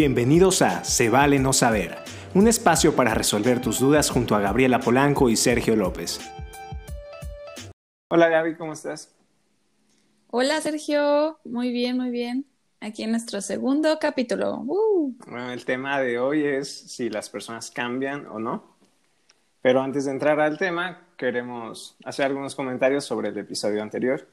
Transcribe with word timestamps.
Bienvenidos 0.00 0.62
a 0.62 0.84
Se 0.84 1.10
vale 1.10 1.40
no 1.40 1.52
saber, 1.52 1.96
un 2.32 2.46
espacio 2.46 2.94
para 2.94 3.14
resolver 3.14 3.60
tus 3.60 3.80
dudas 3.80 4.10
junto 4.10 4.36
a 4.36 4.40
Gabriela 4.40 4.78
Polanco 4.78 5.28
y 5.28 5.34
Sergio 5.34 5.74
López. 5.74 6.20
Hola 8.08 8.28
Gaby, 8.28 8.54
¿cómo 8.54 8.74
estás? 8.74 9.12
Hola 10.30 10.60
Sergio, 10.60 11.40
muy 11.44 11.72
bien, 11.72 11.96
muy 11.96 12.10
bien. 12.10 12.46
Aquí 12.78 13.02
en 13.02 13.10
nuestro 13.10 13.40
segundo 13.40 13.98
capítulo. 14.00 14.62
¡Uh! 14.68 15.16
Bueno, 15.26 15.50
el 15.50 15.64
tema 15.64 15.98
de 15.98 16.20
hoy 16.20 16.44
es 16.44 16.68
si 16.68 17.10
las 17.10 17.28
personas 17.28 17.72
cambian 17.72 18.28
o 18.28 18.38
no. 18.38 18.76
Pero 19.62 19.82
antes 19.82 20.04
de 20.04 20.12
entrar 20.12 20.38
al 20.38 20.58
tema, 20.58 21.08
queremos 21.16 21.96
hacer 22.04 22.26
algunos 22.26 22.54
comentarios 22.54 23.04
sobre 23.04 23.30
el 23.30 23.38
episodio 23.38 23.82
anterior. 23.82 24.28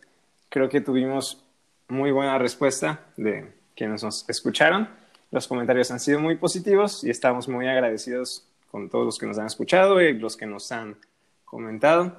Creo 0.47 0.69
que 0.69 0.81
tuvimos 0.81 1.43
muy 1.87 2.11
buena 2.11 2.37
respuesta 2.37 3.07
de 3.17 3.51
quienes 3.75 4.03
nos 4.03 4.29
escucharon 4.29 5.03
los 5.35 5.47
comentarios 5.49 5.91
han 5.91 5.99
sido 5.99 6.19
muy 6.19 6.37
positivos 6.37 7.03
y 7.03 7.09
estamos 7.09 7.49
muy 7.49 7.67
agradecidos 7.67 8.47
con 8.71 8.89
todos 8.89 9.05
los 9.05 9.19
que 9.19 9.25
nos 9.25 9.37
han 9.37 9.47
escuchado 9.47 10.01
y 10.01 10.17
los 10.17 10.37
que 10.37 10.45
nos 10.45 10.71
han 10.71 10.95
comentado. 11.43 12.15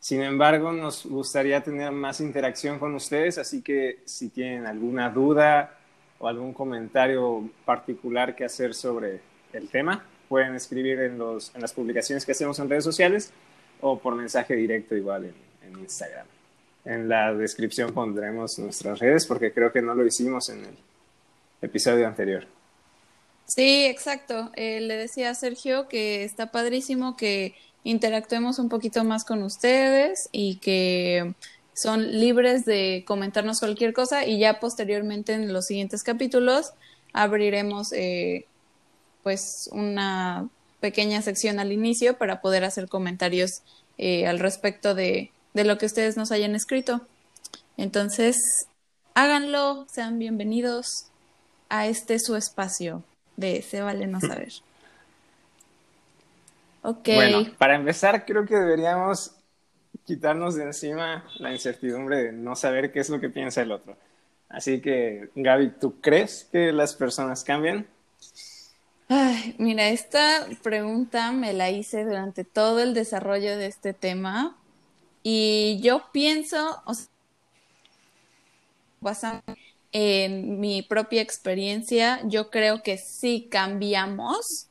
Sin 0.00 0.20
embargo, 0.22 0.72
nos 0.72 1.06
gustaría 1.06 1.62
tener 1.62 1.92
más 1.92 2.20
interacción 2.20 2.80
con 2.80 2.94
ustedes, 2.94 3.38
así 3.38 3.62
que 3.62 4.00
si 4.04 4.30
tienen 4.30 4.66
alguna 4.66 5.10
duda 5.10 5.78
o 6.18 6.26
algún 6.26 6.52
comentario 6.52 7.48
particular 7.64 8.34
que 8.34 8.44
hacer 8.44 8.74
sobre 8.74 9.20
el 9.52 9.68
tema, 9.68 10.04
pueden 10.28 10.56
escribir 10.56 10.98
en, 11.00 11.18
los, 11.18 11.54
en 11.54 11.60
las 11.60 11.72
publicaciones 11.72 12.26
que 12.26 12.32
hacemos 12.32 12.58
en 12.58 12.68
redes 12.68 12.84
sociales 12.84 13.32
o 13.80 13.96
por 13.98 14.16
mensaje 14.16 14.56
directo 14.56 14.96
igual 14.96 15.26
en, 15.26 15.34
en 15.68 15.78
Instagram. 15.78 16.26
En 16.84 17.08
la 17.08 17.32
descripción 17.32 17.92
pondremos 17.92 18.58
nuestras 18.58 18.98
redes 18.98 19.24
porque 19.26 19.52
creo 19.52 19.70
que 19.70 19.82
no 19.82 19.94
lo 19.94 20.04
hicimos 20.04 20.48
en 20.48 20.64
el 20.64 20.89
episodio 21.62 22.06
anterior. 22.06 22.46
Sí, 23.46 23.84
exacto. 23.86 24.50
Eh, 24.54 24.80
le 24.80 24.96
decía 24.96 25.30
a 25.30 25.34
Sergio 25.34 25.88
que 25.88 26.22
está 26.22 26.52
padrísimo 26.52 27.16
que 27.16 27.54
interactuemos 27.82 28.58
un 28.58 28.68
poquito 28.68 29.02
más 29.04 29.24
con 29.24 29.42
ustedes 29.42 30.28
y 30.30 30.56
que 30.56 31.34
son 31.74 32.20
libres 32.20 32.64
de 32.64 33.04
comentarnos 33.06 33.58
cualquier 33.58 33.92
cosa 33.92 34.24
y 34.24 34.38
ya 34.38 34.60
posteriormente 34.60 35.32
en 35.32 35.52
los 35.52 35.66
siguientes 35.66 36.02
capítulos 36.02 36.72
abriremos 37.12 37.92
eh, 37.92 38.46
pues 39.22 39.68
una 39.72 40.48
pequeña 40.78 41.20
sección 41.22 41.58
al 41.58 41.72
inicio 41.72 42.18
para 42.18 42.40
poder 42.40 42.64
hacer 42.64 42.88
comentarios 42.88 43.62
eh, 43.98 44.26
al 44.26 44.38
respecto 44.38 44.94
de, 44.94 45.32
de 45.54 45.64
lo 45.64 45.76
que 45.76 45.86
ustedes 45.86 46.16
nos 46.16 46.30
hayan 46.30 46.54
escrito. 46.54 47.06
Entonces, 47.76 48.36
háganlo, 49.14 49.86
sean 49.90 50.18
bienvenidos 50.18 51.09
a 51.70 51.86
este 51.86 52.18
su 52.18 52.36
espacio 52.36 53.02
de 53.36 53.62
Se 53.62 53.80
vale 53.80 54.06
no 54.06 54.20
saber. 54.20 54.52
Ok. 56.82 57.08
Bueno, 57.14 57.46
para 57.56 57.76
empezar, 57.76 58.26
creo 58.26 58.44
que 58.44 58.54
deberíamos 58.56 59.32
quitarnos 60.04 60.54
de 60.56 60.64
encima 60.64 61.24
la 61.38 61.52
incertidumbre 61.52 62.24
de 62.24 62.32
no 62.32 62.54
saber 62.56 62.92
qué 62.92 63.00
es 63.00 63.08
lo 63.08 63.20
que 63.20 63.30
piensa 63.30 63.62
el 63.62 63.72
otro. 63.72 63.96
Así 64.48 64.80
que, 64.80 65.30
Gaby, 65.34 65.74
¿tú 65.80 66.00
crees 66.00 66.48
que 66.50 66.72
las 66.72 66.94
personas 66.94 67.44
cambian? 67.44 67.86
Ay, 69.08 69.54
mira, 69.58 69.88
esta 69.88 70.46
pregunta 70.62 71.32
me 71.32 71.52
la 71.52 71.70
hice 71.70 72.04
durante 72.04 72.44
todo 72.44 72.80
el 72.80 72.94
desarrollo 72.94 73.56
de 73.56 73.66
este 73.66 73.92
tema 73.92 74.56
y 75.22 75.80
yo 75.82 76.04
pienso, 76.12 76.82
o 76.84 76.94
sea, 79.14 79.42
en 79.92 80.60
mi 80.60 80.82
propia 80.82 81.22
experiencia, 81.22 82.20
yo 82.24 82.50
creo 82.50 82.82
que 82.82 82.98
sí 82.98 83.48
cambiamos. 83.50 84.66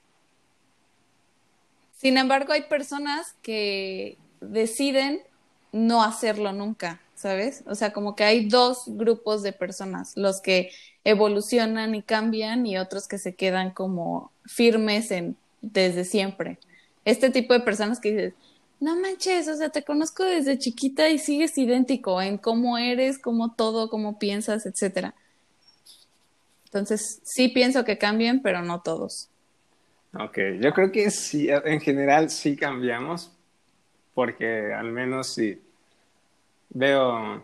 Sin 1.98 2.18
embargo, 2.18 2.54
hay 2.54 2.64
personas 2.64 3.36
que 3.42 4.18
deciden 4.40 5.22
no 5.72 6.04
hacerlo 6.04 6.54
nunca, 6.54 7.02
¿sabes? 7.16 7.64
O 7.68 7.76
sea, 7.76 7.92
como 7.92 8.16
que 8.16 8.24
hay 8.24 8.48
dos 8.48 8.84
grupos 8.88 9.44
de 9.44 9.52
personas, 9.52 10.14
los 10.16 10.42
que 10.42 10.72
evolucionan 11.04 11.96
y 11.96 12.02
cambian 12.02 12.66
y 12.66 12.78
otros 12.78 13.08
que 13.08 13.18
se 13.18 13.36
quedan 13.36 13.72
como 13.72 14.32
firmes 14.46 15.14
desde 15.62 16.06
siempre. 16.06 16.58
Este 17.06 17.30
tipo 17.30 17.54
de 17.54 17.60
personas 17.60 18.00
que 18.00 18.12
dices, 18.12 18.34
no 18.80 18.96
manches, 18.96 19.48
o 19.48 19.56
sea, 19.56 19.70
te 19.70 19.84
conozco 19.84 20.24
desde 20.24 20.58
chiquita 20.58 21.10
y 21.10 21.20
sigues 21.20 21.58
idéntico 21.58 22.22
en 22.22 22.38
cómo 22.38 22.78
eres, 22.78 23.20
cómo 23.20 23.54
todo, 23.54 23.90
cómo 23.90 24.20
piensas, 24.20 24.66
etcétera. 24.66 25.14
Entonces, 26.66 27.20
sí 27.24 27.50
pienso 27.50 27.84
que 27.84 27.98
cambien, 27.98 28.42
pero 28.42 28.62
no 28.62 28.82
todos. 28.82 29.30
Ok, 30.14 30.38
yo 30.62 30.74
creo 30.74 30.92
que 30.92 31.12
sí, 31.12 31.50
en 31.50 31.82
general 31.82 32.30
sí 32.30 32.56
cambiamos, 32.56 33.32
porque 34.14 34.74
al 34.74 34.92
menos 34.92 35.34
si 35.34 35.62
veo 36.70 37.44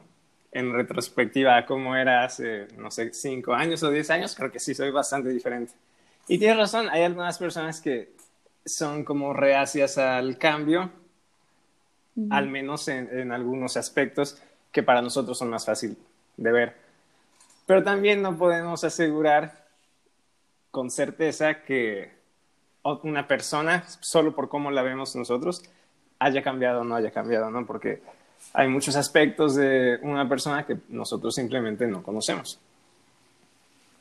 en 0.52 0.74
retrospectiva 0.74 1.66
cómo 1.66 1.96
era 1.96 2.24
hace, 2.24 2.68
no 2.78 2.90
sé, 2.90 3.14
cinco 3.14 3.54
años 3.54 3.84
o 3.84 3.90
diez 3.90 4.10
años, 4.10 4.36
creo 4.36 4.52
que 4.52 4.60
sí 4.60 4.74
soy 4.74 4.90
bastante 4.90 5.30
diferente. 5.30 5.74
Y 6.28 6.38
tienes 6.38 6.58
razón, 6.58 6.88
hay 6.90 7.04
algunas 7.04 7.38
personas 7.38 7.82
que 7.82 8.14
son 8.66 9.04
como 9.04 9.34
reacias 9.34 9.98
al 9.98 10.38
cambio, 10.38 10.92
al 12.30 12.48
menos 12.48 12.88
en, 12.88 13.32
algunos 13.32 13.78
aspectos 13.78 14.42
que 14.72 14.84
para 14.84 15.02
nosotros 15.02 15.38
son 15.38 15.50
más 15.50 15.66
fácil 15.66 15.98
de 16.38 16.52
ver. 16.52 16.76
Pero 17.66 17.84
también 17.84 18.22
no 18.22 18.38
podemos 18.38 18.84
asegurar 18.84 19.66
con 20.72 20.90
certeza 20.92 21.62
que 21.64 22.12
una 22.84 23.28
persona, 23.28 23.84
solo 24.00 24.36
por 24.36 24.50
cómo 24.50 24.72
la 24.72 24.84
vemos 24.84 25.16
nosotros, 25.16 25.64
haya 26.20 26.44
cambiado 26.44 26.82
o 26.82 26.84
no 26.84 26.96
haya 26.96 27.12
cambiado, 27.12 27.50
¿no? 27.50 27.66
Porque 27.66 28.02
hay 28.54 28.68
muchos 28.68 28.96
aspectos 28.96 29.56
de 29.56 30.00
una 30.02 30.30
persona 30.30 30.66
que 30.66 30.78
nosotros 30.90 31.34
simplemente 31.36 31.88
no 31.88 32.04
conocemos. 32.04 32.60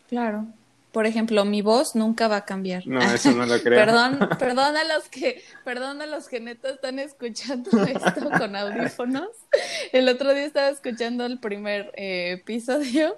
Claro 0.09 0.47
por 0.95 1.07
ejemplo, 1.07 1.45
mi 1.45 1.61
voz 1.61 1.97
nunca 1.97 2.29
va 2.29 2.37
a 2.37 2.45
cambiar. 2.45 2.87
No, 2.87 3.03
eso 3.03 3.33
no 3.33 3.45
lo 3.45 3.59
creo. 3.63 3.85
perdón, 3.85 4.29
perdón 4.39 4.77
a 4.77 4.85
los 4.85 5.09
que, 5.09 5.43
perdón 5.65 6.01
a 6.01 6.07
los 6.07 6.29
que 6.29 6.39
neta 6.39 6.71
están 6.71 7.01
escuchando 7.01 7.71
esto 7.85 8.31
con 8.39 8.55
audífonos. 8.55 9.29
El 9.93 10.09
otro 10.09 10.33
día 10.33 10.45
estaba 10.45 10.69
escuchando 10.69 11.27
el 11.27 11.41
primer 11.41 11.91
eh, 11.97 12.37
episodio 12.41 13.17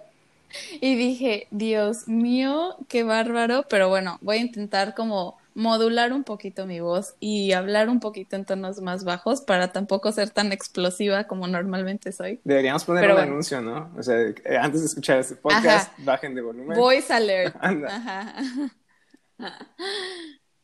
y 0.81 0.97
dije, 0.97 1.49
Dios 1.51 2.09
mío, 2.09 2.79
qué 2.89 3.03
bárbaro, 3.03 3.67
pero 3.69 3.91
bueno, 3.91 4.17
voy 4.23 4.39
a 4.39 4.41
intentar 4.41 4.95
como 4.95 5.37
modular 5.57 6.13
un 6.13 6.23
poquito 6.23 6.67
mi 6.67 6.81
voz 6.81 7.17
y 7.19 7.53
hablar 7.53 7.89
un 7.89 7.99
poquito 7.99 8.37
en 8.37 8.45
tonos 8.45 8.83
más 8.83 9.05
bajos 9.05 9.41
para 9.41 9.73
tampoco 9.73 10.13
ser 10.13 10.29
tan 10.29 10.53
explosiva 10.53 11.25
como 11.25 11.49
normalmente 11.49 12.13
soy. 12.13 12.41
Deberíamos 12.45 12.85
poner 12.85 13.11
un 13.11 13.19
anuncio, 13.19 13.63
¿no? 13.63 13.91
O 13.97 14.03
sea, 14.03 14.17
antes 14.61 14.81
de 14.81 14.87
escuchar 14.87 15.19
este 15.19 15.35
podcast, 15.37 15.91
bajen 15.99 16.35
de 16.35 16.43
volumen. 16.43 16.79
Voice 16.79 17.11
alert. 17.11 17.57
Ajá. 17.61 18.35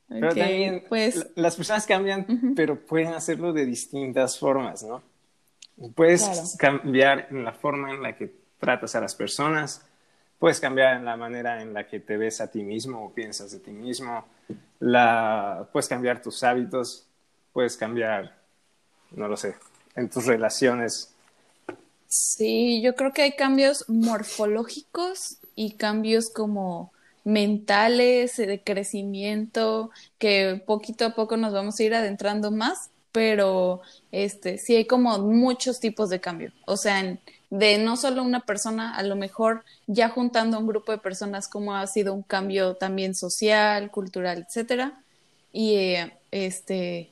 Pero 0.08 0.28
también 0.28 0.84
pues... 0.86 1.26
las 1.36 1.56
personas 1.56 1.86
cambian, 1.86 2.54
pero 2.54 2.78
pueden 2.78 3.14
hacerlo 3.14 3.54
de 3.54 3.64
distintas 3.64 4.38
formas, 4.38 4.82
¿no? 4.82 5.02
Puedes 5.94 6.54
cambiar 6.58 7.28
en 7.31 7.44
la 7.44 7.52
forma 7.54 7.94
en 7.94 8.02
la 8.02 8.14
que 8.14 8.31
tratas 8.60 8.94
a 8.94 9.00
las 9.00 9.14
personas, 9.14 9.86
puedes 10.38 10.60
cambiar 10.60 10.97
en 10.97 11.06
la 11.06 11.16
manera 11.16 11.62
en 11.62 11.72
la 11.72 11.86
que 11.86 12.00
te 12.00 12.19
ves 12.19 12.42
a 12.42 12.50
ti 12.50 12.62
mismo 12.62 13.06
o 13.06 13.14
piensas 13.14 13.52
de 13.52 13.60
ti 13.60 13.70
mismo, 13.70 14.26
la, 14.82 15.69
puedes 15.72 15.88
cambiar 15.88 16.20
tus 16.20 16.43
hábitos, 16.43 17.06
puedes 17.53 17.76
cambiar, 17.76 18.37
no 19.12 19.28
lo 19.28 19.37
sé, 19.37 19.54
en 19.94 20.10
tus 20.10 20.26
relaciones. 20.26 21.14
Sí, 22.08 22.82
yo 22.82 22.96
creo 22.96 23.12
que 23.12 23.23
hay 23.23 23.32
cambios 23.37 23.88
morfológicos 23.88 25.38
y 25.55 25.75
cambios 25.76 26.31
como 26.31 26.93
mentales, 27.23 28.37
de 28.37 28.61
crecimiento, 28.61 29.90
que 30.19 30.61
poquito 30.67 31.06
a 31.06 31.14
poco 31.14 31.37
nos 31.37 31.52
vamos 31.52 31.78
a 31.78 31.82
ir 31.85 31.94
adentrando 31.94 32.50
más, 32.50 32.90
pero 33.12 33.82
este 34.11 34.59
sí 34.59 34.75
hay 34.75 34.87
como 34.87 35.19
muchos 35.19 35.79
tipos 35.79 36.09
de 36.09 36.20
cambio. 36.20 36.53
O 36.67 36.76
sea, 36.76 37.00
en, 37.00 37.20
de 37.50 37.76
no 37.76 37.99
solo 37.99 38.23
una 38.23 38.41
persona, 38.41 38.97
a 38.97 39.03
lo 39.03 39.14
mejor 39.14 39.62
ya 39.87 40.09
juntando 40.09 40.59
un 40.59 40.67
grupo 40.67 40.91
de 40.91 40.99
personas, 40.99 41.49
como 41.49 41.76
ha 41.76 41.87
sido 41.87 42.14
un 42.14 42.23
cambio 42.23 42.76
también 42.76 43.14
social, 43.14 43.91
cultural, 43.91 44.47
etcétera. 44.49 45.03
Y 45.53 45.75
eh, 45.75 46.12
este, 46.31 47.11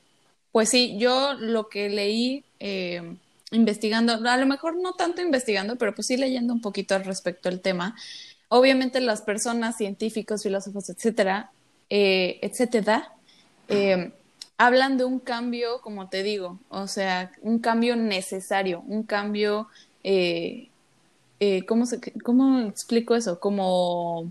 pues 0.50 0.70
sí, 0.70 0.97
yo 0.99 1.35
lo 1.35 1.69
que 1.69 1.91
leí 1.91 2.43
eh, 2.58 3.17
investigando, 3.50 4.14
a 4.14 4.37
lo 4.38 4.47
mejor 4.47 4.76
no 4.76 4.94
tanto 4.94 5.20
investigando, 5.20 5.76
pero 5.76 5.94
pues 5.94 6.06
sí 6.06 6.17
leyendo 6.17 6.55
un 6.55 6.62
poquito 6.62 6.94
al 6.94 7.05
respecto 7.05 7.50
del 7.50 7.61
tema. 7.61 7.94
Obviamente 8.49 9.00
las 9.00 9.20
personas, 9.20 9.76
científicos, 9.76 10.43
filósofos, 10.43 10.88
etcétera, 10.88 11.50
eh, 11.91 12.38
etcétera, 12.41 13.12
hablan 14.60 14.98
de 14.98 15.04
un 15.04 15.20
cambio, 15.20 15.80
como 15.80 16.08
te 16.08 16.22
digo, 16.22 16.58
o 16.68 16.86
sea, 16.86 17.32
un 17.42 17.58
cambio 17.60 17.96
necesario, 17.96 18.82
un 18.86 19.04
cambio 19.04 19.68
eh, 20.04 20.68
eh, 21.40 21.64
¿cómo, 21.66 21.86
se, 21.86 22.00
¿cómo 22.22 22.60
explico 22.68 23.14
eso? 23.16 23.40
Como 23.40 24.30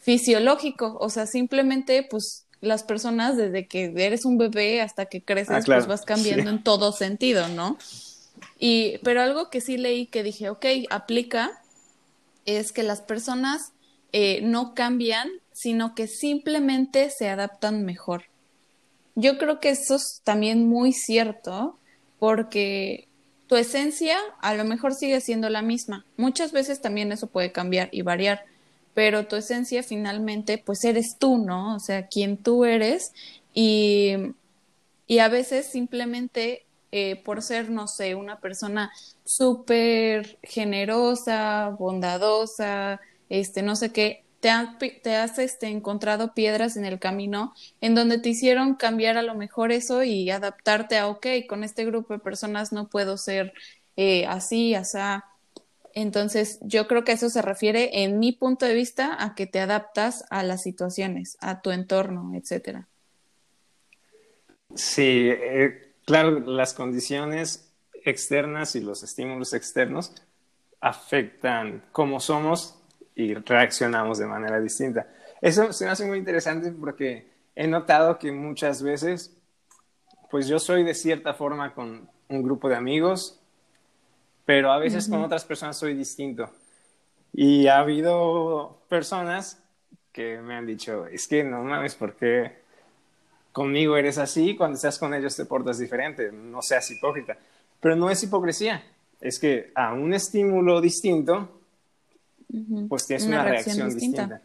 fisiológico, 0.00 0.96
o 1.00 1.10
sea, 1.10 1.26
simplemente 1.26 2.06
pues 2.08 2.46
las 2.62 2.82
personas 2.84 3.36
desde 3.36 3.66
que 3.66 3.92
eres 3.96 4.24
un 4.24 4.38
bebé 4.38 4.80
hasta 4.80 5.06
que 5.06 5.22
creces 5.22 5.56
Ah, 5.56 5.60
claro. 5.62 5.80
pues 5.80 5.88
vas 5.88 6.06
cambiando 6.06 6.50
Sí. 6.50 6.56
en 6.56 6.62
todo 6.62 6.92
sentido, 6.92 7.48
¿no? 7.48 7.76
Y 8.58 8.98
pero 9.04 9.22
algo 9.22 9.50
que 9.50 9.60
sí 9.60 9.76
leí 9.76 10.06
que 10.06 10.22
dije, 10.22 10.50
ok, 10.50 10.66
aplica 10.90 11.50
es 12.46 12.72
que 12.72 12.82
las 12.82 13.02
personas 13.02 13.72
eh, 14.12 14.40
no 14.42 14.74
cambian, 14.74 15.28
sino 15.52 15.94
que 15.94 16.06
simplemente 16.06 17.10
se 17.10 17.28
adaptan 17.28 17.84
mejor. 17.84 18.29
Yo 19.20 19.36
creo 19.38 19.60
que 19.60 19.70
eso 19.70 19.96
es 19.96 20.22
también 20.24 20.66
muy 20.66 20.92
cierto, 20.92 21.78
porque 22.18 23.06
tu 23.48 23.56
esencia 23.56 24.16
a 24.40 24.54
lo 24.54 24.64
mejor 24.64 24.94
sigue 24.94 25.20
siendo 25.20 25.50
la 25.50 25.60
misma. 25.60 26.06
Muchas 26.16 26.52
veces 26.52 26.80
también 26.80 27.12
eso 27.12 27.26
puede 27.26 27.52
cambiar 27.52 27.88
y 27.92 28.02
variar, 28.02 28.44
pero 28.94 29.26
tu 29.26 29.36
esencia 29.36 29.82
finalmente 29.82 30.56
pues 30.58 30.84
eres 30.84 31.18
tú, 31.18 31.38
¿no? 31.38 31.74
O 31.76 31.80
sea, 31.80 32.06
quien 32.06 32.38
tú 32.38 32.64
eres 32.64 33.12
y, 33.52 34.14
y 35.06 35.18
a 35.18 35.28
veces 35.28 35.66
simplemente 35.66 36.64
eh, 36.92 37.16
por 37.24 37.42
ser, 37.42 37.70
no 37.70 37.86
sé, 37.88 38.14
una 38.14 38.40
persona 38.40 38.90
súper 39.24 40.38
generosa, 40.42 41.76
bondadosa, 41.78 43.00
este, 43.28 43.62
no 43.62 43.76
sé 43.76 43.92
qué, 43.92 44.24
te, 44.40 45.16
has 45.16 45.38
este, 45.38 45.68
encontrado 45.68 46.34
piedras 46.34 46.76
en 46.76 46.84
el 46.86 46.98
camino 46.98 47.54
en 47.80 47.94
donde 47.94 48.18
te 48.18 48.30
hicieron 48.30 48.74
cambiar 48.74 49.18
a 49.18 49.22
lo 49.22 49.34
mejor 49.34 49.70
eso 49.70 50.02
y 50.02 50.30
adaptarte 50.30 50.98
a, 50.98 51.08
ok, 51.08 51.26
con 51.48 51.62
este 51.62 51.84
grupo 51.84 52.14
de 52.14 52.20
personas 52.20 52.72
no 52.72 52.88
puedo 52.88 53.16
ser 53.18 53.52
eh, 53.96 54.26
así, 54.26 54.74
asá. 54.74 55.26
Entonces, 55.92 56.58
yo 56.62 56.86
creo 56.86 57.04
que 57.04 57.12
eso 57.12 57.28
se 57.28 57.42
refiere, 57.42 58.02
en 58.04 58.18
mi 58.18 58.32
punto 58.32 58.64
de 58.64 58.74
vista, 58.74 59.16
a 59.22 59.34
que 59.34 59.46
te 59.46 59.60
adaptas 59.60 60.24
a 60.30 60.42
las 60.42 60.62
situaciones, 60.62 61.36
a 61.40 61.60
tu 61.60 61.70
entorno, 61.70 62.32
etcétera. 62.34 62.88
Sí, 64.74 65.28
eh, 65.28 65.94
claro, 66.06 66.38
las 66.40 66.74
condiciones 66.74 67.72
externas 68.04 68.76
y 68.76 68.80
los 68.80 69.02
estímulos 69.02 69.52
externos 69.52 70.14
afectan 70.80 71.84
cómo 71.92 72.20
somos 72.20 72.79
y 73.14 73.34
reaccionamos 73.34 74.18
de 74.18 74.26
manera 74.26 74.60
distinta. 74.60 75.06
Eso 75.40 75.72
se 75.72 75.84
me 75.84 75.90
hace 75.90 76.06
muy 76.06 76.18
interesante 76.18 76.70
porque 76.72 77.30
he 77.54 77.66
notado 77.66 78.18
que 78.18 78.32
muchas 78.32 78.82
veces, 78.82 79.36
pues 80.30 80.48
yo 80.48 80.58
soy 80.58 80.84
de 80.84 80.94
cierta 80.94 81.34
forma 81.34 81.74
con 81.74 82.08
un 82.28 82.42
grupo 82.42 82.68
de 82.68 82.76
amigos, 82.76 83.40
pero 84.44 84.72
a 84.72 84.78
veces 84.78 85.08
con 85.08 85.22
otras 85.22 85.44
personas 85.44 85.76
soy 85.76 85.94
distinto. 85.94 86.50
Y 87.32 87.68
ha 87.68 87.78
habido 87.78 88.82
personas 88.88 89.62
que 90.12 90.38
me 90.38 90.54
han 90.54 90.66
dicho, 90.66 91.06
es 91.06 91.28
que 91.28 91.44
no 91.44 91.62
mames, 91.62 91.94
¿por 91.94 92.16
qué 92.16 92.60
conmigo 93.52 93.96
eres 93.96 94.18
así? 94.18 94.56
Cuando 94.56 94.76
estás 94.76 94.98
con 94.98 95.14
ellos 95.14 95.36
te 95.36 95.44
portas 95.44 95.78
diferente, 95.78 96.32
no 96.32 96.62
seas 96.62 96.90
hipócrita. 96.90 97.38
Pero 97.80 97.96
no 97.96 98.10
es 98.10 98.22
hipocresía, 98.22 98.82
es 99.20 99.38
que 99.38 99.70
a 99.74 99.92
un 99.92 100.12
estímulo 100.12 100.80
distinto, 100.80 101.59
pues 102.88 103.06
tienes 103.06 103.26
una, 103.26 103.44
reacción, 103.44 103.88
distinta. 103.94 104.40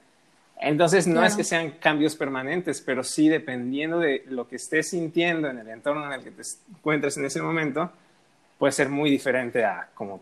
Entonces, 0.59 1.05
no 1.07 1.13
Claro. 1.15 1.27
es 1.27 1.35
que 1.35 1.43
sean 1.43 1.71
cambios 1.79 2.15
permanentes, 2.15 2.81
pero 2.81 3.03
sí 3.03 3.27
dependiendo 3.27 3.99
de 3.99 4.23
lo 4.27 4.47
que 4.47 4.55
estés 4.55 4.89
sintiendo 4.89 5.49
en 5.49 5.59
el 5.59 5.67
entorno 5.69 6.05
en 6.05 6.13
el 6.13 6.23
que 6.23 6.31
te 6.31 6.43
encuentres 6.71 7.17
en 7.17 7.25
ese 7.25 7.41
momento, 7.41 7.91
puede 8.57 8.71
ser 8.71 8.89
muy 8.89 9.09
diferente 9.09 9.65
a 9.65 9.89
cómo, 9.93 10.21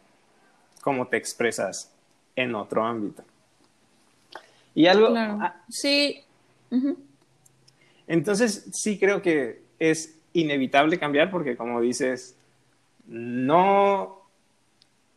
cómo 0.82 1.08
te 1.08 1.18
expresas 1.18 1.92
en 2.36 2.56
otro 2.56 2.84
ámbito. 2.84 3.24
Y 4.74 4.88
algo, 4.88 5.10
Claro. 5.10 5.38
ah, 5.42 5.62
Sí. 5.70 6.24
Ujú. 6.72 6.98
entonces 8.08 8.66
sí 8.74 8.98
creo 8.98 9.22
que 9.22 9.62
es 9.78 10.18
inevitable 10.34 10.98
cambiar 10.98 11.30
porque 11.30 11.56
como 11.56 11.80
dices, 11.80 12.36
no, 13.06 14.23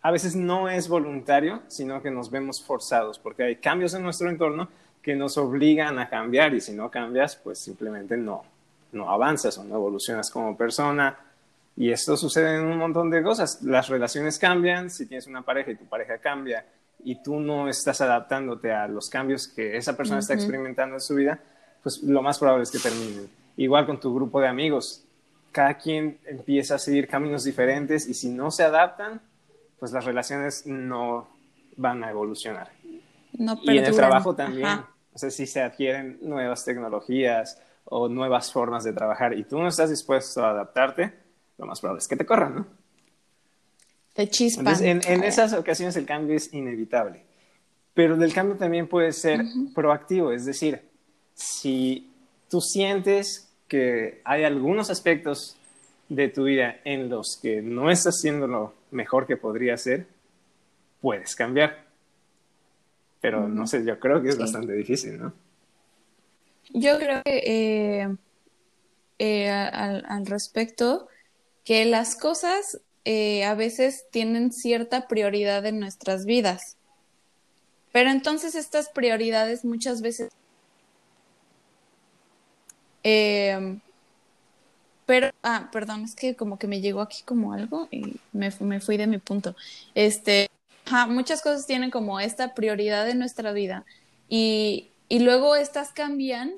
a 0.06 0.12
veces 0.12 0.36
no 0.36 0.68
es 0.68 0.86
voluntario, 0.86 1.62
sino 1.66 2.00
que 2.00 2.12
nos 2.12 2.30
vemos 2.30 2.62
forzados 2.62 3.18
porque 3.18 3.42
hay 3.42 3.56
cambios 3.56 3.92
en 3.92 4.04
nuestro 4.04 4.30
entorno 4.30 4.68
que 5.02 5.16
nos 5.16 5.36
obligan 5.36 5.98
a 5.98 6.08
cambiar 6.08 6.54
y 6.54 6.60
si 6.60 6.74
no 6.74 6.92
cambias, 6.92 7.34
pues 7.34 7.58
simplemente 7.58 8.16
no, 8.16 8.44
no 8.92 9.10
avanzas 9.10 9.58
o 9.58 9.64
no 9.64 9.74
evolucionas 9.74 10.30
como 10.30 10.56
persona. 10.56 11.18
Y 11.76 11.90
esto 11.90 12.16
sucede 12.16 12.54
en 12.54 12.66
un 12.66 12.78
montón 12.78 13.10
de 13.10 13.20
cosas. 13.20 13.62
Las 13.62 13.88
relaciones 13.88 14.38
cambian, 14.38 14.90
si 14.90 15.06
tienes 15.06 15.26
una 15.26 15.42
pareja 15.42 15.72
y 15.72 15.74
tu 15.74 15.86
pareja 15.86 16.18
cambia 16.18 16.64
y 17.02 17.20
tú 17.20 17.40
no 17.40 17.68
estás 17.68 18.00
adaptándote 18.00 18.72
a 18.72 18.86
los 18.86 19.10
cambios 19.10 19.48
que 19.48 19.76
esa 19.76 19.96
persona 19.96 20.20
está 20.20 20.34
Ujú. 20.34 20.42
experimentando 20.42 20.94
en 20.94 21.00
su 21.00 21.16
vida, 21.16 21.40
pues 21.82 22.00
lo 22.04 22.22
más 22.22 22.38
probable 22.38 22.62
es 22.62 22.70
que 22.70 22.78
terminen. 22.78 23.28
Igual 23.56 23.86
con 23.86 23.98
tu 23.98 24.14
grupo 24.14 24.40
de 24.40 24.46
amigos, 24.46 25.04
cada 25.50 25.74
quien 25.78 26.18
empieza 26.26 26.76
a 26.76 26.78
seguir 26.78 27.08
caminos 27.08 27.42
diferentes 27.42 28.06
y 28.06 28.14
si 28.14 28.28
no 28.28 28.52
se 28.52 28.62
adaptan, 28.62 29.20
pues 29.78 29.92
las 29.92 30.04
relaciones 30.04 30.66
no 30.66 31.28
van 31.76 32.02
a 32.04 32.10
evolucionar. 32.10 32.70
No 33.32 33.58
Y 33.62 33.78
en 33.78 33.84
el 33.84 33.94
trabajo 33.94 34.34
también, 34.34 34.66
Ajá. 34.66 34.90
o 35.12 35.18
sea, 35.18 35.30
si 35.30 35.46
se 35.46 35.62
adquieren 35.62 36.18
nuevas 36.22 36.64
tecnologías 36.64 37.60
o 37.84 38.08
nuevas 38.08 38.52
formas 38.52 38.84
de 38.84 38.92
trabajar 38.92 39.34
y 39.34 39.44
tú 39.44 39.58
no 39.58 39.68
estás 39.68 39.90
dispuesto 39.90 40.44
a 40.44 40.50
adaptarte, 40.50 41.12
lo 41.58 41.66
más 41.66 41.80
probable 41.80 42.00
es 42.00 42.08
que 42.08 42.16
te 42.16 42.26
corran, 42.26 42.54
¿no? 42.56 42.66
Te 44.14 44.28
chispan. 44.28 44.66
Entonces, 44.66 44.86
en, 44.86 45.12
en 45.12 45.24
esas 45.24 45.52
ocasiones 45.52 45.96
el 45.96 46.06
cambio 46.06 46.36
es 46.36 46.52
inevitable. 46.54 47.24
Pero 47.92 48.14
el 48.14 48.32
cambio 48.32 48.56
también 48.56 48.88
puede 48.88 49.12
ser 49.12 49.42
proactivo, 49.74 50.32
es 50.32 50.44
decir, 50.44 50.82
si 51.34 52.10
tú 52.48 52.60
sientes 52.60 53.50
que 53.68 54.20
hay 54.24 54.44
algunos 54.44 54.90
aspectos 54.90 55.56
de 56.08 56.28
tu 56.28 56.44
vida 56.44 56.76
en 56.84 57.08
los 57.08 57.38
que 57.40 57.62
no 57.62 57.90
estás 57.90 58.16
haciendo 58.18 58.46
lo 58.46 58.74
mejor 58.96 59.26
que 59.26 59.36
podría 59.36 59.76
ser, 59.76 60.08
puedes 61.00 61.36
cambiar. 61.36 61.86
Pero 63.20 63.46
no 63.48 63.66
sé, 63.66 63.84
yo 63.84 63.98
creo 64.00 64.20
que 64.22 64.30
es 64.30 64.34
Sí. 64.34 64.40
bastante 64.40 64.72
difícil, 64.72 65.18
¿no? 65.20 65.32
Yo 66.74 66.98
creo 66.98 67.22
que 67.22 67.38
eh, 67.46 68.16
eh, 69.18 69.48
al, 69.50 70.04
al 70.08 70.26
respecto, 70.26 71.08
que 71.64 71.84
las 71.84 72.16
cosas 72.16 72.80
eh, 73.04 73.44
a 73.44 73.54
veces 73.54 74.06
tienen 74.10 74.52
cierta 74.52 75.06
prioridad 75.06 75.64
en 75.66 75.78
nuestras 75.78 76.24
vidas. 76.24 76.76
Pero 77.92 78.10
entonces 78.10 78.54
estas 78.54 78.88
prioridades 78.90 79.64
muchas 79.64 80.02
veces... 80.02 80.30
Eh, 83.04 83.78
pero, 85.06 85.30
ah, 85.42 85.68
perdón, 85.72 86.04
es 86.04 86.14
que 86.14 86.34
como 86.36 86.58
que 86.58 86.66
me 86.66 86.80
llegó 86.80 87.00
aquí 87.00 87.22
como 87.24 87.52
algo 87.52 87.88
y 87.90 88.16
me, 88.32 88.52
me 88.60 88.80
fui 88.80 88.96
de 88.96 89.06
mi 89.06 89.18
punto. 89.18 89.54
Este, 89.94 90.48
muchas 91.08 91.42
cosas 91.42 91.66
tienen 91.66 91.90
como 91.90 92.20
esta 92.20 92.54
prioridad 92.54 93.08
en 93.08 93.18
nuestra 93.18 93.52
vida 93.52 93.84
y, 94.28 94.88
y 95.08 95.20
luego 95.20 95.56
estas 95.56 95.92
cambian 95.92 96.54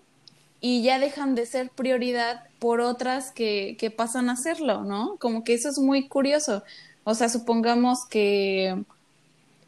y 0.61 0.83
ya 0.83 0.99
dejan 0.99 1.35
de 1.35 1.47
ser 1.47 1.71
prioridad 1.71 2.45
por 2.59 2.81
otras 2.81 3.31
que, 3.31 3.77
que 3.79 3.91
pasan 3.91 4.29
a 4.31 4.37
serlo, 4.37 4.83
¿no? 4.85 5.17
Como 5.19 5.45
que 5.45 5.55
eso 5.55 5.69
es 5.69 5.79
muy 5.79 6.09
curioso. 6.09 6.65
O 7.05 7.15
sea, 7.15 7.29
supongamos 7.29 8.07
que 8.07 8.85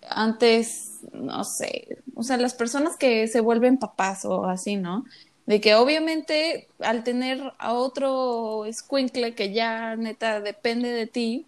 antes, 0.09 1.01
no 1.13 1.45
sé, 1.45 1.99
o 2.15 2.23
sea, 2.23 2.37
las 2.37 2.55
personas 2.55 2.97
que 2.97 3.29
se 3.29 3.41
vuelven 3.41 3.79
papás 3.79 4.25
o 4.25 4.45
así, 4.47 4.77
¿no? 4.77 5.05
De 5.51 5.61
que 5.61 5.75
obviamente 5.75 6.69
al 6.79 7.03
tener 7.03 7.43
a 7.59 7.73
otro 7.73 8.67
escuincle 8.67 9.35
que 9.35 9.53
ya 9.53 9.97
neta 9.97 10.41
depende 10.41 10.91
de 10.91 11.09
ti, 11.09 11.45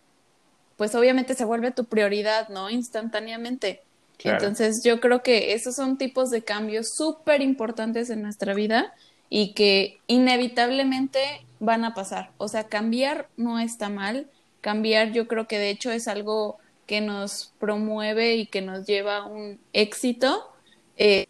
pues 0.76 0.96
obviamente 0.96 1.36
se 1.36 1.44
vuelve 1.44 1.70
tu 1.70 1.84
prioridad, 1.84 2.48
¿no? 2.48 2.68
Instantáneamente. 2.68 3.80
Claro. 4.16 4.38
Entonces 4.38 4.82
yo 4.82 4.98
creo 4.98 5.22
que 5.22 5.52
esos 5.52 5.76
son 5.76 5.98
tipos 5.98 6.30
de 6.30 6.42
cambios 6.42 6.96
súper 6.96 7.42
importantes 7.42 8.10
en 8.10 8.22
nuestra 8.22 8.54
vida 8.54 8.92
y 9.30 9.52
que 9.52 10.00
inevitablemente 10.08 11.46
van 11.60 11.84
a 11.84 11.94
pasar. 11.94 12.32
O 12.38 12.48
sea, 12.48 12.64
cambiar 12.64 13.28
no 13.36 13.60
está 13.60 13.88
mal. 13.88 14.26
Cambiar 14.62 15.12
yo 15.12 15.28
creo 15.28 15.46
que 15.46 15.60
de 15.60 15.70
hecho 15.70 15.92
es 15.92 16.08
algo 16.08 16.58
que 16.86 17.00
nos 17.00 17.52
promueve 17.60 18.34
y 18.34 18.46
que 18.46 18.62
nos 18.62 18.84
lleva 18.84 19.18
a 19.18 19.26
un 19.26 19.60
éxito 19.72 20.52
eh, 20.96 21.28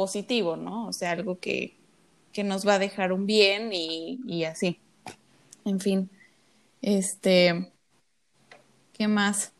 positivo, 0.00 0.56
¿no? 0.56 0.88
O 0.88 0.94
sea, 0.94 1.10
algo 1.10 1.38
que, 1.38 1.76
que 2.32 2.42
nos 2.42 2.66
va 2.66 2.76
a 2.76 2.78
dejar 2.78 3.12
un 3.12 3.26
bien 3.26 3.70
y, 3.70 4.18
y 4.26 4.44
así. 4.44 4.80
En 5.66 5.78
fin. 5.78 6.08
Este. 6.80 7.70
¿Qué 8.94 9.06
más? 9.06 9.52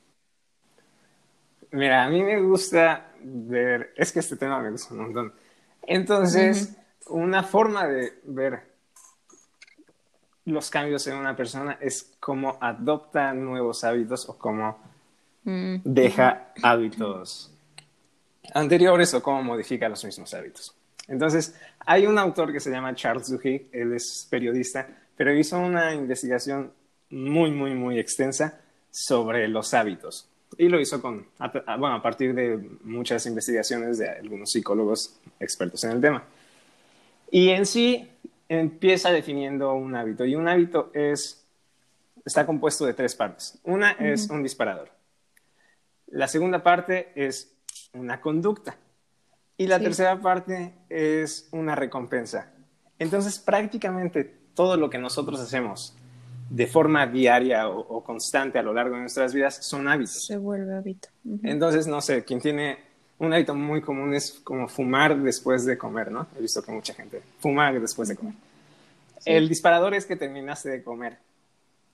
Mira, 1.73 2.05
a 2.05 2.09
mí 2.09 2.23
me 2.23 2.41
gusta 2.41 3.13
ver, 3.23 3.93
es 3.99 4.13
que 4.13 4.21
este 4.21 4.39
tema 4.39 4.61
me 4.61 4.71
gusta 4.71 4.95
un 4.95 5.01
montón. 5.03 5.35
Entonces, 5.83 6.75
una 7.09 7.43
forma 7.43 7.87
de 7.87 8.15
ver 8.25 8.63
los 10.47 10.71
cambios 10.71 11.07
en 11.07 11.17
una 11.17 11.37
persona 11.37 11.77
es 11.83 12.17
cómo 12.19 12.57
adopta 12.63 13.35
nuevos 13.35 13.85
hábitos 13.85 14.27
o 14.27 14.39
cómo 14.39 14.79
Mm, 15.45 15.77
deja 15.85 16.53
hábitos 16.63 17.51
anteriores 18.55 19.13
o 19.15 19.23
cómo 19.23 19.43
modifica 19.43 19.89
los 19.89 20.05
mismos 20.05 20.33
hábitos. 20.35 20.75
Entonces, 21.09 21.55
hay 21.81 22.07
un 22.07 22.19
autor 22.19 22.53
que 22.53 22.61
se 22.61 22.71
llama 22.71 22.95
Charles 22.95 23.31
Duhigg, 23.31 23.69
él 23.73 23.93
es 23.95 24.27
periodista, 24.31 24.89
pero 25.17 25.35
hizo 25.35 25.59
una 25.59 25.93
investigación 25.95 26.73
muy, 27.11 27.51
muy, 27.51 27.75
muy 27.75 27.99
extensa 27.99 28.61
sobre 28.91 29.49
los 29.49 29.75
hábitos. 29.75 30.29
Y 30.57 30.69
lo 30.69 30.81
hizo 30.81 31.01
con, 31.01 31.27
bueno, 31.79 31.97
a 31.97 32.03
partir 32.03 32.35
de 32.35 32.59
muchas 32.83 33.25
investigaciones 33.27 33.99
de 33.99 34.09
algunos 34.09 34.51
psicólogos 34.51 35.19
expertos 35.39 35.85
en 35.85 35.93
el 35.93 36.01
tema. 36.01 36.25
Y 37.31 37.51
en 37.51 37.67
sí 37.67 38.09
empieza 38.49 39.13
definiendo 39.13 39.73
un 39.75 39.95
hábito. 39.95 40.25
Y 40.25 40.35
un 40.35 40.49
hábito 40.49 40.91
es, 40.93 41.45
está 42.25 42.47
compuesto 42.47 42.85
de 42.85 42.95
tres 42.95 43.15
partes. 43.15 43.59
Una 43.63 43.93
es 43.93 44.29
un 44.29 44.43
disparador. 44.43 44.91
La 46.09 46.27
segunda 46.27 46.63
parte 46.63 47.13
es 47.15 47.50
una 47.93 48.21
conducta. 48.21 48.77
Y 49.57 49.67
la 49.67 49.79
tercera 49.79 50.19
parte 50.21 50.75
es 50.89 51.49
una 51.53 51.75
recompensa. 51.75 52.51
Entonces, 52.99 53.39
prácticamente 53.39 54.25
todo 54.55 54.77
lo 54.77 54.89
que 54.89 54.99
nosotros 54.99 55.39
hacemos 55.41 55.95
de 56.49 56.67
forma 56.67 57.07
diaria 57.07 57.69
o, 57.69 58.03
constante 58.03 58.59
a 58.59 58.63
lo 58.63 58.73
largo 58.73 58.95
de 58.95 59.03
nuestras 59.03 59.35
vidas 59.35 59.57
son 59.65 59.87
hábitos. 59.87 60.27
Se 60.27 60.37
vuelve 60.37 60.75
hábito. 60.75 61.09
Entonces, 61.43 61.87
no 61.87 62.01
sé, 62.01 62.25
quien 62.25 62.41
tiene 62.41 62.79
un 63.19 63.33
hábito 63.33 63.55
muy 63.55 63.83
común 63.83 64.15
es 64.15 64.41
como 64.43 64.67
fumar 64.67 65.17
después 65.19 65.65
de 65.67 65.77
comer, 65.77 66.11
¿no? 66.11 66.27
He 66.37 66.41
visto 66.41 66.63
que 66.63 66.73
mucha 66.73 66.95
gente 66.95 67.23
fuma 67.39 67.71
después 67.73 68.09
de 68.09 68.17
comer. 68.17 68.35
El 69.27 69.49
disparador 69.49 69.95
es 69.95 70.07
que 70.07 70.17
terminaste 70.17 70.71
de 70.71 70.83
comer. 70.83 71.19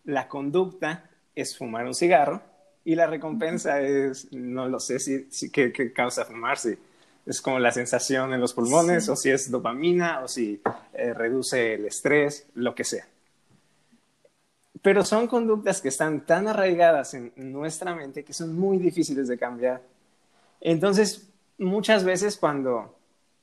La 0.04 0.28
conducta 0.28 1.10
es 1.34 1.58
fumar 1.58 1.84
un 1.84 1.94
cigarro 1.94 2.42
y 2.86 2.94
la 2.94 3.08
recompensa 3.08 3.80
es, 3.80 4.32
no 4.32 4.68
lo 4.68 4.78
sé 4.78 5.00
si, 5.00 5.26
si 5.28 5.50
qué, 5.50 5.92
causa 5.92 6.24
fumar, 6.24 6.56
si 6.56 6.78
es 7.26 7.42
como 7.42 7.58
la 7.58 7.72
sensación 7.72 8.32
en 8.32 8.40
los 8.40 8.54
pulmones 8.54 9.08
o 9.08 9.16
si 9.16 9.28
es 9.28 9.50
dopamina 9.50 10.20
o 10.20 10.28
si 10.28 10.62
eh, 10.94 11.12
reduce 11.12 11.74
el 11.74 11.86
estrés, 11.86 12.46
lo 12.54 12.76
que 12.76 12.84
sea. 12.84 13.04
Pero 14.80 15.04
son 15.04 15.26
conductas 15.26 15.80
que 15.80 15.88
están 15.88 16.24
tan 16.24 16.46
arraigadas 16.46 17.14
en 17.14 17.32
nuestra 17.36 17.92
mente 17.92 18.22
que 18.22 18.32
son 18.32 18.56
muy 18.56 18.78
difíciles 18.78 19.26
de 19.26 19.36
cambiar. 19.36 19.82
Entonces, 20.60 21.28
muchas 21.58 22.04
veces 22.04 22.36
cuando 22.36 22.94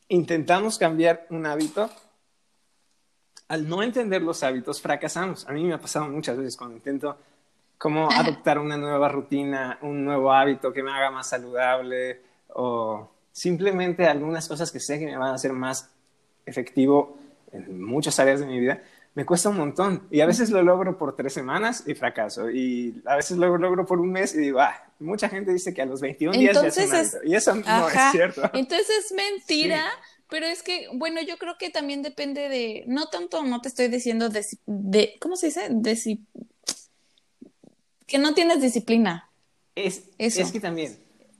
intentamos 0.07 0.77
cambiar 0.77 1.27
un 1.29 1.45
hábito, 1.45 1.89
al 3.49 3.67
no 3.67 3.83
entender 3.83 4.21
los 4.21 4.41
hábitos, 4.41 4.81
fracasamos. 4.81 5.45
A 5.49 5.51
mí 5.51 5.65
me 5.65 5.73
ha 5.73 5.81
pasado 5.81 6.07
muchas 6.07 6.37
veces 6.37 6.55
cuando 6.55 6.77
intento 6.77 7.17
como 7.83 8.09
adoptar 8.11 8.59
una 8.59 8.77
nueva 8.77 9.09
rutina, 9.09 9.77
un 9.81 10.05
nuevo 10.05 10.31
hábito 10.31 10.71
que 10.71 10.81
me 10.81 10.91
haga 10.91 11.11
más 11.11 11.27
saludable 11.27 12.21
o 12.53 13.09
simplemente 13.33 14.07
algunas 14.07 14.47
cosas 14.47 14.71
que 14.71 14.79
sé 14.79 14.99
que 14.99 15.05
me 15.05 15.17
van 15.17 15.31
a 15.31 15.33
hacer 15.33 15.51
más 15.51 15.89
efectivo 16.45 17.17
en 17.51 17.83
muchas 17.83 18.17
áreas 18.19 18.39
de 18.39 18.45
mi 18.45 18.57
vida 18.57 18.81
me 19.15 19.25
cuesta 19.25 19.49
un 19.49 19.57
montón. 19.57 20.07
Y 20.09 20.21
a 20.21 20.25
veces 20.25 20.49
lo 20.49 20.63
logro 20.63 20.97
por 20.97 21.15
tres 21.15 21.33
semanas 21.33 21.83
y 21.85 21.93
fracaso. 21.93 22.49
Y 22.49 23.01
a 23.05 23.15
veces 23.15 23.37
lo 23.37 23.57
logro 23.57 23.85
por 23.85 23.99
un 23.99 24.11
mes 24.11 24.33
y 24.33 24.39
digo, 24.39 24.59
ah, 24.59 24.73
mucha 24.99 25.29
gente 25.29 25.53
dice 25.53 25.73
que 25.73 25.81
a 25.81 25.85
los 25.85 26.01
21 26.01 26.37
días 26.37 26.55
ya 26.59 26.67
es, 26.67 27.17
Y 27.23 27.35
eso 27.35 27.53
no 27.53 27.89
es 27.89 28.11
cierto. 28.11 28.41
Entonces 28.53 28.89
es 28.89 29.11
mentira. 29.11 29.85
Pero 30.29 30.47
es 30.47 30.63
que, 30.63 30.87
bueno, 30.93 31.21
yo 31.21 31.37
creo 31.37 31.57
que 31.59 31.69
también 31.69 32.01
depende 32.01 32.49
de, 32.49 32.85
no 32.87 33.07
tanto, 33.09 33.43
no 33.43 33.61
te 33.61 33.67
estoy 33.67 33.87
diciendo 33.87 34.29
de, 34.29 34.43
de 34.65 35.15
¿cómo 35.19 35.35
se 35.35 35.47
dice? 35.47 35.67
De, 35.69 35.95
que 38.07 38.17
no 38.17 38.33
tienes 38.33 38.61
disciplina. 38.61 39.29
Es, 39.75 40.09
es 40.17 40.51
que 40.51 40.59
también, 40.59 40.97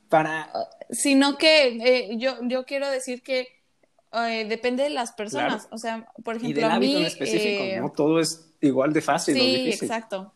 para... 0.10 0.51
Sino 0.89 1.38
que 1.38 1.67
eh, 1.67 2.17
yo, 2.17 2.38
yo 2.43 2.65
quiero 2.65 2.89
decir 2.89 3.22
que 3.22 3.48
eh, 4.13 4.46
depende 4.48 4.84
de 4.84 4.89
las 4.89 5.12
personas. 5.12 5.67
O 5.72 5.77
sea, 5.77 6.08
por 6.24 6.36
ejemplo, 6.36 6.60
y 6.60 6.62
del 6.62 6.72
hábito 6.72 7.00
en 7.00 7.05
específico, 7.05 7.63
eh, 7.63 7.79
no 7.79 7.91
todo 7.91 8.20
es 8.20 8.51
igual 8.62 8.93
de 8.93 9.01
fácil. 9.01 9.36
Sí, 9.36 9.70
exacto. 9.70 10.34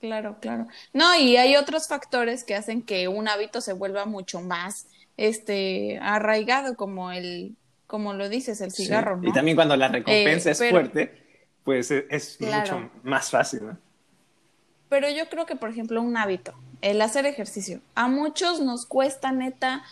Claro, 0.00 0.38
claro. 0.40 0.66
No, 0.92 1.16
y 1.16 1.36
hay 1.36 1.54
otros 1.54 1.86
factores 1.86 2.42
que 2.42 2.56
hacen 2.56 2.82
que 2.82 3.06
un 3.06 3.28
hábito 3.28 3.60
se 3.60 3.72
vuelva 3.72 4.04
mucho 4.04 4.40
más 4.40 4.88
este 5.16 6.00
arraigado, 6.02 6.74
como 6.74 7.12
el, 7.12 7.54
como 7.86 8.12
lo 8.12 8.28
dices, 8.28 8.60
el 8.60 8.72
cigarro, 8.72 9.18
¿no? 9.18 9.28
Y 9.28 9.32
también 9.32 9.56
cuando 9.56 9.76
la 9.76 9.86
recompensa 9.86 10.48
eh, 10.48 10.52
es 10.52 10.58
fuerte, 10.58 11.22
pues 11.62 11.92
es, 11.92 12.40
mucho 12.40 12.90
más 13.04 13.30
fácil, 13.30 13.66
¿no? 13.66 13.78
Pero 14.92 15.08
yo 15.08 15.30
creo 15.30 15.46
que, 15.46 15.56
por 15.56 15.70
ejemplo, 15.70 16.02
un 16.02 16.18
hábito, 16.18 16.52
el 16.82 17.00
hacer 17.00 17.24
ejercicio, 17.24 17.80
a 17.94 18.08
muchos 18.08 18.60
nos 18.60 18.84
cuesta 18.84 19.32
neta 19.32 19.82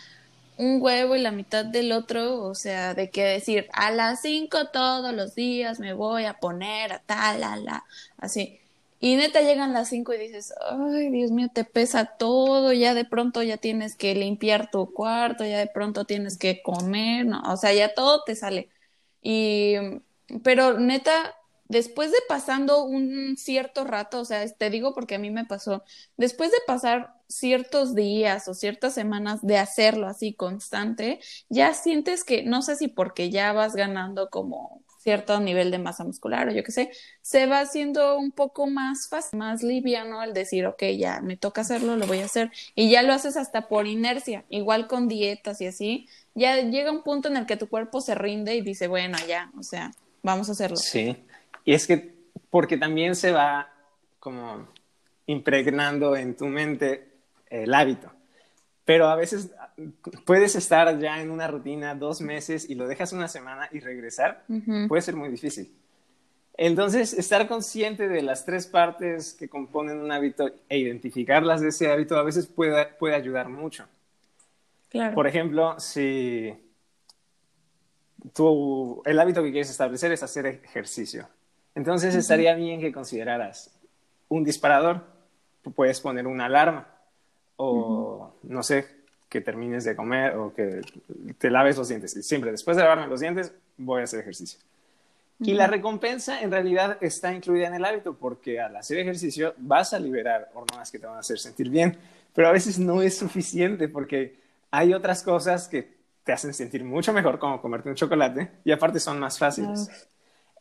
un 0.57 0.79
huevo 0.79 1.15
y 1.15 1.19
la 1.19 1.31
mitad 1.31 1.65
del 1.65 1.91
otro, 1.91 2.43
o 2.43 2.53
sea, 2.53 2.93
de 2.93 3.09
que 3.09 3.23
decir, 3.23 3.67
a 3.73 3.89
las 3.89 4.21
cinco 4.21 4.67
todos 4.67 5.11
los 5.11 5.33
días 5.33 5.79
me 5.79 5.93
voy 5.93 6.25
a 6.25 6.35
poner 6.35 6.93
a 6.93 6.99
tal, 6.99 7.43
a 7.43 7.55
la, 7.55 7.83
así. 8.17 8.59
Y 8.99 9.15
neta 9.15 9.41
llegan 9.41 9.73
las 9.73 9.89
cinco 9.89 10.13
y 10.13 10.19
dices, 10.19 10.53
ay, 10.69 11.09
Dios 11.09 11.31
mío, 11.31 11.47
te 11.51 11.63
pesa 11.63 12.05
todo, 12.05 12.71
ya 12.71 12.93
de 12.93 13.03
pronto 13.03 13.41
ya 13.41 13.57
tienes 13.57 13.95
que 13.95 14.13
limpiar 14.13 14.69
tu 14.69 14.93
cuarto, 14.93 15.43
ya 15.45 15.57
de 15.57 15.65
pronto 15.65 16.05
tienes 16.05 16.37
que 16.37 16.61
comer, 16.61 17.25
no, 17.25 17.41
o 17.51 17.57
sea, 17.57 17.73
ya 17.73 17.95
todo 17.95 18.21
te 18.23 18.35
sale. 18.35 18.69
Y, 19.23 19.77
pero 20.43 20.79
neta, 20.79 21.33
después 21.71 22.11
de 22.11 22.17
pasando 22.27 22.83
un 22.83 23.37
cierto 23.37 23.85
rato, 23.85 24.19
o 24.19 24.25
sea, 24.25 24.45
te 24.47 24.69
digo 24.69 24.93
porque 24.93 25.15
a 25.15 25.19
mí 25.19 25.31
me 25.31 25.45
pasó, 25.45 25.83
después 26.17 26.51
de 26.51 26.57
pasar 26.67 27.13
ciertos 27.27 27.95
días 27.95 28.47
o 28.49 28.53
ciertas 28.53 28.93
semanas 28.93 29.39
de 29.41 29.57
hacerlo 29.57 30.07
así 30.07 30.33
constante, 30.33 31.19
ya 31.49 31.73
sientes 31.73 32.23
que, 32.25 32.43
no 32.43 32.61
sé 32.61 32.75
si 32.75 32.89
porque 32.89 33.29
ya 33.29 33.53
vas 33.53 33.73
ganando 33.73 34.29
como 34.29 34.83
cierto 34.99 35.39
nivel 35.39 35.71
de 35.71 35.79
masa 35.79 36.03
muscular 36.03 36.49
o 36.49 36.51
yo 36.51 36.63
qué 36.63 36.71
sé, 36.71 36.91
se 37.21 37.47
va 37.47 37.61
haciendo 37.61 38.19
un 38.19 38.31
poco 38.31 38.67
más 38.67 39.07
fácil, 39.09 39.39
más 39.39 39.63
liviano 39.63 40.21
el 40.21 40.33
decir, 40.33 40.67
ok, 40.67 40.83
ya 40.97 41.21
me 41.21 41.37
toca 41.37 41.61
hacerlo, 41.61 41.95
lo 41.95 42.05
voy 42.05 42.19
a 42.19 42.25
hacer. 42.25 42.51
Y 42.75 42.91
ya 42.91 43.01
lo 43.01 43.13
haces 43.13 43.35
hasta 43.35 43.67
por 43.67 43.87
inercia, 43.87 44.45
igual 44.49 44.87
con 44.87 45.07
dietas 45.07 45.59
y 45.61 45.67
así. 45.67 46.07
Ya 46.35 46.61
llega 46.61 46.91
un 46.91 47.01
punto 47.01 47.29
en 47.29 47.37
el 47.37 47.47
que 47.47 47.57
tu 47.57 47.67
cuerpo 47.67 47.99
se 47.99 48.13
rinde 48.13 48.55
y 48.55 48.61
dice, 48.61 48.87
bueno, 48.87 49.17
ya, 49.27 49.51
o 49.57 49.63
sea, 49.63 49.91
vamos 50.21 50.49
a 50.49 50.51
hacerlo. 50.51 50.77
Sí, 50.77 51.17
y 51.65 51.73
es 51.73 51.87
que 51.87 52.13
porque 52.49 52.77
también 52.77 53.15
se 53.15 53.31
va 53.31 53.71
como 54.19 54.67
impregnando 55.25 56.15
en 56.15 56.35
tu 56.35 56.45
mente 56.45 57.07
el 57.49 57.73
hábito. 57.73 58.11
Pero 58.85 59.07
a 59.07 59.15
veces 59.15 59.51
puedes 60.25 60.55
estar 60.55 60.97
ya 60.99 61.21
en 61.21 61.31
una 61.31 61.47
rutina 61.47 61.95
dos 61.95 62.21
meses 62.21 62.69
y 62.69 62.75
lo 62.75 62.87
dejas 62.87 63.13
una 63.13 63.27
semana 63.27 63.69
y 63.71 63.79
regresar 63.79 64.43
puede 64.87 65.01
ser 65.01 65.15
muy 65.15 65.29
difícil. 65.29 65.71
Entonces, 66.57 67.13
estar 67.13 67.47
consciente 67.47 68.07
de 68.07 68.21
las 68.21 68.45
tres 68.45 68.67
partes 68.67 69.33
que 69.33 69.47
componen 69.47 69.99
un 69.99 70.11
hábito 70.11 70.51
e 70.67 70.77
identificarlas 70.77 71.61
de 71.61 71.69
ese 71.69 71.89
hábito 71.89 72.17
a 72.17 72.23
veces 72.23 72.45
puede, 72.45 72.85
puede 72.85 73.15
ayudar 73.15 73.49
mucho. 73.49 73.87
Claro. 74.89 75.15
Por 75.15 75.25
ejemplo, 75.25 75.79
si 75.79 76.53
tú, 78.33 79.01
el 79.05 79.19
hábito 79.19 79.41
que 79.41 79.51
quieres 79.51 79.69
establecer 79.69 80.11
es 80.11 80.21
hacer 80.21 80.45
ejercicio, 80.45 81.27
entonces 81.75 82.15
estaría 82.15 82.53
bien 82.55 82.81
que 82.81 82.91
consideraras 82.91 83.71
un 84.29 84.43
disparador, 84.43 85.01
puedes 85.75 85.99
poner 85.99 86.27
una 86.27 86.45
alarma 86.45 86.87
o 87.57 88.33
no 88.43 88.63
sé, 88.63 88.87
que 89.29 89.39
termines 89.39 89.85
de 89.85 89.95
comer 89.95 90.35
o 90.35 90.53
que 90.53 90.81
te 91.37 91.49
laves 91.49 91.77
los 91.77 91.87
dientes. 91.87 92.11
Siempre 92.25 92.51
después 92.51 92.75
de 92.75 92.83
lavarme 92.83 93.07
los 93.07 93.21
dientes 93.21 93.53
voy 93.77 94.01
a 94.01 94.03
hacer 94.03 94.19
ejercicio. 94.19 94.59
Y 95.39 95.53
la 95.53 95.65
recompensa 95.67 96.41
en 96.41 96.51
realidad 96.51 96.97
está 97.01 97.33
incluida 97.33 97.67
en 97.67 97.73
el 97.73 97.83
hábito 97.83 98.13
porque 98.13 98.59
al 98.59 98.75
hacer 98.75 98.99
ejercicio 98.99 99.55
vas 99.57 99.93
a 99.93 99.99
liberar 99.99 100.51
hormonas 100.53 100.91
que 100.91 100.99
te 100.99 101.07
van 101.07 101.15
a 101.15 101.19
hacer 101.19 101.39
sentir 101.39 101.69
bien, 101.69 101.97
pero 102.33 102.47
a 102.47 102.51
veces 102.51 102.77
no 102.77 103.01
es 103.01 103.17
suficiente 103.17 103.87
porque 103.87 104.35
hay 104.69 104.93
otras 104.93 105.23
cosas 105.23 105.67
que 105.67 105.95
te 106.23 106.31
hacen 106.31 106.53
sentir 106.53 106.83
mucho 106.83 107.11
mejor 107.11 107.39
como 107.39 107.59
comerte 107.59 107.89
un 107.89 107.95
chocolate 107.95 108.51
y 108.63 108.71
aparte 108.71 108.99
son 108.99 109.19
más 109.19 109.39
fáciles. 109.39 109.89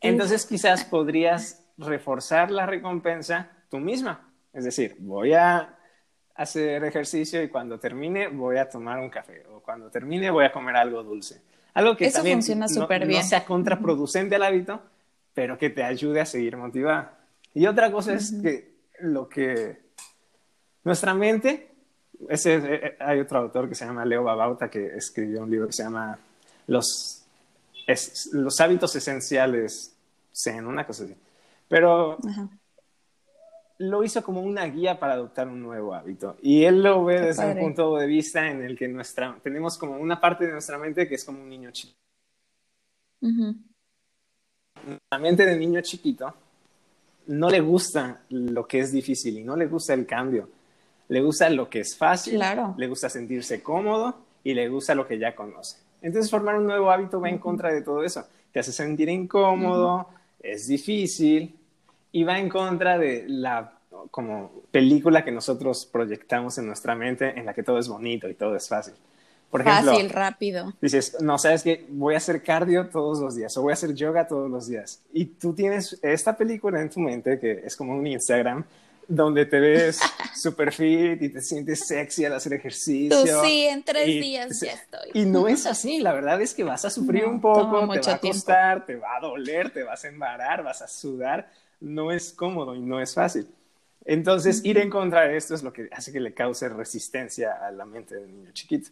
Entonces 0.00 0.46
quizás 0.46 0.84
podrías 0.84 1.62
reforzar 1.76 2.50
la 2.50 2.66
recompensa 2.66 3.50
tú 3.68 3.78
misma. 3.78 4.28
Es 4.52 4.64
decir, 4.64 4.96
voy 4.98 5.34
a 5.34 5.76
hacer 6.34 6.82
ejercicio 6.84 7.42
y 7.42 7.48
cuando 7.48 7.78
termine 7.78 8.28
voy 8.28 8.56
a 8.56 8.68
tomar 8.68 8.98
un 8.98 9.10
café 9.10 9.44
o 9.52 9.60
cuando 9.60 9.90
termine 9.90 10.30
voy 10.30 10.44
a 10.44 10.52
comer 10.52 10.76
algo 10.76 11.02
dulce. 11.02 11.42
Algo 11.74 11.96
que 11.96 12.10
también 12.10 12.38
funciona 12.38 12.66
no, 12.66 12.88
bien. 12.88 13.08
no 13.08 13.22
sea 13.22 13.44
contraproducente 13.44 14.34
al 14.34 14.42
hábito, 14.42 14.82
pero 15.34 15.56
que 15.56 15.70
te 15.70 15.84
ayude 15.84 16.20
a 16.20 16.26
seguir 16.26 16.56
motivada. 16.56 17.18
Y 17.54 17.66
otra 17.66 17.92
cosa 17.92 18.14
es 18.14 18.32
que 18.42 18.74
lo 19.00 19.28
que 19.28 19.80
nuestra 20.84 21.14
mente, 21.14 21.70
ese, 22.28 22.54
eh, 22.54 22.80
eh, 22.86 22.96
hay 22.98 23.20
otro 23.20 23.38
autor 23.38 23.68
que 23.68 23.74
se 23.74 23.84
llama 23.84 24.04
Leo 24.04 24.24
Babauta 24.24 24.68
que 24.68 24.96
escribió 24.96 25.42
un 25.42 25.50
libro 25.50 25.66
que 25.66 25.72
se 25.72 25.84
llama 25.84 26.18
Los, 26.66 27.19
los 28.32 28.60
hábitos 28.60 28.94
esenciales, 28.96 29.96
en 30.46 30.66
una 30.66 30.86
cosa 30.86 31.04
así. 31.04 31.14
Pero 31.68 32.18
lo 33.78 34.04
hizo 34.04 34.22
como 34.22 34.42
una 34.42 34.66
guía 34.66 34.98
para 34.98 35.14
adoptar 35.14 35.48
un 35.48 35.62
nuevo 35.62 35.94
hábito. 35.94 36.36
Y 36.42 36.64
él 36.64 36.82
lo 36.82 37.04
ve 37.04 37.20
desde 37.20 37.46
un 37.46 37.58
punto 37.58 37.96
de 37.96 38.06
vista 38.06 38.50
en 38.50 38.62
el 38.62 38.76
que 38.76 38.88
nuestra, 38.88 39.38
tenemos 39.42 39.78
como 39.78 39.96
una 39.96 40.20
parte 40.20 40.46
de 40.46 40.52
nuestra 40.52 40.76
mente 40.76 41.08
que 41.08 41.14
es 41.14 41.24
como 41.24 41.42
un 41.42 41.48
niño 41.48 41.70
chiquito. 41.70 41.98
La 45.10 45.18
mente 45.18 45.46
del 45.46 45.58
niño 45.58 45.80
chiquito 45.80 46.34
no 47.28 47.48
le 47.48 47.60
gusta 47.60 48.22
lo 48.30 48.66
que 48.66 48.80
es 48.80 48.92
difícil 48.92 49.38
y 49.38 49.44
no 49.44 49.56
le 49.56 49.66
gusta 49.66 49.94
el 49.94 50.06
cambio. 50.06 50.48
Le 51.08 51.22
gusta 51.22 51.48
lo 51.48 51.68
que 51.68 51.80
es 51.80 51.96
fácil, 51.96 52.40
le 52.76 52.86
gusta 52.86 53.08
sentirse 53.08 53.62
cómodo 53.62 54.26
y 54.44 54.54
le 54.54 54.68
gusta 54.68 54.94
lo 54.94 55.06
que 55.06 55.18
ya 55.18 55.34
conoce. 55.34 55.78
Entonces 56.02 56.30
formar 56.30 56.56
un 56.56 56.66
nuevo 56.66 56.90
hábito 56.90 57.20
va 57.20 57.28
en 57.28 57.38
contra 57.38 57.72
de 57.72 57.82
todo 57.82 58.02
eso. 58.02 58.26
Te 58.52 58.60
hace 58.60 58.72
sentir 58.72 59.08
incómodo, 59.08 60.08
es 60.40 60.66
difícil 60.66 61.54
y 62.12 62.24
va 62.24 62.38
en 62.38 62.48
contra 62.48 62.98
de 62.98 63.24
la 63.28 63.72
como 64.10 64.50
película 64.70 65.24
que 65.24 65.30
nosotros 65.30 65.86
proyectamos 65.86 66.58
en 66.58 66.66
nuestra 66.66 66.94
mente 66.94 67.38
en 67.38 67.46
la 67.46 67.54
que 67.54 67.62
todo 67.62 67.78
es 67.78 67.88
bonito 67.88 68.28
y 68.28 68.34
todo 68.34 68.56
es 68.56 68.68
fácil. 68.68 68.94
Por 69.50 69.62
ejemplo, 69.62 69.92
fácil, 69.92 70.10
rápido. 70.10 70.72
Dices, 70.80 71.16
no, 71.20 71.36
sabes 71.36 71.64
que 71.64 71.84
voy 71.88 72.14
a 72.14 72.18
hacer 72.18 72.42
cardio 72.42 72.88
todos 72.88 73.18
los 73.18 73.34
días 73.34 73.56
o 73.56 73.62
voy 73.62 73.72
a 73.72 73.74
hacer 73.74 73.94
yoga 73.94 74.28
todos 74.28 74.48
los 74.48 74.68
días. 74.68 75.02
Y 75.12 75.24
tú 75.24 75.52
tienes 75.54 75.98
esta 76.02 76.36
película 76.36 76.80
en 76.80 76.88
tu 76.88 77.00
mente 77.00 77.38
que 77.40 77.60
es 77.64 77.76
como 77.76 77.96
un 77.96 78.06
Instagram 78.06 78.64
donde 79.08 79.46
te 79.46 79.60
ves 79.60 80.00
super 80.34 80.72
fit 80.72 81.20
y 81.22 81.28
te 81.28 81.40
sientes 81.40 81.86
sexy 81.86 82.24
al 82.24 82.34
hacer 82.34 82.54
ejercicio. 82.54 83.22
Tú 83.22 83.28
sí, 83.44 83.66
en 83.66 83.82
tres 83.82 84.06
días 84.06 84.60
ya 84.60 84.72
estoy. 84.72 85.10
Y 85.14 85.24
no 85.24 85.48
es 85.48 85.66
así, 85.66 86.00
la 86.00 86.12
verdad 86.12 86.40
es 86.40 86.54
que 86.54 86.64
vas 86.64 86.84
a 86.84 86.90
sufrir 86.90 87.26
un 87.26 87.40
poco, 87.40 87.88
te 87.92 88.00
va 88.00 88.14
a 88.14 88.18
costar, 88.18 88.86
te 88.86 88.96
va 88.96 89.16
a 89.16 89.20
doler, 89.20 89.72
te 89.72 89.82
vas 89.82 90.04
a 90.04 90.08
embarar, 90.08 90.62
vas 90.62 90.82
a 90.82 90.88
sudar, 90.88 91.50
no 91.80 92.12
es 92.12 92.32
cómodo 92.32 92.74
y 92.74 92.80
no 92.80 93.00
es 93.00 93.14
fácil. 93.14 93.48
Entonces, 94.04 94.64
ir 94.64 94.78
en 94.78 94.90
contra 94.90 95.22
de 95.22 95.36
esto 95.36 95.54
es 95.54 95.62
lo 95.62 95.72
que 95.72 95.88
hace 95.92 96.12
que 96.12 96.20
le 96.20 96.32
cause 96.32 96.68
resistencia 96.68 97.66
a 97.66 97.70
la 97.70 97.84
mente 97.84 98.16
del 98.16 98.30
niño 98.30 98.50
chiquito. 98.52 98.90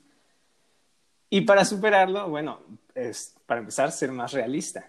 Y 1.31 1.43
para 1.43 1.65
superarlo, 1.65 2.29
bueno, 2.29 2.61
es 2.95 3.35
para 3.47 3.61
empezar, 3.61 3.93
ser 3.93 4.13
más 4.13 4.33
realista. 4.33 4.87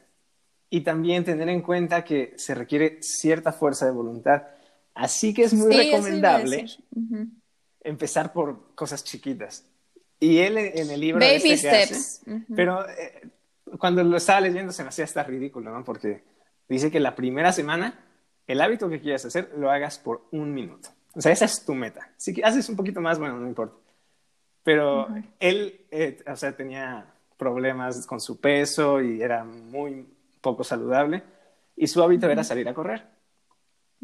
Y 0.69 0.81
también 0.81 1.23
tener 1.23 1.49
en 1.49 1.61
cuenta 1.61 2.03
que 2.03 2.33
se 2.37 2.53
requiere 2.53 2.99
cierta 3.01 3.51
fuerza 3.51 3.85
de 3.85 3.91
voluntad. 3.91 4.43
Así 4.93 5.33
que 5.33 5.43
es 5.43 5.53
muy 5.53 5.75
recomendable 5.75 6.65
empezar 7.81 8.33
por 8.33 8.75
cosas 8.75 9.03
chiquitas. 9.03 9.65
Y 10.19 10.39
él 10.39 10.57
en 10.57 10.89
el 10.89 10.99
libro... 10.99 11.19
Baby 11.19 11.51
este 11.51 11.85
steps. 11.85 12.21
Pero 12.55 12.87
eh, 12.89 13.29
cuando 13.77 14.03
lo 14.03 14.17
estaba 14.17 14.41
leyendo 14.41 14.71
se 14.71 14.83
me 14.83 14.89
hacía 14.89 15.05
hasta 15.05 15.23
ridículo, 15.23 15.71
¿no? 15.71 15.83
Porque 15.83 16.23
dice 16.67 16.91
que 16.91 16.99
la 16.99 17.15
primera 17.15 17.53
semana 17.53 18.05
el 18.49 18.61
hábito 18.61 18.89
que 18.89 18.99
quieras 18.99 19.23
hacer 19.25 19.51
lo 19.57 19.69
hagas 19.69 19.99
por 19.99 20.25
un 20.31 20.53
minuto. 20.53 20.89
O 21.13 21.21
sea, 21.21 21.31
esa 21.31 21.45
es 21.45 21.63
tu 21.65 21.75
meta. 21.75 22.11
Si 22.17 22.41
haces 22.41 22.67
un 22.67 22.75
poquito 22.75 22.99
más, 22.99 23.19
bueno, 23.19 23.39
no 23.39 23.47
importa. 23.47 23.75
Pero 24.63 25.07
él, 25.39 25.85
eh, 25.91 26.17
o 26.27 26.35
sea, 26.35 26.55
tenía 26.55 27.05
problemas 27.37 28.05
con 28.07 28.19
su 28.19 28.39
peso 28.39 29.01
y 29.01 29.21
era 29.21 29.43
muy 29.43 30.05
poco 30.41 30.63
saludable 30.63 31.23
y 31.75 31.87
su 31.87 32.01
hábito 32.01 32.27
era 32.29 32.43
salir 32.43 32.67
a 32.67 32.73
correr. 32.73 33.05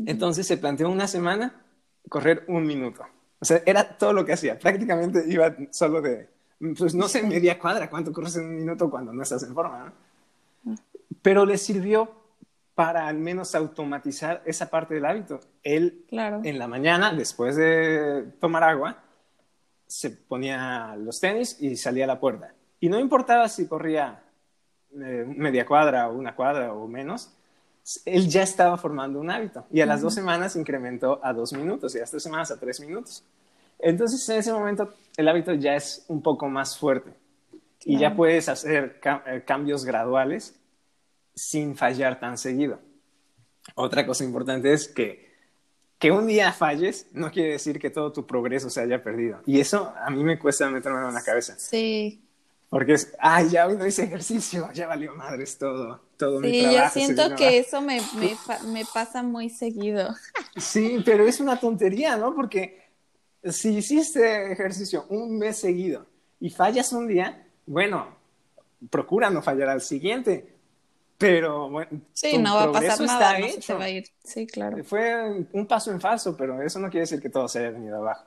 Entonces 0.06 0.46
se 0.46 0.58
planteó 0.58 0.90
una 0.90 1.08
semana 1.08 1.62
correr 2.10 2.44
un 2.48 2.66
minuto. 2.66 3.04
O 3.40 3.46
sea, 3.46 3.62
era 3.66 3.98
todo 3.98 4.14
lo 4.14 4.26
que 4.26 4.34
hacía. 4.34 4.58
Prácticamente 4.60 5.24
iba 5.28 5.56
solo 5.72 6.02
de, 6.02 6.30
pues 6.78 6.96
no 6.96 7.08
sé, 7.08 7.24
media 7.24 7.60
cuadra, 7.60 7.90
cuánto 7.90 8.12
corres 8.12 8.36
en 8.38 8.46
un 8.46 8.56
minuto 8.56 8.90
cuando 8.90 9.14
no 9.14 9.24
estás 9.24 9.44
en 9.44 9.54
forma. 9.54 9.94
¿no? 10.64 10.76
Pero 11.22 11.46
le 11.46 11.58
sirvió 11.58 12.12
para 12.76 13.08
al 13.08 13.18
menos 13.18 13.56
automatizar 13.56 14.42
esa 14.46 14.70
parte 14.70 14.96
del 14.96 15.06
hábito. 15.06 15.40
Él 15.64 16.06
en 16.12 16.60
la 16.60 16.68
mañana, 16.68 17.14
después 17.14 17.56
de 17.56 18.26
tomar 18.40 18.64
agua, 18.64 19.02
se 19.88 20.10
ponía 20.10 20.96
los 20.98 21.20
tenis 21.20 21.62
y 21.62 21.78
salía 21.78 22.04
a 22.04 22.08
la 22.08 22.20
puerta. 22.20 22.54
Y 22.80 22.90
no 22.90 23.00
importaba 23.00 23.48
si 23.48 23.68
corría 23.68 24.22
eh, 24.94 25.26
media 25.28 25.66
cuadra 25.66 26.10
o 26.10 26.18
una 26.18 26.36
cuadra 26.36 26.74
o 26.74 26.88
menos, 26.88 27.34
él 28.06 28.28
ya 28.28 28.44
estaba 28.44 28.78
formando 28.78 29.20
un 29.20 29.30
hábito. 29.30 29.66
Y 29.72 29.82
a 29.82 29.86
las 29.86 30.02
dos 30.02 30.14
semanas 30.14 30.56
incrementó 30.56 31.20
a 31.24 31.34
dos 31.34 31.54
minutos 31.54 31.94
y 31.96 32.00
a 32.00 32.02
las 32.02 32.12
tres 32.12 32.24
semanas 32.24 32.52
a 32.52 32.60
tres 32.60 32.80
minutos. 32.80 33.24
Entonces 33.80 34.28
en 34.30 34.40
ese 34.40 34.54
momento 34.54 34.94
el 35.18 35.28
hábito 35.28 35.54
ya 35.54 35.76
es 35.76 36.06
un 36.08 36.22
poco 36.22 36.48
más 36.50 36.78
fuerte 36.78 37.12
y 37.84 38.00
ya 38.00 38.16
puedes 38.16 38.50
hacer 38.50 39.00
eh, 39.04 39.44
cambios 39.46 39.86
graduales 39.86 40.56
sin 41.36 41.76
fallar 41.76 42.20
tan 42.20 42.38
seguido. 42.38 42.80
Otra 43.76 44.06
cosa 44.06 44.24
importante 44.24 44.72
es 44.74 44.88
que 44.88 45.26
que 46.00 46.12
un 46.12 46.28
día 46.28 46.52
falles 46.52 47.08
no 47.14 47.32
quiere 47.32 47.52
decir 47.52 47.80
que 47.80 47.90
todo 47.90 48.12
tu 48.12 48.26
progreso 48.26 48.70
se 48.70 48.82
haya 48.82 49.02
perdido. 49.02 49.42
Y 49.46 49.60
eso 49.60 49.94
a 49.98 50.10
mí 50.10 50.24
me 50.24 50.38
cuesta 50.38 50.70
meterme 50.70 51.08
en 51.08 51.14
la 51.14 51.24
cabeza. 51.24 51.56
Sí. 51.58 52.25
Porque 52.70 52.94
es, 52.94 53.16
ay, 53.20 53.50
ya 53.50 53.68
hoy 53.68 53.78
no 53.78 53.86
hice 53.86 54.04
ejercicio, 54.04 54.70
ya 54.74 54.88
valió 54.88 55.16
madres 55.16 55.58
todo, 55.58 56.02
todo 56.18 56.40
mi 56.40 56.62
trabajo. 56.62 56.94
Sí, 56.94 57.00
yo 57.00 57.06
siento 57.06 57.36
que 57.36 57.60
eso 57.60 57.82
me, 57.82 58.02
me, 58.16 58.36
me 58.68 58.84
pasa 58.94 59.24
muy 59.24 59.50
seguido. 59.50 60.14
Sí, 60.58 61.02
pero 61.06 61.26
es 61.28 61.40
una 61.42 61.60
tontería, 61.60 62.16
¿no? 62.16 62.34
Porque 62.34 62.82
si 63.44 63.78
hiciste 63.78 64.52
ejercicio 64.52 65.06
un 65.10 65.38
mes 65.38 65.58
seguido 65.58 66.06
y 66.40 66.50
fallas 66.50 66.94
un 66.94 67.08
día, 67.08 67.46
bueno, 67.66 68.16
procura 68.90 69.30
no 69.30 69.42
fallar 69.42 69.70
al 69.70 69.82
siguiente 69.82 70.56
pero 71.18 71.70
bueno, 71.70 72.02
sí, 72.14 72.38
no 72.38 72.56
va 72.56 72.64
a 72.64 72.72
pasar 72.72 73.00
nada, 73.02 73.40
no 73.40 73.48
se 73.48 73.74
va 73.74 73.86
a 73.86 73.90
ir. 73.90 74.06
Sí, 74.24 74.46
claro. 74.48 74.84
Fue 74.84 75.48
un 75.54 75.66
paso 75.66 75.92
en 75.92 76.02
falso, 76.02 76.36
pero 76.36 76.62
eso 76.62 76.80
no 76.80 76.90
quiere 76.90 77.02
decir 77.02 77.22
que 77.22 77.30
todo 77.30 77.48
se 77.48 77.60
haya 77.60 77.72
venido 77.72 77.98
abajo. 77.98 78.26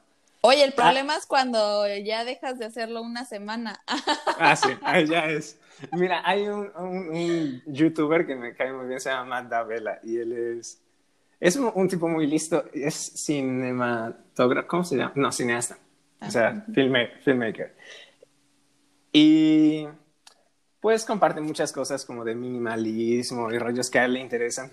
Oye, 0.49 0.65
el 0.65 0.71
ah. 0.71 0.77
problema 0.77 1.15
es 1.15 1.27
cuando 1.27 1.87
ya 1.99 2.25
dejas 2.25 2.59
de 2.59 2.65
hacerlo 2.65 3.03
una 3.03 3.27
semana. 3.27 3.83
ah, 4.39 4.57
sí, 4.57 4.71
ahí 4.83 5.07
ya 5.07 5.27
es. 5.27 5.59
Mira, 5.93 6.23
hay 6.25 6.49
un, 6.49 6.73
un, 6.75 7.63
youtuber 7.67 8.27
que 8.27 8.35
me 8.35 8.55
cae 8.55 8.73
muy 8.73 8.87
bien, 8.87 8.99
se 8.99 9.11
llama 9.11 9.43
Matt 9.43 9.51
Davela, 9.51 10.01
y 10.03 10.17
él 10.17 10.33
es, 10.33 10.81
es 11.39 11.57
un, 11.57 11.87
tipo 11.87 12.09
muy 12.09 12.27
listo, 12.27 12.65
es 12.73 12.95
cinematógrafo, 12.95 14.69
¿cómo 14.69 14.85
se 14.85 14.97
llama? 14.97 15.13
No, 15.17 15.31
cineasta, 15.31 15.77
o 16.23 16.31
sea, 16.31 16.65
filmmaker. 16.73 17.77
Y 19.13 19.87
pues 20.81 21.05
comparte 21.05 21.43
muchas 21.43 21.73
cosas 21.73 22.07
como 22.07 22.25
de 22.25 22.35
minimalismo 22.35 23.53
y 23.53 23.59
rollos 23.59 23.91
que 23.91 23.99
a 23.99 24.07
él 24.07 24.15
le 24.15 24.21
interesan, 24.21 24.73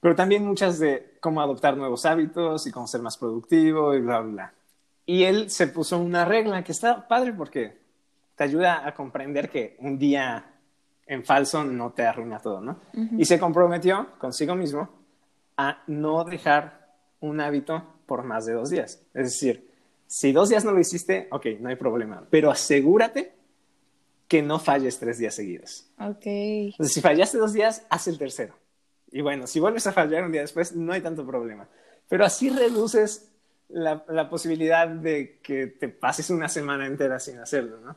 pero 0.00 0.16
también 0.16 0.42
muchas 0.42 0.78
de 0.78 1.18
cómo 1.20 1.42
adoptar 1.42 1.76
nuevos 1.76 2.06
hábitos 2.06 2.66
y 2.66 2.72
cómo 2.72 2.86
ser 2.86 3.02
más 3.02 3.18
productivo 3.18 3.94
y 3.94 4.00
bla, 4.00 4.20
bla. 4.20 4.52
Y 5.06 5.22
él 5.22 5.50
se 5.50 5.68
puso 5.68 5.98
una 5.98 6.24
regla 6.24 6.64
que 6.64 6.72
está 6.72 7.06
padre 7.06 7.32
porque 7.32 7.78
te 8.34 8.44
ayuda 8.44 8.86
a 8.86 8.92
comprender 8.92 9.48
que 9.48 9.76
un 9.80 9.98
día 9.98 10.52
en 11.06 11.24
falso 11.24 11.64
no 11.64 11.92
te 11.92 12.04
arruina 12.04 12.40
todo, 12.40 12.60
¿no? 12.60 12.80
Y 13.16 13.24
se 13.24 13.38
comprometió 13.38 14.18
consigo 14.18 14.56
mismo 14.56 14.90
a 15.56 15.82
no 15.86 16.24
dejar 16.24 16.94
un 17.20 17.40
hábito 17.40 17.82
por 18.06 18.24
más 18.24 18.46
de 18.46 18.54
dos 18.54 18.70
días. 18.70 19.00
Es 19.14 19.24
decir, 19.24 19.70
si 20.06 20.32
dos 20.32 20.48
días 20.48 20.64
no 20.64 20.72
lo 20.72 20.80
hiciste, 20.80 21.28
ok, 21.30 21.46
no 21.60 21.68
hay 21.68 21.76
problema, 21.76 22.26
pero 22.28 22.50
asegúrate 22.50 23.32
que 24.28 24.42
no 24.42 24.58
falles 24.58 24.98
tres 24.98 25.18
días 25.18 25.34
seguidos. 25.34 25.88
Ok. 25.98 26.26
Entonces, 26.26 26.92
si 26.92 27.00
fallaste 27.00 27.38
dos 27.38 27.52
días, 27.52 27.86
haz 27.88 28.08
el 28.08 28.18
tercero. 28.18 28.54
Y 29.10 29.20
bueno, 29.20 29.46
si 29.46 29.60
vuelves 29.60 29.86
a 29.86 29.92
fallar 29.92 30.24
un 30.24 30.32
día 30.32 30.40
después, 30.40 30.74
no 30.74 30.92
hay 30.92 31.00
tanto 31.00 31.24
problema. 31.24 31.68
Pero 32.08 32.24
así 32.24 32.50
reduces 32.50 33.30
la, 33.68 34.04
la 34.08 34.28
posibilidad 34.28 34.88
de 34.88 35.38
que 35.42 35.66
te 35.66 35.88
pases 35.88 36.30
una 36.30 36.48
semana 36.48 36.86
entera 36.86 37.18
sin 37.18 37.38
hacerlo, 37.38 37.80
¿no? 37.80 37.96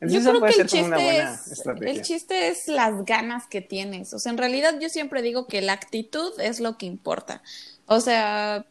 Entonces, 0.00 0.24
yo 0.24 0.30
creo 0.30 0.52
que 0.52 0.60
el 0.60 0.68
chiste, 0.68 1.18
es, 1.18 1.66
el 1.80 2.02
chiste 2.02 2.48
es 2.48 2.68
las 2.68 3.04
ganas 3.04 3.46
que 3.46 3.60
tienes. 3.60 4.12
O 4.12 4.18
sea, 4.18 4.32
en 4.32 4.38
realidad 4.38 4.74
yo 4.80 4.88
siempre 4.88 5.22
digo 5.22 5.46
que 5.46 5.62
la 5.62 5.72
actitud 5.72 6.32
es 6.40 6.60
lo 6.60 6.76
que 6.76 6.86
importa. 6.86 7.42
O 7.86 8.00
sea, 8.00 8.66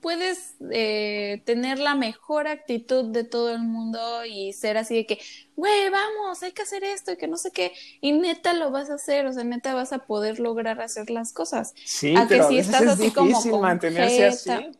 puedes 0.00 0.54
eh, 0.70 1.42
tener 1.44 1.78
la 1.78 1.94
mejor 1.94 2.48
actitud 2.48 3.06
de 3.06 3.24
todo 3.24 3.50
el 3.50 3.60
mundo 3.60 4.24
y 4.24 4.52
ser 4.52 4.76
así 4.76 4.94
de 4.94 5.06
que, 5.06 5.18
güey, 5.56 5.90
vamos, 5.90 6.42
hay 6.42 6.52
que 6.52 6.62
hacer 6.62 6.84
esto 6.84 7.12
y 7.12 7.16
que 7.16 7.28
no 7.28 7.36
sé 7.36 7.50
qué, 7.50 7.72
y 8.00 8.12
neta 8.12 8.54
lo 8.54 8.70
vas 8.70 8.90
a 8.90 8.94
hacer, 8.94 9.26
o 9.26 9.32
sea, 9.32 9.44
neta 9.44 9.74
vas 9.74 9.92
a 9.92 10.06
poder 10.06 10.40
lograr 10.40 10.80
hacer 10.80 11.10
las 11.10 11.32
cosas. 11.32 11.74
Sí, 11.84 12.14
pero 12.28 12.48
si 12.48 12.58
estás 12.58 12.82
es 12.82 12.88
así 12.88 13.02
difícil 13.04 13.50
como 13.50 13.62
mantenerse 13.62 14.26
así. 14.26 14.70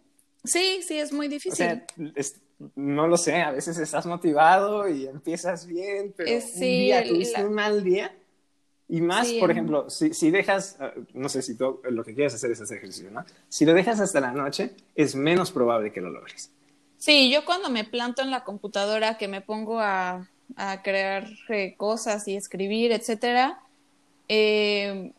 Sí, 0.44 0.80
sí, 0.86 0.98
es 0.98 1.12
muy 1.12 1.28
difícil. 1.28 1.82
no 2.74 3.06
lo 3.06 3.16
sé, 3.16 3.36
a 3.36 3.50
veces 3.50 3.78
estás 3.78 4.06
motivado 4.06 4.88
y 4.88 5.06
empiezas 5.06 5.66
bien, 5.66 6.12
pero 6.16 6.30
eh, 6.30 6.42
un 6.54 6.60
día 6.60 7.04
tuviste 7.04 7.44
un 7.44 7.54
mal 7.54 7.84
día 7.84 8.12
y 8.88 9.00
más, 9.02 9.30
por 9.34 9.50
ejemplo, 9.50 9.90
si, 9.90 10.14
si, 10.14 10.30
dejas, 10.30 10.76
ah, 10.80 10.92
no 11.12 11.28
sé 11.28 11.42
si 11.42 11.56
tú 11.56 11.80
lo 11.90 12.02
que 12.04 12.14
quieres 12.14 12.34
hacer 12.34 12.50
es 12.50 12.60
hacer 12.60 12.78
ejercicio, 12.78 13.10
¿no? 13.10 13.24
Si 13.48 13.66
lo 13.66 13.74
dejas 13.74 14.00
hasta 14.00 14.20
la 14.20 14.32
noche, 14.32 14.70
es 14.94 15.14
menos 15.14 15.52
probable 15.52 15.92
que 15.92 16.00
lo 16.00 16.10
logres. 16.10 16.50
Sí, 16.96 17.30
yo 17.30 17.44
cuando 17.44 17.68
me 17.68 17.84
planto 17.84 18.22
en 18.22 18.30
la 18.30 18.44
computadora, 18.44 19.18
que 19.18 19.28
me 19.28 19.42
pongo 19.42 19.78
a, 19.78 20.26
a 20.56 20.82
crear 20.82 21.26
eh, 21.48 21.74
cosas 21.76 22.26
y 22.28 22.36
escribir, 22.36 22.92
etcétera, 22.92 23.60
eh, 24.28 25.12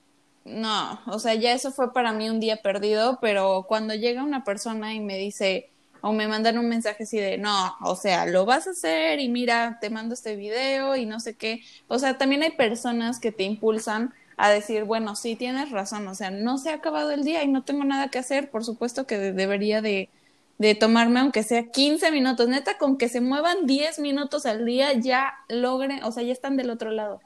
no, 0.46 1.00
o 1.06 1.20
sea, 1.20 1.36
ya 1.36 1.54
eso 1.54 1.72
fue 1.72 1.94
para 1.94 2.12
mí 2.12 2.30
un 2.30 2.40
día 2.40 2.58
perdido, 2.58 3.20
pero 3.22 3.66
cuando 3.68 3.94
llega 3.94 4.24
una 4.24 4.44
persona 4.44 4.96
y 4.96 5.00
me 5.00 5.18
dice, 5.18 5.70
o 6.02 6.14
me 6.14 6.28
mandan 6.28 6.58
un 6.58 6.70
mensaje 6.70 7.04
así 7.04 7.18
de, 7.18 7.38
no, 7.38 7.76
o 7.82 7.96
sea, 7.96 8.26
lo 8.26 8.46
vas 8.46 8.68
a 8.68 8.72
hacer 8.72 9.20
y 9.20 9.30
mira, 9.30 9.78
te 9.82 9.90
mando 9.90 10.14
este 10.14 10.36
video 10.36 10.96
y 10.96 11.06
no 11.06 11.20
sé 11.20 11.36
qué. 11.36 11.62
O 11.88 12.00
sea, 12.00 12.18
también 12.18 12.44
hay 12.44 12.52
personas 12.52 13.20
que 13.20 13.32
te 13.32 13.44
impulsan 13.44 14.14
a 14.38 14.50
decir, 14.50 14.86
bueno, 14.86 15.16
sí, 15.16 15.36
tienes 15.36 15.72
razón, 15.72 16.08
o 16.08 16.16
sea, 16.16 16.32
no 16.32 16.58
se 16.58 16.70
ha 16.70 16.76
acabado 16.76 17.12
el 17.12 17.24
día 17.24 17.44
y 17.44 17.48
no 17.50 17.64
tengo 17.64 17.84
nada 17.84 18.08
que 18.08 18.20
hacer, 18.20 18.50
por 18.50 18.64
supuesto 18.64 19.06
que 19.06 19.18
debería 19.18 19.82
de, 19.82 20.10
de 20.58 20.76
tomarme 20.76 21.20
aunque 21.20 21.44
sea 21.44 21.72
15 21.72 22.12
minutos, 22.12 22.48
neta, 22.48 22.78
con 22.78 22.98
que 22.98 23.10
se 23.10 23.20
muevan 23.20 23.66
10 23.66 24.00
minutos 24.00 24.46
al 24.46 24.66
día 24.66 24.94
ya 24.94 25.34
logren, 25.50 26.04
o 26.04 26.12
sea, 26.12 26.24
ya 26.24 26.32
están 26.32 26.56
del 26.56 26.70
otro 26.70 26.92
lado. 26.92 27.20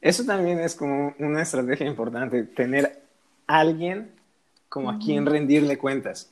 Eso 0.00 0.24
también 0.24 0.60
es 0.60 0.74
como 0.74 1.14
una 1.18 1.42
estrategia 1.42 1.86
importante, 1.86 2.44
tener 2.44 3.02
alguien 3.46 4.12
como 4.68 4.90
a 4.90 4.98
quien 4.98 5.26
rendirle 5.26 5.76
cuentas. 5.76 6.30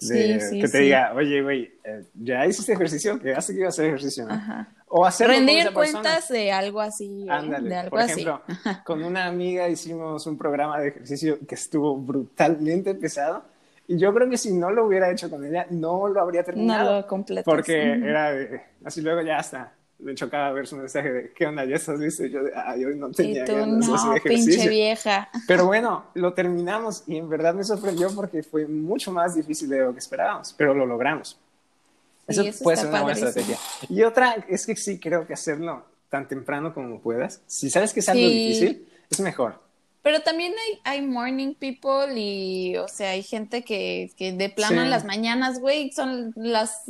De, 0.00 0.40
sí, 0.40 0.48
sí, 0.48 0.60
que 0.60 0.68
te 0.68 0.78
diga, 0.78 1.12
oye, 1.14 1.42
güey, 1.42 1.72
eh, 1.82 2.04
ya 2.14 2.46
hiciste 2.46 2.72
ejercicio, 2.72 3.20
que 3.20 3.32
hace 3.32 3.52
que 3.52 3.60
iba 3.60 3.66
a 3.66 3.70
hacer 3.70 3.86
ejercicio, 3.86 4.26
¿no? 4.26 4.34
Ajá. 4.34 4.68
O 4.86 5.04
hacer 5.04 5.28
rendir 5.28 5.72
cuentas 5.72 6.28
de 6.28 6.52
algo 6.52 6.80
así. 6.80 7.24
¿eh? 7.26 7.30
Ándale, 7.30 7.68
de 7.68 7.76
algo 7.76 7.90
por 7.90 8.00
ejemplo, 8.00 8.42
con 8.84 9.02
una 9.02 9.26
amiga 9.26 9.68
hicimos 9.68 10.26
un 10.26 10.38
programa 10.38 10.80
de 10.80 10.88
ejercicio 10.88 11.38
que 11.46 11.54
estuvo 11.54 11.96
brutalmente 11.96 12.94
pesado. 12.94 13.42
Y 13.86 13.98
yo 13.98 14.12
creo 14.14 14.28
que 14.28 14.36
si 14.36 14.52
no 14.52 14.70
lo 14.70 14.86
hubiera 14.86 15.10
hecho 15.10 15.30
con 15.30 15.44
ella, 15.44 15.66
no 15.70 16.08
lo 16.08 16.20
habría 16.20 16.44
terminado. 16.44 17.06
No 17.10 17.24
lo. 17.28 17.42
Porque 17.42 17.92
era 17.92 18.32
de, 18.32 18.60
así 18.84 19.00
luego 19.00 19.22
ya 19.22 19.38
está 19.38 19.72
me 19.98 20.14
chocaba 20.14 20.52
ver 20.52 20.66
su 20.66 20.76
mensaje 20.76 21.12
de 21.12 21.32
¿qué 21.32 21.46
onda? 21.46 21.64
¿Ya 21.64 21.76
estás 21.76 21.98
listo? 21.98 22.24
Y 22.24 22.30
yo 22.30 22.40
ay, 22.54 22.84
hoy 22.84 22.96
no 22.96 23.10
tenía 23.10 23.44
tú, 23.44 23.54
ganas 23.54 23.86
no, 23.86 24.12
de 24.12 24.18
ejercicio. 24.18 24.52
pinche 24.52 24.68
vieja. 24.68 25.28
Pero 25.46 25.66
bueno, 25.66 26.06
lo 26.14 26.32
terminamos 26.34 27.02
y 27.06 27.16
en 27.16 27.28
verdad 27.28 27.54
me 27.54 27.64
sorprendió 27.64 28.14
porque 28.14 28.42
fue 28.42 28.66
mucho 28.66 29.10
más 29.10 29.34
difícil 29.34 29.68
de 29.68 29.80
lo 29.80 29.92
que 29.92 29.98
esperábamos, 29.98 30.54
pero 30.56 30.74
lo 30.74 30.86
logramos. 30.86 31.38
eso, 32.28 32.44
puede 32.62 32.76
ser 32.76 32.88
una 32.88 33.02
buena 33.02 33.18
estrategia. 33.18 33.58
Y 33.88 34.02
otra 34.02 34.44
es 34.48 34.66
que 34.66 34.76
sí 34.76 34.98
creo 34.98 35.26
que 35.26 35.32
hacerlo 35.32 35.84
tan 36.08 36.28
temprano 36.28 36.72
como 36.72 37.00
puedas. 37.00 37.42
Si 37.46 37.68
sabes 37.68 37.92
que 37.92 38.00
es 38.00 38.08
algo 38.08 38.26
difícil, 38.26 38.88
es 39.10 39.20
mejor. 39.20 39.60
Pero 40.02 40.20
también 40.20 40.52
hay, 40.52 40.78
hay 40.84 41.06
morning 41.06 41.54
people 41.54 42.18
y, 42.18 42.76
o 42.76 42.88
sea, 42.88 43.10
hay 43.10 43.22
gente 43.22 43.62
que, 43.62 44.12
que 44.16 44.32
de 44.32 44.48
plano 44.48 44.80
en 44.80 44.90
las 44.90 45.04
mañanas, 45.04 45.58
güey, 45.60 45.90
son 45.90 46.32
las 46.36 46.84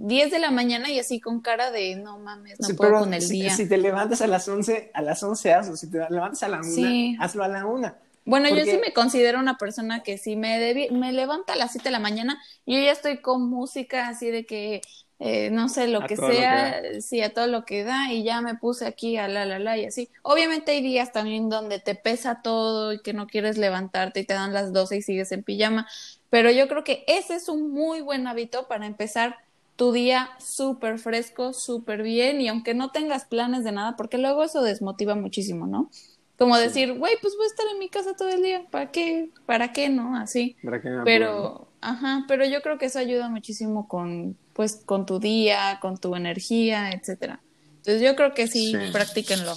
10 0.00 0.30
de 0.30 0.38
la 0.38 0.50
mañana 0.50 0.90
y 0.90 0.98
así 0.98 1.20
con 1.20 1.40
cara 1.40 1.70
de 1.70 1.94
no 1.96 2.18
mames, 2.18 2.58
no 2.58 2.74
puedo 2.74 3.00
con 3.00 3.12
el 3.12 3.28
día. 3.28 3.54
Si 3.54 3.68
te 3.68 3.76
levantas 3.76 4.22
a 4.22 4.26
las 4.26 4.48
11, 4.48 4.90
a 4.94 5.02
las 5.02 5.22
11 5.22 5.52
hazlo. 5.52 5.76
Si 5.76 5.90
te 5.90 5.98
levantas 6.08 6.42
a 6.42 6.48
la 6.48 6.60
1, 6.60 7.22
hazlo 7.22 7.44
a 7.44 7.48
la 7.48 7.66
1. 7.66 7.94
Bueno, 8.24 8.48
yo 8.48 8.64
sí 8.64 8.78
me 8.82 8.92
considero 8.92 9.38
una 9.38 9.58
persona 9.58 10.02
que 10.02 10.16
si 10.16 10.36
me, 10.36 10.88
me 10.90 11.12
levanta 11.12 11.52
a 11.52 11.56
las 11.56 11.72
7 11.72 11.88
de 11.88 11.92
la 11.92 11.98
mañana, 11.98 12.40
yo 12.64 12.78
ya 12.78 12.92
estoy 12.92 13.18
con 13.18 13.48
música 13.48 14.08
así 14.08 14.30
de 14.30 14.46
que, 14.46 14.82
eh, 15.18 15.50
no 15.50 15.68
sé, 15.68 15.88
lo 15.88 16.06
que 16.06 16.16
sea, 16.16 16.80
sí, 17.00 17.20
a 17.22 17.34
todo 17.34 17.46
lo 17.46 17.64
que 17.64 17.82
da, 17.82 18.12
y 18.12 18.22
ya 18.22 18.40
me 18.40 18.54
puse 18.54 18.86
aquí 18.86 19.16
a 19.16 19.26
la, 19.26 19.44
la, 19.44 19.58
la, 19.58 19.76
y 19.78 19.86
así. 19.86 20.10
Obviamente 20.22 20.72
hay 20.72 20.82
días 20.82 21.12
también 21.12 21.48
donde 21.48 21.78
te 21.78 21.94
pesa 21.94 22.40
todo 22.42 22.92
y 22.92 23.00
que 23.00 23.12
no 23.12 23.26
quieres 23.26 23.58
levantarte 23.58 24.20
y 24.20 24.24
te 24.24 24.34
dan 24.34 24.54
las 24.54 24.72
12 24.72 24.98
y 24.98 25.02
sigues 25.02 25.32
en 25.32 25.42
pijama, 25.42 25.88
pero 26.30 26.50
yo 26.50 26.68
creo 26.68 26.84
que 26.84 27.04
ese 27.06 27.34
es 27.34 27.48
un 27.48 27.72
muy 27.72 28.00
buen 28.00 28.26
hábito 28.26 28.68
para 28.68 28.86
empezar 28.86 29.36
tu 29.80 29.92
día 29.92 30.28
súper 30.38 30.98
fresco, 30.98 31.54
súper 31.54 32.02
bien, 32.02 32.42
y 32.42 32.48
aunque 32.48 32.74
no 32.74 32.90
tengas 32.90 33.24
planes 33.24 33.64
de 33.64 33.72
nada, 33.72 33.96
porque 33.96 34.18
luego 34.18 34.44
eso 34.44 34.60
desmotiva 34.62 35.14
muchísimo, 35.14 35.66
¿no? 35.66 35.90
Como 36.36 36.58
decir, 36.58 36.98
güey, 36.98 37.14
pues 37.22 37.34
voy 37.34 37.44
a 37.44 37.46
estar 37.46 37.64
en 37.72 37.78
mi 37.78 37.88
casa 37.88 38.14
todo 38.14 38.28
el 38.28 38.42
día, 38.42 38.66
¿para 38.70 38.90
qué? 38.90 39.30
¿Para 39.46 39.72
qué 39.72 39.88
no? 39.88 40.18
Así. 40.18 40.54
¿Para 40.62 40.82
qué 40.82 40.90
pero, 41.02 41.68
ajá, 41.80 42.26
pero 42.28 42.44
yo 42.44 42.60
creo 42.60 42.76
que 42.76 42.84
eso 42.84 42.98
ayuda 42.98 43.30
muchísimo 43.30 43.88
con, 43.88 44.36
pues, 44.52 44.82
con 44.84 45.06
tu 45.06 45.18
día, 45.18 45.78
con 45.80 45.96
tu 45.96 46.14
energía, 46.14 46.90
etcétera. 46.90 47.40
Entonces 47.78 48.02
yo 48.02 48.14
creo 48.16 48.34
que 48.34 48.48
sí, 48.48 48.76
practíquenlo. 48.92 49.54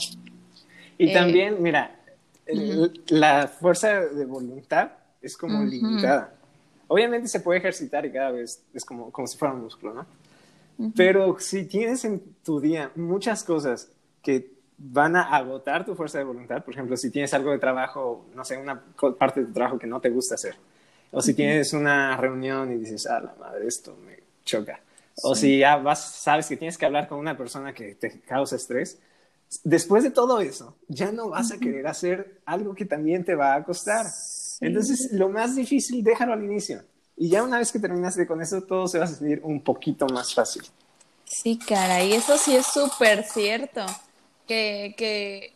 Y 0.98 1.10
eh, 1.10 1.14
también, 1.14 1.62
mira, 1.62 2.00
la 3.10 3.50
fuerza 3.50 4.00
de 4.00 4.24
voluntad 4.24 4.92
es 5.22 5.36
como 5.36 5.66
limitada. 5.66 6.34
Obviamente 6.94 7.28
se 7.28 7.40
puede 7.40 7.58
ejercitar 7.58 8.06
y 8.06 8.12
cada 8.12 8.30
vez 8.30 8.62
es 8.72 8.86
como, 8.86 9.12
como 9.12 9.26
si 9.26 9.36
fuera 9.36 9.56
un 9.56 9.64
músculo, 9.64 9.96
¿no? 9.96 10.06
Pero 10.96 11.40
si 11.40 11.66
tienes 11.66 12.06
en 12.06 12.22
tu 12.44 12.60
día 12.60 12.92
muchas 12.94 13.44
cosas 13.44 13.90
que 14.22 14.52
van 14.78 15.16
a 15.16 15.24
agotar 15.36 15.88
tu 15.88 15.96
fuerza 15.96 16.20
de 16.20 16.24
voluntad, 16.24 16.64
por 16.64 16.72
ejemplo, 16.72 16.96
si 16.96 17.10
tienes 17.10 17.34
algo 17.34 17.50
de 17.50 17.58
trabajo, 17.58 18.28
no 18.36 18.46
sé, 18.46 18.58
una 18.58 18.80
parte 19.18 19.40
de 19.40 19.48
tu 19.48 19.54
trabajo 19.54 19.80
que 19.80 19.88
no 19.88 20.00
te 20.02 20.12
gusta 20.12 20.36
hacer, 20.36 20.56
o 21.10 21.20
si 21.20 21.34
tienes 21.34 21.74
una 21.74 22.16
reunión 22.16 22.72
y 22.72 22.78
dices, 22.78 23.08
ah, 23.08 23.20
la 23.22 23.34
madre, 23.40 23.66
esto 23.66 23.98
me 24.06 24.20
choca, 24.46 24.80
o 25.24 25.34
si 25.34 25.58
ya 25.58 25.78
vas, 25.78 26.00
sabes 26.00 26.48
que 26.48 26.58
tienes 26.58 26.78
que 26.78 26.86
hablar 26.86 27.08
con 27.08 27.18
una 27.18 27.36
persona 27.36 27.74
que 27.74 27.96
te 27.96 28.20
causa 28.20 28.56
estrés, 28.56 29.00
después 29.64 30.04
de 30.04 30.12
todo 30.12 30.42
eso, 30.42 30.76
ya 30.88 31.12
no 31.12 31.30
vas 31.30 31.52
a 31.52 31.58
querer 31.58 31.88
hacer 31.88 32.42
algo 32.46 32.76
que 32.76 32.86
también 32.86 33.26
te 33.26 33.34
va 33.34 33.56
a 33.56 33.64
costar. 33.64 34.06
Entonces, 34.62 35.12
lo 35.12 35.30
más 35.30 35.56
difícil, 35.56 36.04
déjalo 36.04 36.34
al 36.34 36.44
inicio. 36.44 36.84
Y 37.16 37.30
ya 37.30 37.44
una 37.44 37.60
vez 37.60 37.72
que 37.72 37.80
terminaste 37.80 38.26
con 38.26 38.42
eso, 38.42 38.62
todo 38.64 38.88
se 38.88 39.00
va 39.00 39.06
a 39.06 39.08
sentir 39.08 39.42
un 39.44 39.62
poquito 39.62 40.08
más 40.08 40.34
fácil. 40.34 40.64
Sí, 41.26 41.58
cara, 41.58 42.04
y 42.04 42.14
eso 42.14 42.38
sí 42.38 42.56
es 42.56 42.66
súper 42.66 43.24
cierto. 43.24 43.86
Que, 44.48 44.94
que 44.98 45.54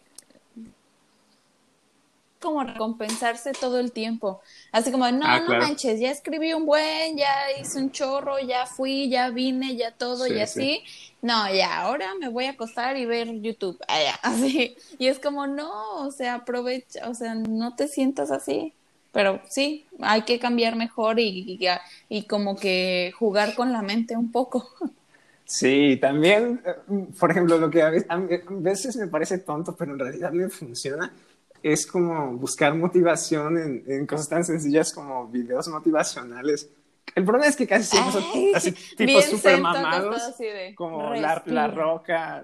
como 2.40 2.64
recompensarse 2.64 3.52
todo 3.54 3.80
el 3.80 3.92
tiempo. 3.92 4.42
Así 4.72 4.92
como, 4.92 5.10
no, 5.12 5.26
ah, 5.26 5.40
no 5.40 5.58
manches, 5.58 6.00
ya 6.00 6.12
escribí 6.12 6.54
un 6.54 6.66
buen, 6.66 7.18
ya 7.18 7.34
hice 7.60 7.80
un 7.80 7.92
chorro, 7.92 8.40
ya 8.40 8.66
fui, 8.66 9.10
ya 9.10 9.30
vine, 9.30 9.76
ya 9.76 9.92
todo 9.92 10.28
y 10.28 10.40
así. 10.40 10.84
No, 11.22 11.52
ya, 11.52 11.82
ahora 11.82 12.14
me 12.16 12.30
voy 12.30 12.46
a 12.46 12.52
acostar 12.52 12.96
y 12.96 13.06
ver 13.06 13.42
YouTube. 13.42 13.80
así. 14.22 14.78
Y 15.00 15.08
es 15.08 15.20
como, 15.20 15.48
no, 15.48 15.72
o 15.96 16.12
sea, 16.12 16.36
aprovecha, 16.36 17.10
o 17.10 17.16
sea, 17.16 17.36
no 17.36 17.76
te 17.76 17.88
sientas 17.88 18.32
así 18.32 18.74
pero 19.18 19.42
sí, 19.50 19.88
hay 20.00 20.22
que 20.26 20.38
cambiar 20.38 20.76
mejor 20.76 21.20
y, 21.20 21.60
y, 22.08 22.28
como 22.28 22.56
que 22.56 23.12
jugar 23.18 23.56
con 23.56 23.72
la 23.74 23.82
mente 23.82 24.16
un 24.16 24.32
poco. 24.32 24.70
Sí, 25.44 25.98
también, 26.00 26.62
eh, 26.64 27.08
por 27.20 27.32
ejemplo, 27.32 27.58
lo 27.58 27.72
que 27.72 27.82
a 27.82 27.90
veces, 27.90 28.96
me 28.96 29.08
parece 29.08 29.40
tonto, 29.40 29.76
pero 29.76 29.94
en 29.94 30.00
realidad 30.00 30.32
me 30.34 30.50
funciona, 30.50 31.12
es 31.64 31.88
como 31.88 32.34
buscar 32.34 32.76
motivación 32.76 33.58
en, 33.58 33.84
en 33.88 34.06
cosas 34.06 34.30
tan 34.30 34.44
sencillas 34.44 34.94
como 34.94 35.28
videos 35.30 35.68
motivacionales. 35.70 36.70
El 37.16 37.24
problema 37.24 37.48
es 37.48 37.56
que 37.56 37.66
casi 37.66 37.86
siempre 37.86 38.12
son 38.12 38.24
así, 38.54 38.72
tipos 38.96 39.26
súper 39.26 39.60
mamados, 39.60 40.22
como 40.76 41.16
la, 41.16 41.42
la, 41.48 41.68
Roca, 41.70 42.44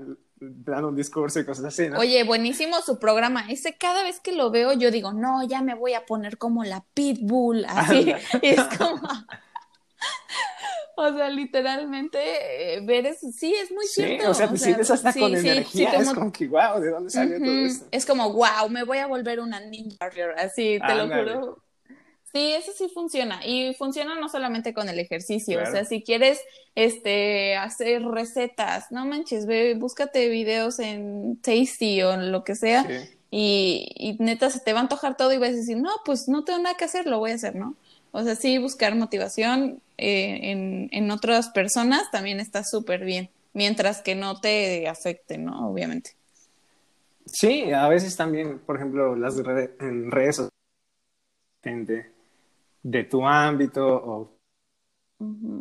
dando 0.65 0.89
un 0.89 0.95
discurso 0.95 1.39
y 1.39 1.45
cosas 1.45 1.65
así, 1.65 1.89
¿no? 1.89 1.99
Oye, 1.99 2.23
buenísimo 2.23 2.81
su 2.81 2.99
programa. 2.99 3.45
Ese 3.49 3.75
cada 3.77 4.03
vez 4.03 4.19
que 4.19 4.31
lo 4.31 4.51
veo 4.51 4.73
yo 4.73 4.91
digo, 4.91 5.13
no, 5.13 5.45
ya 5.47 5.61
me 5.61 5.75
voy 5.75 5.93
a 5.93 6.05
poner 6.05 6.37
como 6.37 6.63
la 6.63 6.83
pitbull, 6.93 7.65
así. 7.65 8.13
y 8.41 8.47
es 8.47 8.63
como... 8.77 9.01
o 10.95 11.13
sea, 11.13 11.29
literalmente 11.29 12.19
eh, 12.75 12.81
ver 12.85 13.05
eso, 13.05 13.27
sí, 13.31 13.53
es 13.53 13.71
muy 13.71 13.85
sí, 13.87 14.19
o 14.25 14.33
sea, 14.33 14.49
te 14.49 14.57
sientes 14.57 14.91
hasta 14.91 15.13
con 15.13 15.35
energía, 15.35 15.93
es 15.93 16.13
como 16.13 16.31
que, 16.31 16.47
wow, 16.47 16.79
¿de 16.79 16.89
dónde 16.89 17.09
salió 17.09 17.39
todo 17.39 17.51
esto? 17.51 17.85
Es 17.91 18.05
como, 18.05 18.31
wow, 18.31 18.69
me 18.69 18.83
voy 18.83 18.99
a 18.99 19.07
volver 19.07 19.39
una 19.39 19.59
ninja 19.59 19.97
así, 20.37 20.79
te 20.85 20.95
lo 20.95 21.07
juro. 21.07 21.62
Sí, 22.33 22.51
eso 22.53 22.71
sí 22.75 22.89
funciona. 22.91 23.45
Y 23.45 23.75
funciona 23.75 24.15
no 24.15 24.27
solamente 24.27 24.73
con 24.73 24.89
el 24.89 24.97
ejercicio. 24.97 25.61
O 25.61 25.65
sea, 25.67 25.85
si 25.85 26.01
quieres 26.01 26.41
este, 26.73 27.55
hacer 27.55 28.01
recetas, 28.03 28.91
no 28.91 29.05
manches, 29.05 29.45
ve, 29.45 29.75
búscate 29.75 30.29
videos 30.29 30.79
en 30.79 31.37
Tasty 31.37 32.01
o 32.01 32.11
en 32.13 32.31
lo 32.31 32.43
que 32.43 32.55
sea. 32.55 32.87
Y, 33.29 33.87
y, 33.95 34.17
neta 34.19 34.49
se 34.49 34.59
te 34.59 34.73
va 34.73 34.79
a 34.79 34.81
antojar 34.83 35.15
todo 35.15 35.31
y 35.31 35.37
vas 35.37 35.49
a 35.49 35.53
decir, 35.53 35.77
no, 35.77 35.91
pues 36.05 36.27
no 36.27 36.43
tengo 36.43 36.59
nada 36.59 36.75
que 36.75 36.85
hacer, 36.85 37.05
lo 37.05 37.19
voy 37.19 37.31
a 37.31 37.35
hacer, 37.35 37.55
¿no? 37.55 37.75
O 38.11 38.23
sea, 38.23 38.35
sí, 38.35 38.57
buscar 38.57 38.95
motivación 38.95 39.79
eh, 39.97 40.51
en, 40.51 40.89
en 40.91 41.11
otras 41.11 41.49
personas 41.49 42.09
también 42.11 42.39
está 42.39 42.63
súper 42.63 43.05
bien, 43.05 43.29
mientras 43.53 44.01
que 44.01 44.15
no 44.15 44.39
te 44.39 44.87
afecte, 44.87 45.37
¿no? 45.37 45.67
Obviamente. 45.69 46.11
Sí, 47.25 47.71
a 47.71 47.87
veces 47.87 48.15
también, 48.15 48.59
por 48.59 48.75
ejemplo, 48.75 49.15
las 49.15 49.35
en 49.79 50.11
redes 50.11 50.35
sociales, 51.61 52.12
de 52.83 53.03
tu 53.03 53.25
ámbito 53.25 53.85
o 53.87 54.39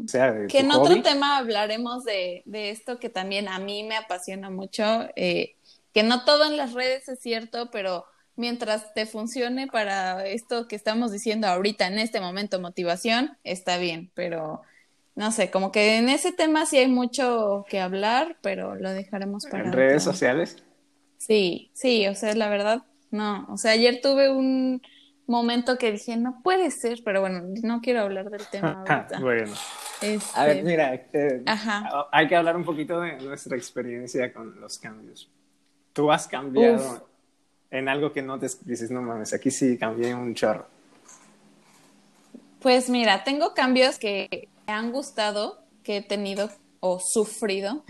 sea 0.06 0.32
de 0.32 0.48
que 0.48 0.58
en 0.58 0.72
otro 0.72 1.00
tema 1.02 1.38
hablaremos 1.38 2.04
de, 2.04 2.42
de, 2.46 2.70
esto 2.70 2.98
que 2.98 3.08
también 3.08 3.48
a 3.48 3.58
mí 3.58 3.84
me 3.84 3.96
apasiona 3.96 4.50
mucho 4.50 4.82
eh, 5.14 5.54
que 5.94 6.02
no 6.02 6.24
todo 6.24 6.44
en 6.44 6.56
las 6.56 6.72
redes 6.72 7.08
es 7.08 7.20
cierto 7.20 7.70
pero 7.70 8.04
mientras 8.34 8.92
te 8.92 9.06
funcione 9.06 9.68
para 9.68 10.26
esto 10.26 10.66
que 10.66 10.74
estamos 10.74 11.12
diciendo 11.12 11.46
ahorita 11.46 11.86
en 11.86 11.98
este 11.98 12.20
momento 12.20 12.60
motivación 12.60 13.38
está 13.44 13.78
bien 13.78 14.10
pero 14.14 14.62
no 15.14 15.30
sé 15.30 15.50
como 15.50 15.70
que 15.70 15.98
en 15.98 16.08
ese 16.08 16.32
tema 16.32 16.66
sí 16.66 16.78
hay 16.78 16.88
mucho 16.88 17.64
que 17.68 17.78
hablar 17.78 18.38
pero 18.42 18.74
lo 18.74 18.90
dejaremos 18.90 19.46
para 19.46 19.66
en 19.66 19.72
redes 19.72 20.02
sociales 20.02 20.56
sí 21.18 21.70
sí 21.72 22.08
o 22.08 22.16
sea 22.16 22.34
la 22.34 22.48
verdad 22.48 22.84
no. 23.12 23.46
O 23.50 23.58
sea 23.58 23.72
ayer 23.72 24.00
tuve 24.02 24.30
un 24.30 24.82
momento 25.26 25.78
que 25.78 25.92
dije, 25.92 26.16
no 26.16 26.40
puede 26.42 26.70
ser, 26.70 27.02
pero 27.04 27.20
bueno, 27.20 27.42
no 27.62 27.80
quiero 27.80 28.00
hablar 28.00 28.30
del 28.30 28.46
tema 28.46 28.72
ahorita. 28.86 29.20
bueno. 29.20 29.54
Este, 30.00 30.40
A 30.40 30.46
ver, 30.46 30.64
mira, 30.64 30.94
eh, 30.94 31.42
Ajá. 31.46 32.08
hay 32.10 32.26
que 32.28 32.34
hablar 32.36 32.56
un 32.56 32.64
poquito 32.64 33.00
de 33.00 33.18
nuestra 33.20 33.56
experiencia 33.56 34.32
con 34.32 34.60
los 34.60 34.78
cambios. 34.78 35.30
¿Tú 35.92 36.10
has 36.10 36.26
cambiado 36.26 36.94
Uf. 36.94 37.00
en 37.70 37.88
algo 37.88 38.12
que 38.12 38.22
no 38.22 38.38
te 38.38 38.48
dices, 38.64 38.90
no 38.90 39.00
mames, 39.02 39.32
aquí 39.32 39.50
sí 39.50 39.78
cambié 39.78 40.14
un 40.14 40.34
chorro? 40.34 40.66
Pues 42.60 42.88
mira, 42.88 43.24
tengo 43.24 43.54
cambios 43.54 43.98
que 43.98 44.48
me 44.66 44.72
han 44.72 44.92
gustado, 44.92 45.64
que 45.82 45.98
he 45.98 46.02
tenido 46.02 46.50
o 46.80 46.98
sufrido, 47.00 47.84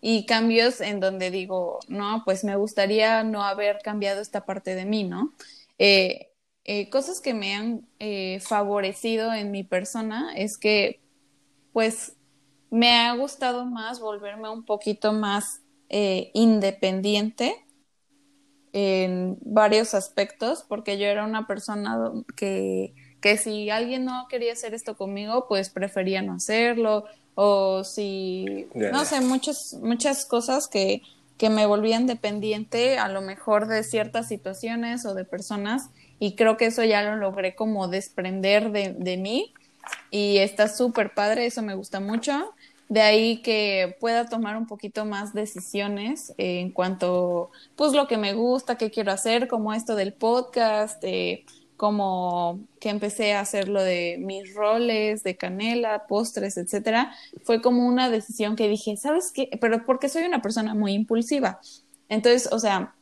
y 0.00 0.26
cambios 0.26 0.80
en 0.80 1.00
donde 1.00 1.30
digo, 1.30 1.80
no, 1.88 2.22
pues 2.24 2.44
me 2.44 2.56
gustaría 2.56 3.24
no 3.24 3.42
haber 3.42 3.78
cambiado 3.82 4.20
esta 4.20 4.44
parte 4.46 4.74
de 4.74 4.84
mí, 4.84 5.04
¿no? 5.04 5.32
Eh, 5.78 6.28
eh, 6.68 6.90
cosas 6.90 7.20
que 7.20 7.32
me 7.32 7.54
han 7.54 7.86
eh, 8.00 8.40
favorecido 8.40 9.32
en 9.32 9.52
mi 9.52 9.62
persona 9.62 10.32
es 10.34 10.58
que, 10.58 11.00
pues, 11.72 12.16
me 12.70 12.90
ha 12.90 13.14
gustado 13.14 13.64
más 13.66 14.00
volverme 14.00 14.50
un 14.50 14.64
poquito 14.64 15.12
más 15.12 15.60
eh, 15.88 16.32
independiente 16.34 17.64
en 18.72 19.38
varios 19.42 19.94
aspectos, 19.94 20.64
porque 20.68 20.98
yo 20.98 21.06
era 21.06 21.24
una 21.24 21.46
persona 21.46 22.12
que, 22.36 22.94
que 23.20 23.38
si 23.38 23.70
alguien 23.70 24.04
no 24.04 24.26
quería 24.28 24.52
hacer 24.52 24.74
esto 24.74 24.96
conmigo, 24.96 25.46
pues 25.48 25.70
prefería 25.70 26.20
no 26.20 26.32
hacerlo, 26.32 27.04
o 27.36 27.84
si, 27.84 28.66
no 28.74 29.04
sé, 29.04 29.20
muchas, 29.20 29.78
muchas 29.80 30.26
cosas 30.26 30.66
que, 30.66 31.02
que 31.38 31.48
me 31.48 31.64
volvían 31.64 32.08
dependiente 32.08 32.98
a 32.98 33.08
lo 33.08 33.20
mejor 33.20 33.68
de 33.68 33.84
ciertas 33.84 34.26
situaciones 34.26 35.06
o 35.06 35.14
de 35.14 35.24
personas, 35.24 35.90
y 36.18 36.34
creo 36.34 36.56
que 36.56 36.66
eso 36.66 36.84
ya 36.84 37.02
lo 37.02 37.16
logré 37.16 37.54
como 37.54 37.88
desprender 37.88 38.70
de, 38.72 38.94
de 38.98 39.16
mí, 39.16 39.52
y 40.10 40.38
está 40.38 40.68
súper 40.68 41.14
padre, 41.14 41.46
eso 41.46 41.62
me 41.62 41.74
gusta 41.74 42.00
mucho. 42.00 42.54
De 42.88 43.00
ahí 43.00 43.42
que 43.42 43.96
pueda 43.98 44.26
tomar 44.26 44.56
un 44.56 44.66
poquito 44.66 45.04
más 45.04 45.34
decisiones 45.34 46.32
en 46.38 46.70
cuanto, 46.70 47.50
pues 47.74 47.92
lo 47.92 48.06
que 48.06 48.16
me 48.16 48.32
gusta, 48.32 48.76
qué 48.76 48.90
quiero 48.90 49.10
hacer, 49.12 49.48
como 49.48 49.74
esto 49.74 49.96
del 49.96 50.12
podcast, 50.12 51.02
eh, 51.02 51.44
como 51.76 52.60
que 52.80 52.88
empecé 52.88 53.34
a 53.34 53.40
hacer 53.40 53.68
lo 53.68 53.82
de 53.82 54.16
mis 54.20 54.54
roles 54.54 55.24
de 55.24 55.36
canela, 55.36 56.06
postres, 56.06 56.56
etcétera. 56.56 57.12
Fue 57.42 57.60
como 57.60 57.86
una 57.86 58.08
decisión 58.08 58.54
que 58.54 58.68
dije, 58.68 58.96
¿sabes 58.96 59.32
qué? 59.32 59.50
Pero 59.60 59.84
porque 59.84 60.08
soy 60.08 60.22
una 60.24 60.40
persona 60.40 60.74
muy 60.74 60.92
impulsiva. 60.92 61.60
Entonces, 62.08 62.48
o 62.52 62.60
sea, 62.60 62.94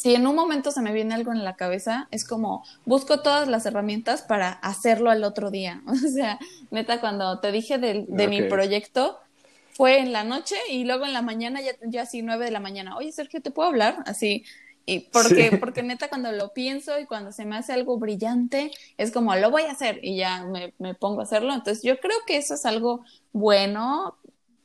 si 0.00 0.14
en 0.14 0.26
un 0.26 0.34
momento 0.34 0.70
se 0.70 0.80
me 0.80 0.94
viene 0.94 1.14
algo 1.14 1.30
en 1.32 1.44
la 1.44 1.56
cabeza, 1.56 2.08
es 2.10 2.24
como 2.24 2.64
busco 2.86 3.20
todas 3.20 3.48
las 3.48 3.66
herramientas 3.66 4.22
para 4.22 4.50
hacerlo 4.52 5.10
al 5.10 5.24
otro 5.24 5.50
día. 5.50 5.82
O 5.86 5.94
sea, 6.08 6.38
neta, 6.70 7.00
cuando 7.00 7.38
te 7.40 7.52
dije 7.52 7.76
del- 7.78 8.06
de, 8.08 8.26
mi 8.28 8.40
proyecto, 8.42 9.18
fue 9.72 9.98
en 9.98 10.12
la 10.12 10.24
noche 10.24 10.56
y 10.70 10.84
luego 10.84 11.04
en 11.04 11.12
la 11.12 11.20
mañana, 11.22 11.60
ya, 11.60 11.72
ya 11.82 12.02
así 12.02 12.22
nueve 12.22 12.46
de 12.46 12.50
la 12.50 12.60
mañana, 12.60 12.96
oye 12.96 13.12
Sergio, 13.12 13.42
¿te 13.42 13.50
puedo 13.50 13.68
hablar? 13.68 13.98
Así. 14.06 14.44
Y 14.86 15.00
porque, 15.10 15.50
Sí. 15.50 15.56
porque 15.60 15.82
neta, 15.82 16.08
cuando 16.08 16.32
lo 16.32 16.52
pienso 16.54 16.98
y 16.98 17.04
cuando 17.06 17.30
se 17.32 17.44
me 17.44 17.56
hace 17.58 17.74
algo 17.74 17.98
brillante, 17.98 18.70
es 18.96 19.12
como, 19.12 19.34
lo 19.36 19.50
voy 19.50 19.62
a 19.64 19.72
hacer 19.72 20.00
y 20.02 20.16
ya 20.16 20.44
me, 20.44 20.72
me 20.78 20.94
pongo 20.94 21.20
a 21.20 21.24
hacerlo. 21.24 21.52
Entonces, 21.52 21.82
yo 21.82 22.00
creo 22.00 22.16
que 22.26 22.38
eso 22.38 22.54
es 22.54 22.64
algo 22.64 23.04
bueno. 23.32 24.16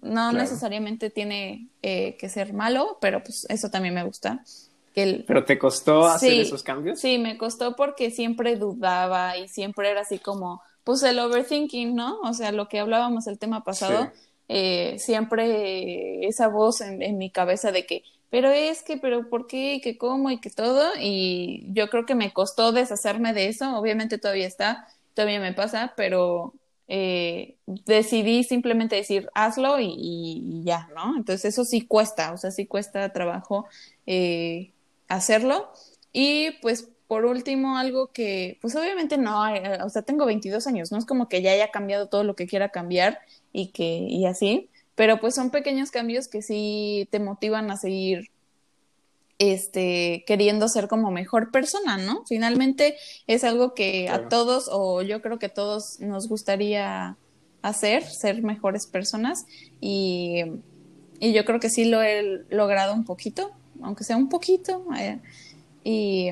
No 0.01 0.31
Claro. 0.31 0.37
necesariamente 0.37 1.09
tiene 1.09 1.67
eh, 1.81 2.15
que 2.17 2.29
ser 2.29 2.53
malo, 2.53 2.97
pero 3.01 3.21
pues 3.23 3.45
eso 3.49 3.69
también 3.69 3.93
me 3.95 4.03
gusta. 4.03 4.41
Que 4.95 5.03
el, 5.03 5.25
¿Pero 5.27 5.43
te 5.45 5.57
costó 5.59 6.07
hacer 6.07 6.31
Sí, 6.31 6.39
esos 6.39 6.63
cambios? 6.63 6.99
Sí, 6.99 7.17
me 7.19 7.37
costó 7.37 7.75
porque 7.75 8.11
siempre 8.11 8.55
dudaba 8.55 9.37
y 9.37 9.47
siempre 9.49 9.89
era 9.91 10.01
así 10.01 10.19
como, 10.19 10.61
pues 10.83 11.03
el 11.03 11.19
overthinking, 11.19 11.95
¿no? 11.95 12.19
O 12.21 12.33
sea, 12.33 12.51
lo 12.53 12.67
que 12.69 12.79
hablábamos 12.79 13.27
el 13.27 13.39
tema 13.39 13.63
pasado, 13.63 14.13
Sí. 14.13 14.19
eh, 14.47 14.97
siempre 14.99 16.27
esa 16.27 16.47
voz 16.47 16.81
en, 16.81 17.01
en 17.01 17.17
mi 17.17 17.31
cabeza 17.31 17.71
de 17.71 17.85
que, 17.85 18.03
pero 18.29 18.49
es 18.51 18.83
que, 18.83 18.97
pero 18.97 19.29
¿por 19.29 19.47
qué? 19.47 19.75
Y 19.75 19.81
que 19.81 19.97
cómo 19.97 20.31
y 20.31 20.39
que 20.39 20.49
todo. 20.49 20.83
Y 20.99 21.65
yo 21.73 21.89
creo 21.89 22.05
que 22.05 22.15
me 22.15 22.33
costó 22.33 22.71
deshacerme 22.71 23.33
de 23.33 23.47
eso. 23.49 23.77
Obviamente 23.77 24.17
todavía 24.17 24.47
está, 24.47 24.87
todavía 25.13 25.39
me 25.39 25.53
pasa, 25.53 25.93
pero 25.97 26.53
eh, 26.87 27.57
decidí 27.65 28.43
simplemente 28.43 28.95
decir, 28.95 29.29
hazlo 29.33 29.79
y, 29.79 29.87
y 29.97 30.63
ya, 30.63 30.87
¿no? 30.95 31.17
Entonces 31.17 31.45
eso 31.53 31.65
sí 31.65 31.81
cuesta, 31.87 32.33
o 32.33 32.37
sea, 32.37 32.51
sí 32.51 32.67
cuesta 32.67 33.11
trabajo 33.13 33.67
eh, 34.05 34.73
hacerlo. 35.07 35.71
Y 36.11 36.51
pues 36.61 36.89
por 37.07 37.25
último, 37.25 37.77
algo 37.77 38.07
que, 38.07 38.57
pues 38.61 38.75
obviamente 38.75 39.17
no, 39.17 39.47
eh, 39.53 39.79
o 39.83 39.89
sea, 39.89 40.01
tengo 40.01 40.25
22 40.25 40.65
años, 40.65 40.91
no 40.91 40.97
es 40.97 41.05
como 41.05 41.29
que 41.29 41.41
ya 41.41 41.51
haya 41.51 41.69
cambiado 41.69 42.07
todo 42.07 42.23
lo 42.23 42.35
que 42.35 42.47
quiera 42.47 42.69
cambiar 42.69 43.19
y 43.53 43.67
que, 43.67 43.83
y 43.83 44.25
así, 44.25 44.69
pero 44.95 45.19
pues 45.19 45.35
son 45.35 45.51
pequeños 45.51 45.91
cambios 45.91 46.27
que 46.27 46.41
sí 46.41 47.07
te 47.11 47.19
motivan 47.19 47.69
a 47.69 47.77
seguir 47.77 48.31
este, 49.37 50.23
queriendo 50.25 50.67
ser 50.67 50.87
como 50.87 51.11
mejor 51.11 51.51
persona, 51.51 51.97
¿no? 51.97 52.23
Finalmente 52.27 52.95
es 53.27 53.43
algo 53.43 53.73
que 53.73 54.05
Claro. 54.07 54.25
a 54.25 54.29
todos, 54.29 54.69
o 54.71 55.01
yo 55.01 55.21
creo 55.21 55.37
que 55.37 55.49
todos 55.49 55.99
nos 55.99 56.27
gustaría 56.27 57.17
hacer, 57.61 58.03
ser 58.03 58.41
mejores 58.41 58.87
personas, 58.87 59.45
y, 59.79 60.43
y 61.19 61.33
yo 61.33 61.45
creo 61.45 61.59
que 61.59 61.69
sí 61.69 61.85
lo 61.85 62.01
he 62.01 62.45
logrado 62.49 62.93
un 62.93 63.05
poquito, 63.05 63.51
aunque 63.81 64.03
sea 64.03 64.17
un 64.17 64.29
poquito, 64.29 64.85
eh, 64.97 65.19
y, 65.83 66.29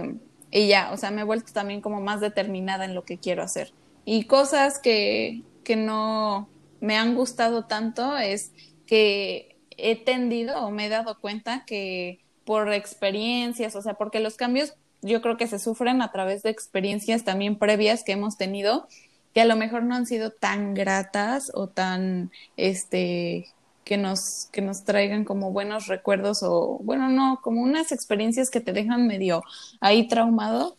y 0.51 0.67
ya, 0.67 0.91
o 0.91 0.97
sea, 0.97 1.12
me 1.12 1.21
he 1.21 1.25
vuelto 1.25 1.53
también 1.53 1.82
como 1.82 2.01
más 2.01 2.21
determinada 2.21 2.86
en 2.86 2.95
lo 2.95 3.03
que 3.03 3.17
quiero 3.17 3.43
hacer. 3.43 3.71
Y 4.06 4.25
cosas 4.25 4.79
que, 4.79 5.41
que 5.63 5.75
no 5.75 6.47
me 6.82 6.97
han 6.97 7.15
gustado 7.15 7.65
tanto 7.65 8.17
es 8.17 8.51
que 8.86 9.56
he 9.77 9.95
tendido 9.95 10.65
o 10.65 10.71
me 10.71 10.86
he 10.86 10.89
dado 10.89 11.19
cuenta 11.19 11.63
que 11.65 12.19
por 12.45 12.71
experiencias, 12.73 13.75
o 13.75 13.82
sea, 13.82 13.93
porque 13.93 14.19
los 14.19 14.36
cambios 14.36 14.75
yo 15.01 15.21
creo 15.21 15.38
que 15.38 15.47
se 15.47 15.60
sufren 15.60 16.01
a 16.01 16.12
través 16.12 16.43
de 16.43 16.49
experiencias 16.49 17.23
también 17.23 17.58
previas 17.58 18.03
que 18.03 18.13
hemos 18.13 18.38
tenido, 18.38 18.88
que 19.34 19.41
a 19.41 19.45
lo 19.45 19.56
mejor 19.56 19.84
no 19.84 19.95
han 19.95 20.06
sido 20.06 20.32
tan 20.32 20.73
gratas 20.73 21.51
o 21.53 21.67
tan, 21.67 22.32
este, 22.58 23.47
que 23.84 23.98
nos, 23.98 24.48
que 24.52 24.62
nos 24.62 24.84
traigan 24.84 25.26
como 25.26 25.52
buenos 25.52 25.88
recuerdos 25.88 26.43
o, 26.43 26.80
bueno, 26.84 27.10
no, 27.10 27.39
como 27.41 27.62
unas 27.62 27.91
experiencias 27.91 28.50
que 28.50 28.62
te 28.62 28.74
dejan 28.74 29.08
medio 29.08 29.43
ahí 29.80 30.08
traumado. 30.08 30.78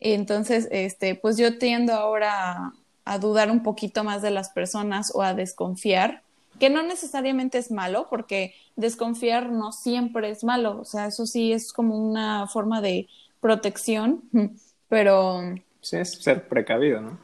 Entonces, 0.00 0.68
este, 0.70 1.14
pues 1.14 1.36
yo 1.36 1.58
tiendo 1.58 1.94
ahora 1.94 2.52
a, 2.52 2.72
a 3.04 3.18
dudar 3.18 3.50
un 3.50 3.62
poquito 3.62 4.04
más 4.04 4.22
de 4.22 4.30
las 4.30 4.50
personas 4.50 5.12
o 5.14 5.22
a 5.22 5.34
desconfiar, 5.34 6.22
que 6.58 6.70
no 6.70 6.82
necesariamente 6.82 7.58
es 7.58 7.70
malo, 7.70 8.06
porque 8.10 8.54
desconfiar 8.76 9.50
no 9.50 9.72
siempre 9.72 10.30
es 10.30 10.44
malo, 10.44 10.80
o 10.80 10.84
sea, 10.84 11.06
eso 11.06 11.26
sí 11.26 11.52
es 11.52 11.72
como 11.72 11.96
una 11.96 12.46
forma 12.48 12.80
de 12.80 13.08
protección, 13.40 14.22
pero 14.88 15.42
Sí, 15.80 15.96
es 15.96 16.12
ser 16.12 16.46
precavido, 16.46 17.00
¿no? 17.00 17.18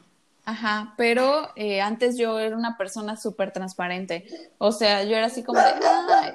Ajá, 0.47 0.95
pero 0.97 1.51
eh, 1.57 1.81
antes 1.81 2.17
yo 2.17 2.39
era 2.39 2.57
una 2.57 2.79
persona 2.79 3.17
súper 3.17 3.53
transparente. 3.53 4.27
O 4.59 4.71
sea, 4.71 5.03
yo 5.03 5.17
era 5.17 5.27
así 5.27 5.43
como 5.43 5.59
de, 5.59 5.67
ay, 5.67 6.33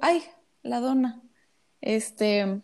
ay, 0.00 0.24
la 0.62 0.78
dona. 0.78 1.20
Este, 1.80 2.62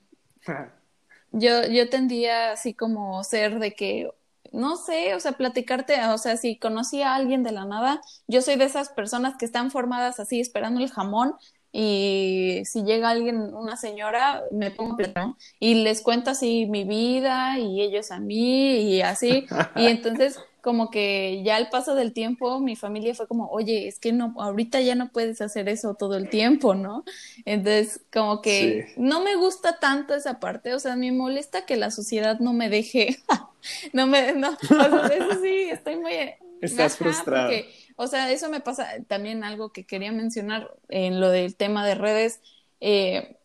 yo, 1.33 1.67
yo 1.67 1.91
tendía 1.91 2.53
así 2.53 2.73
como 2.73 3.25
ser 3.25 3.59
de 3.59 3.75
que, 3.75 4.13
no 4.53 4.77
sé, 4.77 5.17
o 5.17 5.19
sea, 5.21 5.33
platicarte, 5.33 6.05
o 6.07 6.19
sea, 6.19 6.37
si 6.37 6.57
conocí 6.57 7.03
a 7.03 7.17
alguien 7.17 7.43
de 7.43 7.51
la 7.51 7.65
nada, 7.65 8.01
yo 8.29 8.41
soy 8.41 8.55
de 8.55 8.67
esas 8.67 8.89
personas 8.89 9.37
que 9.37 9.45
están 9.45 9.73
formadas 9.73 10.21
así 10.21 10.39
esperando 10.39 10.81
el 10.81 10.89
jamón 10.89 11.35
y 11.73 12.63
si 12.65 12.85
llega 12.85 13.11
alguien, 13.11 13.53
una 13.55 13.77
señora, 13.77 14.45
me 14.53 14.71
pongo 14.71 14.97
¿no? 15.17 15.37
y 15.59 15.83
les 15.83 16.01
cuento 16.01 16.31
así 16.31 16.67
mi 16.67 16.85
vida 16.85 17.59
y 17.59 17.83
ellos 17.83 18.13
a 18.13 18.21
mí 18.21 18.83
y 18.83 19.03
así, 19.03 19.49
y 19.75 19.87
entonces 19.89 20.39
como 20.67 20.91
que 20.91 21.43
ya 21.45 21.55
al 21.55 21.71
paso 21.71 21.95
del 21.95 22.13
tiempo 22.13 22.59
mi 22.59 22.75
familia 22.75 23.15
fue 23.15 23.29
como, 23.29 23.47
oye, 23.51 23.87
es 23.87 24.01
que 24.01 24.13
no, 24.13 24.35
ahorita 24.37 24.81
ya 24.81 24.97
no 24.97 25.13
puedes 25.13 25.41
hacer 25.41 25.69
eso 25.69 25.95
todo 25.95 26.17
el 26.17 26.29
tiempo, 26.29 26.75
¿no? 26.75 27.05
Entonces 27.45 28.01
como 28.13 28.43
que 28.43 28.89
Sí. 28.89 28.95
no 28.97 29.21
me 29.23 29.37
gusta 29.37 29.79
tanto 29.79 30.13
esa 30.13 30.41
parte, 30.41 30.75
o 30.75 30.81
sea, 30.81 30.97
me 30.97 31.13
molesta 31.13 31.67
que 31.67 31.77
la 31.77 31.93
sociedad 31.93 32.41
no 32.41 32.53
me 32.53 32.69
deje, 32.69 33.17
no 33.93 34.09
me, 34.09 34.33
no, 34.33 34.51
o 34.51 34.67
sea, 34.67 35.07
eso 35.07 35.41
sí, 35.41 35.69
estoy 35.71 35.99
muy... 35.99 36.15
Estás 36.61 36.97
frustrada. 36.97 37.47
porque, 37.47 37.73
o 37.95 38.09
sea, 38.09 38.33
eso 38.33 38.49
me 38.51 38.59
pasa 38.59 38.89
también 39.07 39.45
algo 39.45 39.71
que 39.73 39.85
quería 39.85 40.11
mencionar 40.11 40.75
en 40.89 41.21
lo 41.21 41.29
del 41.31 41.55
tema 41.55 41.87
de 41.87 41.95
redes, 41.95 42.41
eh, 42.81 43.37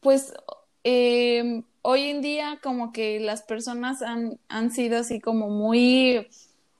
pues 0.00 0.32
eh, 0.82 1.62
hoy 1.82 2.04
en 2.04 2.22
día 2.22 2.58
como 2.62 2.90
que 2.90 3.20
las 3.20 3.42
personas 3.42 4.00
han, 4.00 4.38
han 4.48 4.70
sido 4.70 4.98
así 4.98 5.20
como 5.20 5.50
muy 5.50 6.26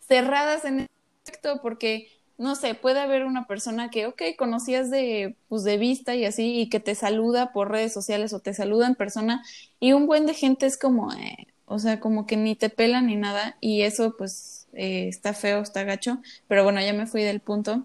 cerradas 0.07 0.65
en 0.65 0.81
ese 0.81 0.91
aspecto 1.25 1.61
porque, 1.63 2.09
no 2.39 2.55
sé, 2.57 2.75
puede 2.75 3.01
haber 3.01 3.25
una 3.25 3.47
persona 3.47 3.91
que, 3.91 4.07
ok, 4.07 4.23
conocías 4.37 4.91
de, 4.91 5.37
pues, 5.49 5.65
de 5.65 5.79
vista 5.79 6.15
y 6.15 6.25
así, 6.25 6.61
y 6.61 6.69
que 6.69 6.81
te 6.81 6.95
saluda 6.95 7.53
por 7.53 7.71
redes 7.71 7.93
sociales 7.93 8.33
o 8.33 8.41
te 8.41 8.55
saluda 8.55 8.87
en 8.87 8.95
persona, 8.95 9.43
y 9.81 9.93
un 9.93 10.07
buen 10.07 10.27
de 10.27 10.35
gente 10.35 10.67
es 10.67 10.77
como, 10.79 11.13
eh, 11.13 11.47
o 11.67 11.79
sea, 11.79 12.01
como 12.01 12.27
que 12.27 12.37
ni 12.37 12.57
te 12.57 12.69
pelan 12.71 13.07
ni 13.07 13.17
nada 13.17 13.57
y 13.61 13.83
eso 13.83 14.15
pues 14.17 14.67
eh, 14.75 15.09
está 15.09 15.35
feo, 15.35 15.61
está 15.61 15.85
gacho, 15.85 16.19
pero 16.49 16.65
bueno, 16.65 16.81
ya 16.81 16.93
me 16.93 17.07
fui 17.07 17.23
del 17.23 17.41
punto. 17.41 17.85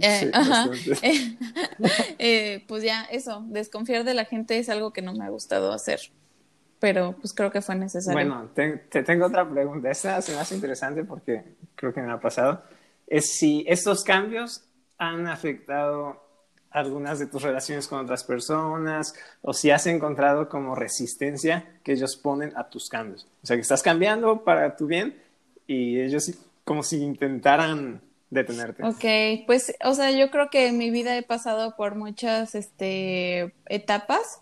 Eh, 0.00 0.30
ajá. 0.32 0.68
Eh, 2.18 2.64
pues 2.66 2.82
ya, 2.82 3.04
eso, 3.04 3.44
desconfiar 3.48 4.04
de 4.04 4.14
la 4.14 4.24
gente 4.24 4.58
es 4.58 4.68
algo 4.68 4.92
que 4.92 5.02
no 5.02 5.12
me 5.12 5.24
ha 5.24 5.28
gustado 5.30 5.72
hacer, 5.72 6.00
pero 6.78 7.14
pues 7.20 7.32
creo 7.32 7.50
que 7.50 7.60
fue 7.60 7.74
necesario. 7.74 8.18
Bueno, 8.18 8.50
te, 8.54 8.76
te 8.76 9.02
tengo 9.02 9.26
otra 9.26 9.48
pregunta. 9.48 9.90
Esta 9.90 10.20
se 10.20 10.32
me 10.32 10.38
hace 10.38 10.54
interesante 10.54 11.04
porque 11.04 11.56
creo 11.74 11.92
que 11.92 12.00
me 12.00 12.12
ha 12.12 12.20
pasado. 12.20 12.62
Es 13.06 13.36
si 13.38 13.64
estos 13.68 14.04
cambios 14.04 14.64
han 14.98 15.26
afectado 15.26 16.26
algunas 16.70 17.18
de 17.18 17.26
tus 17.26 17.42
relaciones 17.42 17.88
con 17.88 18.00
otras 18.00 18.22
personas 18.24 19.14
o 19.40 19.54
si 19.54 19.70
has 19.70 19.86
encontrado 19.86 20.48
como 20.48 20.74
resistencia 20.74 21.78
que 21.82 21.92
ellos 21.92 22.16
ponen 22.16 22.52
a 22.56 22.68
tus 22.68 22.88
cambios. 22.88 23.26
O 23.42 23.46
sea, 23.46 23.56
que 23.56 23.62
estás 23.62 23.82
cambiando 23.82 24.44
para 24.44 24.76
tu 24.76 24.86
bien 24.86 25.16
y 25.66 26.00
ellos 26.00 26.30
como 26.64 26.82
si 26.82 27.02
intentaran 27.02 28.02
detenerte. 28.28 28.84
Ok, 28.84 29.46
pues, 29.46 29.74
o 29.84 29.94
sea, 29.94 30.10
yo 30.10 30.30
creo 30.30 30.50
que 30.50 30.66
en 30.66 30.76
mi 30.76 30.90
vida 30.90 31.16
he 31.16 31.22
pasado 31.22 31.76
por 31.76 31.94
muchas 31.94 32.54
este, 32.54 33.54
etapas 33.66 34.40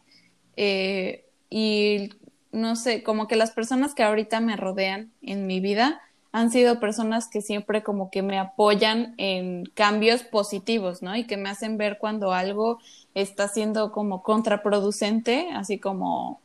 eh, 0.56 1.26
y 1.50 2.10
no 2.54 2.76
sé, 2.76 3.02
como 3.02 3.26
que 3.28 3.36
las 3.36 3.50
personas 3.50 3.94
que 3.94 4.02
ahorita 4.02 4.40
me 4.40 4.56
rodean 4.56 5.10
en 5.22 5.46
mi 5.46 5.60
vida 5.60 6.00
han 6.32 6.50
sido 6.50 6.80
personas 6.80 7.28
que 7.28 7.42
siempre 7.42 7.82
como 7.82 8.10
que 8.10 8.22
me 8.22 8.38
apoyan 8.38 9.14
en 9.18 9.66
cambios 9.74 10.22
positivos, 10.24 11.02
¿no? 11.02 11.14
Y 11.16 11.24
que 11.24 11.36
me 11.36 11.48
hacen 11.48 11.78
ver 11.78 11.98
cuando 11.98 12.32
algo 12.32 12.80
está 13.14 13.48
siendo 13.48 13.92
como 13.92 14.22
contraproducente, 14.22 15.50
así 15.52 15.78
como 15.78 16.40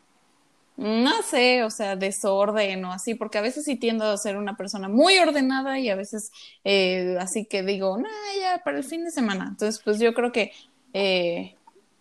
no 0.78 1.22
sé, 1.24 1.63
o 1.63 1.69
sea, 1.69 1.98
desorden 1.98 2.86
o 2.86 2.93
así, 2.93 3.13
porque 3.13 3.38
a 3.38 3.41
veces 3.41 3.65
sí 3.65 3.76
tiendo 3.76 4.06
a 4.06 4.17
ser 4.17 4.38
una 4.38 4.56
persona 4.56 4.88
muy 4.88 5.17
ordenada 5.17 5.78
y 5.78 5.89
a 5.89 5.95
veces 5.95 6.32
eh, 6.63 7.17
así 7.19 7.45
que 7.45 7.63
digo, 7.63 7.98
no, 7.98 8.08
ya 8.39 8.62
para 8.63 8.78
el 8.78 8.84
fin 8.86 9.04
de 9.04 9.12
semana. 9.12 9.48
Entonces, 9.50 9.82
pues 9.84 10.00
yo 10.00 10.13
creo 10.13 10.32
que 10.32 10.54
eh, 10.93 11.56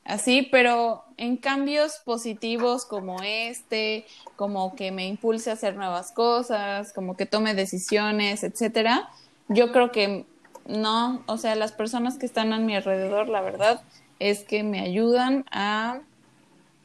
así, 0.04 0.48
pero 0.52 1.04
en 1.18 1.36
cambios 1.36 2.00
positivos 2.04 2.86
como 2.86 3.22
este, 3.22 4.06
como 4.36 4.74
que 4.74 4.92
me 4.92 5.06
impulse 5.06 5.50
a 5.50 5.54
hacer 5.54 5.74
nuevas 5.76 6.12
cosas, 6.12 6.92
como 6.92 7.16
que 7.16 7.26
tome 7.26 7.54
decisiones, 7.54 8.44
etcétera, 8.44 9.10
yo 9.48 9.72
creo 9.72 9.90
que 9.90 10.24
no, 10.66 11.22
o 11.26 11.36
sea, 11.36 11.54
las 11.56 11.72
personas 11.72 12.18
que 12.18 12.26
están 12.26 12.52
a 12.52 12.58
mi 12.58 12.76
alrededor, 12.76 13.28
la 13.28 13.40
verdad, 13.40 13.82
es 14.18 14.44
que 14.44 14.62
me 14.62 14.80
ayudan 14.80 15.44
a 15.50 16.00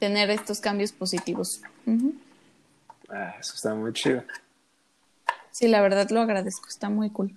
tener 0.00 0.30
estos 0.30 0.60
cambios 0.60 0.92
positivos. 0.92 1.62
ah, 3.08 3.34
eso 3.38 3.54
está 3.54 3.74
muy 3.74 3.92
chido. 3.92 4.24
Sí, 5.50 5.68
la 5.68 5.80
verdad 5.80 6.10
lo 6.10 6.20
agradezco, 6.20 6.68
está 6.68 6.88
muy 6.88 7.10
cool. 7.10 7.34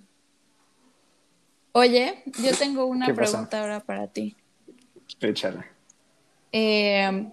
Oye, 1.72 2.24
yo 2.42 2.56
tengo 2.56 2.86
una 2.86 3.14
pregunta 3.14 3.60
ahora 3.60 3.80
para 3.80 4.08
ti. 4.08 4.36
Échala. 5.20 5.77
Eh, 6.52 7.26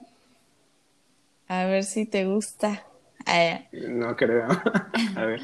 a 1.47 1.65
ver 1.65 1.83
si 1.83 2.05
te 2.05 2.25
gusta. 2.25 2.85
Eh, 3.27 3.67
no 3.71 4.15
creo. 4.15 4.47
a 5.15 5.25
ver. 5.25 5.41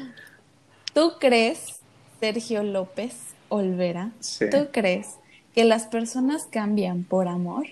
¿Tú 0.94 1.14
crees, 1.18 1.80
Sergio 2.20 2.62
López 2.62 3.14
Olvera, 3.48 4.12
tú 4.50 4.68
crees 4.72 5.16
que 5.54 5.64
las 5.64 5.86
personas 5.86 6.46
cambian 6.50 7.04
por 7.04 7.28
amor? 7.28 7.66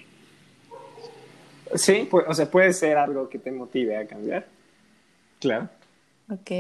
Sí, 1.75 2.09
o 2.11 2.35
sea, 2.35 2.51
puede 2.51 2.73
ser 2.73 2.97
algo 2.97 3.29
que 3.29 3.39
te 3.39 3.53
motive 3.53 3.97
a 3.97 4.07
cambiar. 4.07 4.47
Claro. 5.39 5.69
Ok. 6.31 6.51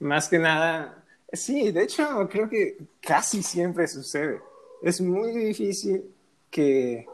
Más 0.00 0.28
que 0.28 0.38
nada, 0.38 1.04
sí, 1.32 1.70
de 1.72 1.84
hecho, 1.84 2.28
creo 2.30 2.48
que 2.48 2.76
casi 3.00 3.42
siempre 3.42 3.86
sucede. 3.88 4.40
Es 4.82 5.00
muy 5.00 5.32
difícil 5.32 6.04
que 6.50 7.06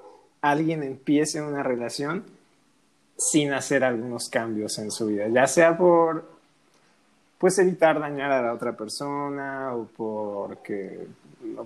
alguien 0.51 0.83
empiece 0.83 1.41
una 1.41 1.63
relación 1.63 2.23
sin 3.17 3.53
hacer 3.55 3.83
algunos 3.83 4.29
cambios 4.29 4.79
en 4.79 4.91
su 4.91 5.07
vida, 5.07 5.27
ya 5.29 5.47
sea 5.47 5.77
por 5.77 6.35
pues 7.39 7.59
evitar 7.59 7.99
dañar 7.99 8.31
a 8.31 8.43
la 8.43 8.53
otra 8.53 8.77
persona 8.77 9.75
o 9.75 9.87
porque 9.97 11.07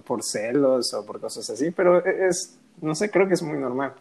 por 0.04 0.22
celos 0.22 0.94
o 0.94 1.04
por 1.04 1.20
cosas 1.20 1.50
así, 1.50 1.72
pero 1.72 2.04
es 2.04 2.56
no 2.80 2.94
sé, 2.94 3.10
creo 3.10 3.26
que 3.26 3.34
es 3.34 3.42
muy 3.42 3.58
normal 3.58 3.94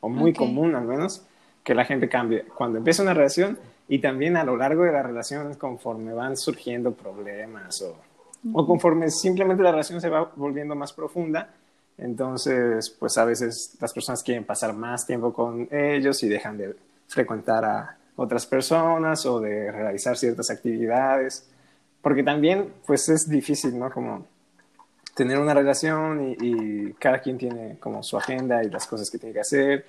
o 0.00 0.08
muy 0.08 0.32
común 0.32 0.74
al 0.74 0.84
menos 0.84 1.22
que 1.62 1.74
la 1.74 1.84
gente 1.84 2.08
cambie. 2.08 2.44
Cuando 2.44 2.78
empieza 2.78 3.02
una 3.02 3.12
relación 3.12 3.58
y 3.86 3.98
también 3.98 4.38
a 4.38 4.44
lo 4.44 4.56
largo 4.56 4.84
de 4.84 4.92
la 4.92 5.02
relación 5.02 5.54
conforme 5.54 6.14
van 6.14 6.38
surgiendo 6.38 6.92
problemas 6.92 7.82
o, 7.82 7.96
o 8.54 8.66
conforme 8.66 9.10
simplemente 9.10 9.62
la 9.62 9.72
relación 9.72 10.00
se 10.00 10.08
va 10.08 10.32
volviendo 10.36 10.74
más 10.74 10.94
profunda 10.94 11.50
entonces, 11.98 12.90
pues 12.90 13.16
a 13.16 13.24
veces 13.24 13.76
las 13.80 13.92
personas 13.92 14.22
quieren 14.22 14.44
pasar 14.44 14.74
más 14.74 15.06
tiempo 15.06 15.32
con 15.32 15.68
ellos 15.70 16.22
y 16.22 16.28
dejan 16.28 16.58
de 16.58 16.76
frecuentar 17.08 17.64
a 17.64 17.96
otras 18.16 18.46
personas 18.46 19.24
o 19.26 19.40
de 19.40 19.70
realizar 19.72 20.16
ciertas 20.16 20.50
actividades, 20.50 21.48
porque 22.02 22.22
también 22.22 22.72
pues 22.86 23.08
es 23.08 23.28
difícil, 23.28 23.78
¿no? 23.78 23.90
Como 23.90 24.26
tener 25.14 25.38
una 25.38 25.54
relación 25.54 26.36
y, 26.38 26.92
cada 26.94 27.20
quien 27.20 27.38
tiene 27.38 27.78
como 27.78 28.02
su 28.02 28.18
agenda 28.18 28.62
y 28.62 28.70
las 28.70 28.86
cosas 28.86 29.10
que 29.10 29.18
tiene 29.18 29.32
que 29.32 29.40
hacer 29.40 29.86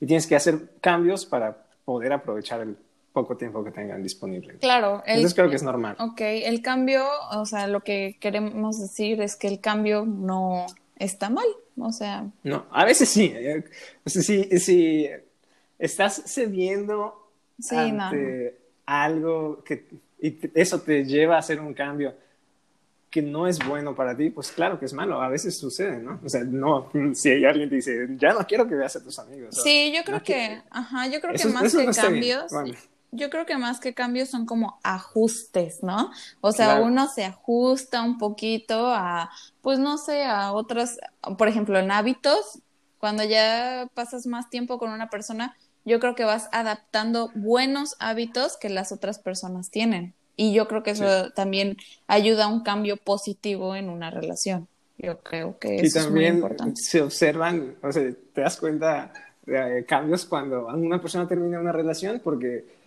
y 0.00 0.06
tienes 0.06 0.26
que 0.26 0.36
hacer 0.36 0.76
cambios 0.80 1.26
para 1.26 1.56
poder 1.84 2.12
aprovechar 2.12 2.60
el 2.60 2.76
poco 3.12 3.36
tiempo 3.36 3.64
que 3.64 3.72
tengan 3.72 4.02
disponible. 4.02 4.54
Claro. 4.58 5.02
Entonces 5.04 5.34
creo 5.34 5.50
que 5.50 5.56
es 5.56 5.62
normal. 5.64 5.96
Ok, 5.98 6.20
el 6.20 6.62
cambio, 6.62 7.04
o 7.32 7.44
sea, 7.46 7.66
lo 7.66 7.80
que 7.80 8.16
queremos 8.20 8.78
decir 8.78 9.20
es 9.20 9.34
que 9.34 9.48
el 9.48 9.60
cambio 9.60 10.04
no 10.06 10.66
está 10.98 11.30
mal, 11.30 11.46
o 11.76 11.92
sea. 11.92 12.26
No, 12.42 12.66
a 12.70 12.84
veces 12.84 13.08
sí. 13.08 13.32
Eh, 13.34 13.64
si, 14.06 14.44
si 14.58 15.08
estás 15.78 16.22
cediendo 16.26 17.30
ante 17.70 18.58
algo 18.86 19.62
que 19.64 19.86
y 20.20 20.38
eso 20.54 20.80
te 20.80 21.04
lleva 21.04 21.36
a 21.36 21.38
hacer 21.38 21.60
un 21.60 21.74
cambio 21.74 22.14
que 23.10 23.22
no 23.22 23.46
es 23.46 23.58
bueno 23.66 23.94
para 23.94 24.16
ti, 24.16 24.30
pues 24.30 24.50
claro 24.50 24.78
que 24.78 24.84
es 24.84 24.92
malo. 24.92 25.22
A 25.22 25.28
veces 25.28 25.56
sucede, 25.56 25.98
¿no? 25.98 26.20
O 26.22 26.28
sea, 26.28 26.44
no, 26.44 26.90
si 27.14 27.30
hay 27.30 27.44
alguien 27.44 27.68
te 27.70 27.76
dice, 27.76 28.06
ya 28.16 28.32
no 28.32 28.46
quiero 28.46 28.68
que 28.68 28.74
veas 28.74 28.96
a 28.96 29.02
tus 29.02 29.18
amigos. 29.18 29.62
Sí, 29.62 29.92
yo 29.94 30.02
creo 30.04 30.22
que, 30.22 30.60
ajá, 30.70 31.06
yo 31.06 31.20
creo 31.20 31.34
que 31.34 31.44
más 31.46 31.74
que 31.74 31.86
cambios, 31.86 32.52
yo 33.10 33.30
creo 33.30 33.46
que 33.46 33.56
más 33.56 33.80
que 33.80 33.94
cambios 33.94 34.28
son 34.28 34.46
como 34.46 34.78
ajustes, 34.82 35.82
¿no? 35.82 36.10
O 36.40 36.52
sea, 36.52 36.80
uno 36.80 37.08
se 37.08 37.24
ajusta 37.24 38.02
un 38.02 38.18
poquito 38.18 38.88
a, 38.88 39.30
pues 39.62 39.78
no 39.78 39.98
sé, 39.98 40.24
a 40.24 40.52
otras, 40.52 40.98
por 41.36 41.48
ejemplo, 41.48 41.78
en 41.78 41.90
hábitos, 41.90 42.60
cuando 42.98 43.24
ya 43.24 43.88
pasas 43.94 44.26
más 44.26 44.50
tiempo 44.50 44.78
con 44.78 44.90
una 44.90 45.08
persona, 45.08 45.56
yo 45.84 46.00
creo 46.00 46.14
que 46.14 46.24
vas 46.24 46.48
adaptando 46.52 47.30
buenos 47.34 47.96
hábitos 47.98 48.56
que 48.56 48.68
las 48.68 48.92
otras 48.92 49.18
personas 49.18 49.70
tienen. 49.70 50.14
Y 50.36 50.52
yo 50.52 50.68
creo 50.68 50.82
que 50.82 50.90
eso 50.90 51.30
también 51.30 51.76
ayuda 52.06 52.44
a 52.44 52.48
un 52.48 52.62
cambio 52.62 52.96
positivo 52.96 53.74
en 53.74 53.88
una 53.88 54.10
relación. 54.10 54.68
Yo 54.98 55.18
creo 55.20 55.58
que 55.58 55.76
eso 55.80 56.00
es 56.00 56.10
muy 56.10 56.26
importante. 56.26 56.80
se 56.80 57.00
observan, 57.02 57.76
o 57.82 57.90
sea, 57.90 58.02
te 58.34 58.40
das 58.40 58.56
cuenta 58.58 59.12
de 59.46 59.84
cambios 59.86 60.26
cuando 60.26 60.66
una 60.66 61.00
persona 61.00 61.26
termina 61.26 61.58
una 61.58 61.72
relación 61.72 62.20
porque 62.22 62.77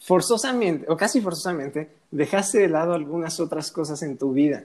forzosamente, 0.00 0.86
o 0.88 0.96
casi 0.96 1.20
forzosamente, 1.20 1.90
dejaste 2.10 2.58
de 2.58 2.68
lado 2.68 2.94
algunas 2.94 3.40
otras 3.40 3.70
cosas 3.70 4.02
en 4.02 4.16
tu 4.16 4.32
vida 4.32 4.64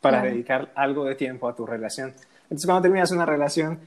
para 0.00 0.22
dedicar 0.22 0.72
algo 0.74 1.04
de 1.04 1.14
tiempo 1.14 1.48
a 1.48 1.54
tu 1.54 1.66
relación. 1.66 2.14
Entonces, 2.44 2.66
cuando 2.66 2.82
terminas 2.82 3.10
una 3.10 3.26
relación, 3.26 3.78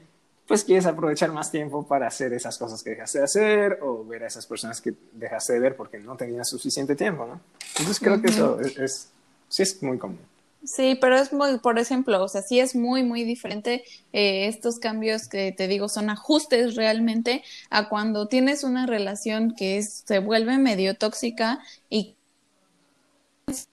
pues 0.46 0.64
quieres 0.64 0.86
aprovechar 0.86 1.32
más 1.32 1.50
tiempo 1.50 1.86
para 1.86 2.06
hacer 2.06 2.32
esas 2.32 2.56
cosas 2.58 2.82
que 2.82 2.90
dejaste 2.90 3.18
de 3.18 3.24
hacer 3.24 3.78
o 3.82 4.04
ver 4.04 4.24
a 4.24 4.26
esas 4.26 4.46
personas 4.46 4.80
que 4.80 4.94
dejaste 5.12 5.54
de 5.54 5.60
ver 5.60 5.76
porque 5.76 5.98
no 5.98 6.16
tenías 6.16 6.48
suficiente 6.48 6.94
tiempo, 6.94 7.26
¿no? 7.26 7.40
Entonces, 7.70 7.98
creo 7.98 8.20
que 8.20 8.28
eso 8.28 8.60
es, 8.60 9.10
sí 9.48 9.62
es 9.62 9.82
muy 9.82 9.98
común. 9.98 10.20
Sí, 10.64 10.96
pero 10.98 11.16
es 11.16 11.32
muy, 11.32 11.58
por 11.58 11.78
ejemplo, 11.78 12.22
o 12.24 12.28
sea, 12.28 12.40
sí 12.40 12.58
es 12.58 12.74
muy, 12.74 13.02
muy 13.02 13.24
diferente 13.24 13.84
eh, 14.12 14.46
estos 14.48 14.78
cambios 14.78 15.28
que 15.28 15.52
te 15.52 15.68
digo 15.68 15.88
son 15.90 16.08
ajustes 16.08 16.74
realmente 16.74 17.42
a 17.70 17.88
cuando 17.90 18.28
tienes 18.28 18.64
una 18.64 18.86
relación 18.86 19.54
que 19.54 19.82
se 19.82 20.20
vuelve 20.20 20.56
medio 20.58 20.96
tóxica 20.96 21.60
y 21.90 22.16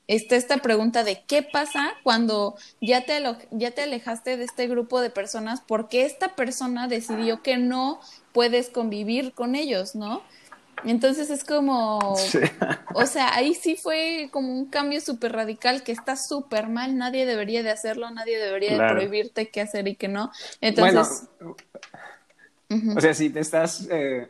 está 0.08 0.36
esta 0.36 0.58
pregunta 0.58 1.04
de 1.04 1.24
qué 1.28 1.44
pasa 1.44 1.94
cuando 2.04 2.56
ya 2.82 3.06
te, 3.06 3.22
ya 3.52 3.72
te 3.72 3.82
alejaste 3.84 4.38
de 4.38 4.44
este 4.44 4.68
grupo 4.68 5.02
de 5.02 5.10
personas 5.10 5.62
porque 5.66 6.06
esta 6.06 6.36
persona 6.36 6.88
decidió 6.88 7.42
que 7.42 7.58
no 7.58 8.00
puedes 8.34 8.70
convivir 8.70 9.34
con 9.34 9.56
ellos, 9.56 9.96
¿no? 9.96 10.22
Entonces 10.86 11.30
es 11.30 11.44
como, 11.44 12.00
o 12.94 13.06
sea, 13.06 13.36
ahí 13.36 13.54
sí 13.54 13.76
fue 13.76 14.30
como 14.32 14.54
un 14.54 14.66
cambio 14.70 15.02
súper 15.02 15.34
radical 15.34 15.84
que 15.84 15.92
está 15.92 16.16
súper 16.16 16.68
mal, 16.68 16.98
nadie 16.98 17.26
debería 17.26 17.64
de 17.64 17.72
hacerlo, 17.72 18.10
nadie 18.12 18.40
debería 18.40 18.72
de 18.72 18.94
prohibirte 18.94 19.50
qué 19.50 19.62
hacer 19.62 19.88
y 19.88 19.96
qué 19.96 20.08
no. 20.08 20.32
Entonces... 20.60 21.30
o 22.96 23.02
sea, 23.02 23.14
si 23.14 23.30
te 23.30 23.42
estás, 23.42 23.88
eh, 23.92 24.28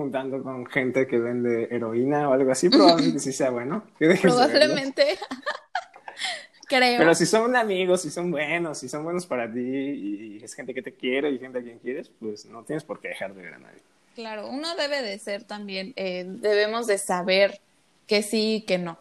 juntando 0.00 0.42
con 0.42 0.64
gente 0.64 1.06
que 1.06 1.18
vende 1.18 1.68
heroína 1.70 2.30
o 2.30 2.32
algo 2.32 2.50
así, 2.50 2.70
probablemente 2.70 3.18
sí 3.18 3.34
sea 3.34 3.50
bueno. 3.50 3.84
Probablemente. 4.22 5.18
Creo. 6.68 6.98
Pero 6.98 7.14
si 7.14 7.26
son 7.26 7.54
amigos, 7.54 8.00
si 8.00 8.10
son 8.10 8.30
buenos, 8.30 8.78
si 8.78 8.88
son 8.88 9.04
buenos 9.04 9.26
para 9.26 9.52
ti 9.52 9.60
y 9.60 10.40
es 10.42 10.54
gente 10.54 10.72
que 10.72 10.80
te 10.80 10.94
quiere 10.94 11.30
y 11.30 11.38
gente 11.38 11.58
a 11.58 11.62
quien 11.62 11.80
quieres, 11.80 12.10
pues 12.18 12.46
no 12.46 12.62
tienes 12.62 12.82
por 12.84 12.98
qué 13.00 13.08
dejar 13.08 13.34
de 13.34 13.42
ver 13.42 13.54
a 13.54 13.58
nadie. 13.58 13.80
Claro, 14.14 14.48
uno 14.48 14.74
debe 14.76 15.02
de 15.02 15.18
ser 15.18 15.44
también, 15.44 15.92
eh, 15.96 16.24
debemos 16.26 16.86
de 16.86 16.98
saber 16.98 17.60
que 18.06 18.22
sí 18.22 18.56
y 18.56 18.60
que 18.62 18.78
no. 18.78 18.98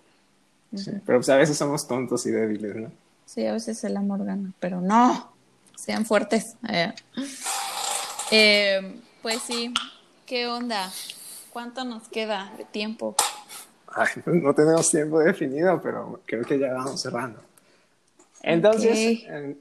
Sí, 0.76 0.92
pero 1.06 1.18
pues 1.18 1.30
a 1.30 1.36
veces 1.36 1.58
somos 1.58 1.88
tontos 1.88 2.26
y 2.28 2.32
débiles, 2.32 2.76
¿no? 2.76 2.92
Sí, 3.26 3.46
a 3.46 3.54
veces 3.54 3.84
el 3.84 3.98
amor 3.98 4.24
gana, 4.24 4.52
pero 4.60 4.82
no, 4.82 5.32
sean 5.76 6.06
fuertes. 6.06 6.56
Eh, 6.68 6.94
eh, 8.32 9.00
pues 9.22 9.42
sí, 9.42 9.74
¿qué 10.26 10.48
onda? 10.48 10.92
¿Cuánto 11.52 11.84
nos 11.86 12.08
queda 12.08 12.54
de 12.58 12.66
tiempo? 12.66 13.16
Ay, 13.88 14.08
no 14.26 14.54
tenemos 14.54 14.90
tiempo 14.92 15.20
definido, 15.20 15.82
pero 15.82 16.22
creo 16.26 16.44
que 16.44 16.60
ya 16.60 16.74
vamos 16.74 17.02
cerrando. 17.02 17.42
Entonces, 18.42 19.24
eh, 19.28 19.58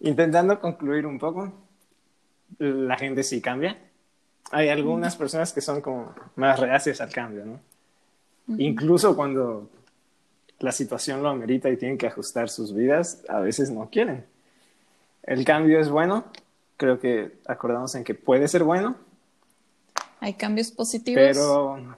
intentando 0.00 0.58
concluir 0.58 1.06
un 1.06 1.18
poco, 1.18 1.52
la 2.58 2.96
gente 2.96 3.22
sí 3.22 3.40
cambia. 3.40 3.78
Hay 4.50 4.68
algunas 4.68 5.16
personas 5.16 5.52
que 5.52 5.60
son 5.60 5.80
como 5.80 6.12
más 6.36 6.58
reacias 6.58 7.00
al 7.00 7.10
cambio, 7.12 7.44
¿no? 7.44 7.60
Incluso 8.58 9.14
cuando 9.14 9.68
la 10.58 10.72
situación 10.72 11.22
lo 11.22 11.28
amerita 11.28 11.68
y 11.70 11.76
tienen 11.76 11.96
que 11.96 12.08
ajustar 12.08 12.48
sus 12.48 12.74
vidas, 12.74 13.22
a 13.28 13.38
veces 13.40 13.70
no 13.70 13.88
quieren. 13.90 14.24
El 15.22 15.44
cambio 15.44 15.78
es 15.78 15.88
bueno, 15.88 16.24
creo 16.76 16.98
que 16.98 17.38
acordamos 17.46 17.94
en 17.94 18.02
que 18.04 18.14
puede 18.14 18.48
ser 18.48 18.64
bueno, 18.64 18.96
¿Hay 20.22 20.34
cambios 20.34 20.70
positivos? 20.70 21.22
pero 21.24 21.96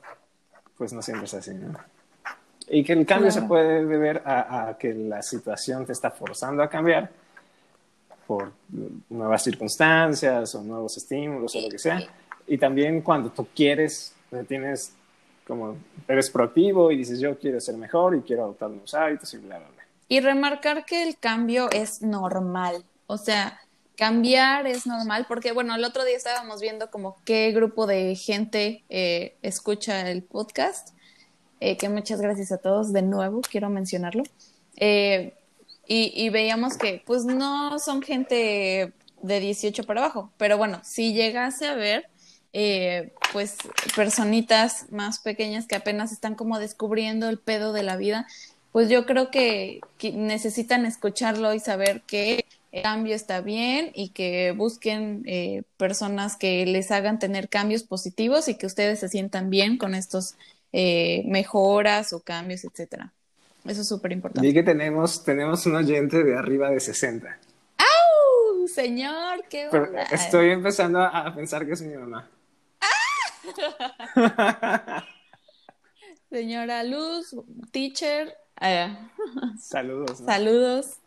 pues 0.76 0.92
no 0.92 1.02
siempre 1.02 1.24
es 1.24 1.34
así, 1.34 1.54
¿no? 1.54 1.76
Y 2.68 2.84
que 2.84 2.92
el 2.92 3.04
cambio 3.06 3.30
Claro. 3.30 3.42
se 3.42 3.48
puede 3.48 3.84
deber 3.86 4.22
a, 4.24 4.68
a 4.68 4.78
que 4.78 4.94
la 4.94 5.22
situación 5.22 5.84
te 5.86 5.92
está 5.92 6.10
forzando 6.10 6.62
a 6.62 6.68
cambiar 6.68 7.10
por 8.26 8.52
nuevas 9.10 9.42
circunstancias 9.42 10.54
o 10.54 10.62
nuevos 10.62 10.96
estímulos 10.96 11.54
o 11.56 11.60
lo 11.62 11.68
que 11.68 11.78
sea. 11.78 12.00
Y 12.46 12.58
también 12.58 13.02
cuando 13.02 13.30
tú 13.30 13.46
quieres, 13.54 14.14
eh, 14.32 14.44
tienes 14.46 14.94
como, 15.46 15.76
eres 16.08 16.30
proactivo 16.30 16.90
y 16.90 16.96
dices 16.96 17.20
yo 17.20 17.38
quiero 17.38 17.60
ser 17.60 17.76
mejor 17.76 18.16
y 18.16 18.20
quiero 18.22 18.44
adoptar 18.44 18.70
nuevos 18.70 18.94
hábitos 18.94 19.32
y 19.34 19.38
bla, 19.38 19.58
bla, 19.58 19.68
bla. 19.68 19.82
Y 20.08 20.20
remarcar 20.20 20.84
que 20.84 21.02
el 21.02 21.16
cambio 21.16 21.70
es 21.70 22.02
normal. 22.02 22.84
O 23.06 23.16
sea, 23.16 23.60
cambiar 23.96 24.66
es 24.66 24.86
normal 24.86 25.26
porque, 25.28 25.52
bueno, 25.52 25.74
el 25.74 25.84
otro 25.84 26.04
día 26.04 26.16
estábamos 26.16 26.60
viendo 26.60 26.90
como 26.90 27.16
qué 27.24 27.52
grupo 27.52 27.86
de 27.86 28.14
gente 28.14 28.84
eh, 28.88 29.36
escucha 29.42 30.10
el 30.10 30.22
podcast, 30.22 30.90
eh, 31.60 31.76
que 31.76 31.88
muchas 31.88 32.20
gracias 32.20 32.52
a 32.52 32.58
todos 32.58 32.92
de 32.92 33.02
nuevo, 33.02 33.40
quiero 33.42 33.70
mencionarlo. 33.70 34.24
Y, 34.78 35.32
y 35.86 36.30
veíamos 36.30 36.76
que 36.76 37.02
pues 37.04 37.24
no 37.24 37.78
son 37.78 38.02
gente 38.02 38.92
de 39.22 39.40
18 39.40 39.84
para 39.84 40.00
abajo, 40.00 40.32
pero 40.36 40.58
bueno, 40.58 40.80
si 40.84 41.12
llegase 41.12 41.66
a 41.66 41.74
ver, 41.74 42.08
eh, 42.52 43.12
pues 43.32 43.56
personitas 43.96 44.86
más 44.90 45.18
pequeñas 45.18 45.66
que 45.66 45.76
apenas 45.76 46.12
están 46.12 46.34
como 46.34 46.58
descubriendo 46.58 47.28
el 47.28 47.38
pedo 47.38 47.72
de 47.72 47.82
la 47.82 47.96
vida, 47.96 48.26
pues 48.72 48.88
yo 48.88 49.06
creo 49.06 49.30
que, 49.30 49.80
que 49.98 50.12
necesitan 50.12 50.86
escucharlo 50.86 51.54
y 51.54 51.60
saber 51.60 52.02
que 52.02 52.44
el 52.72 52.82
cambio 52.82 53.14
está 53.14 53.42
bien 53.42 53.90
y 53.94 54.10
que 54.10 54.52
busquen 54.52 55.22
eh, 55.26 55.62
personas 55.76 56.36
que 56.36 56.64
les 56.66 56.90
hagan 56.90 57.18
tener 57.18 57.48
cambios 57.48 57.82
positivos 57.82 58.48
y 58.48 58.56
que 58.56 58.66
ustedes 58.66 58.98
se 59.00 59.08
sientan 59.08 59.50
bien 59.50 59.76
con 59.76 59.94
estos 59.94 60.36
eh, 60.72 61.22
mejoras 61.26 62.14
o 62.14 62.20
cambios, 62.20 62.64
etcétera. 62.64 63.12
Eso 63.66 63.82
es 63.82 63.88
súper 63.88 64.12
importante. 64.12 64.46
Vi 64.46 64.54
que 64.54 64.62
tenemos, 64.62 65.22
tenemos 65.22 65.64
un 65.66 65.76
oyente 65.76 66.24
de 66.24 66.36
arriba 66.36 66.70
de 66.70 66.80
60. 66.80 67.38
¡Uh, 67.78 68.66
señor! 68.66 69.44
¿Qué 69.48 69.68
Pero 69.70 69.92
estoy 70.10 70.50
empezando 70.50 71.00
a 71.00 71.32
pensar 71.34 71.66
que 71.66 71.72
es 71.72 71.82
mi 71.82 71.94
mamá. 71.94 72.28
Señora 76.30 76.84
Luz, 76.84 77.34
teacher, 77.70 78.34
eh, 78.60 78.96
Saludos. 79.58 80.20
¿no? 80.20 80.26
saludos. 80.26 80.98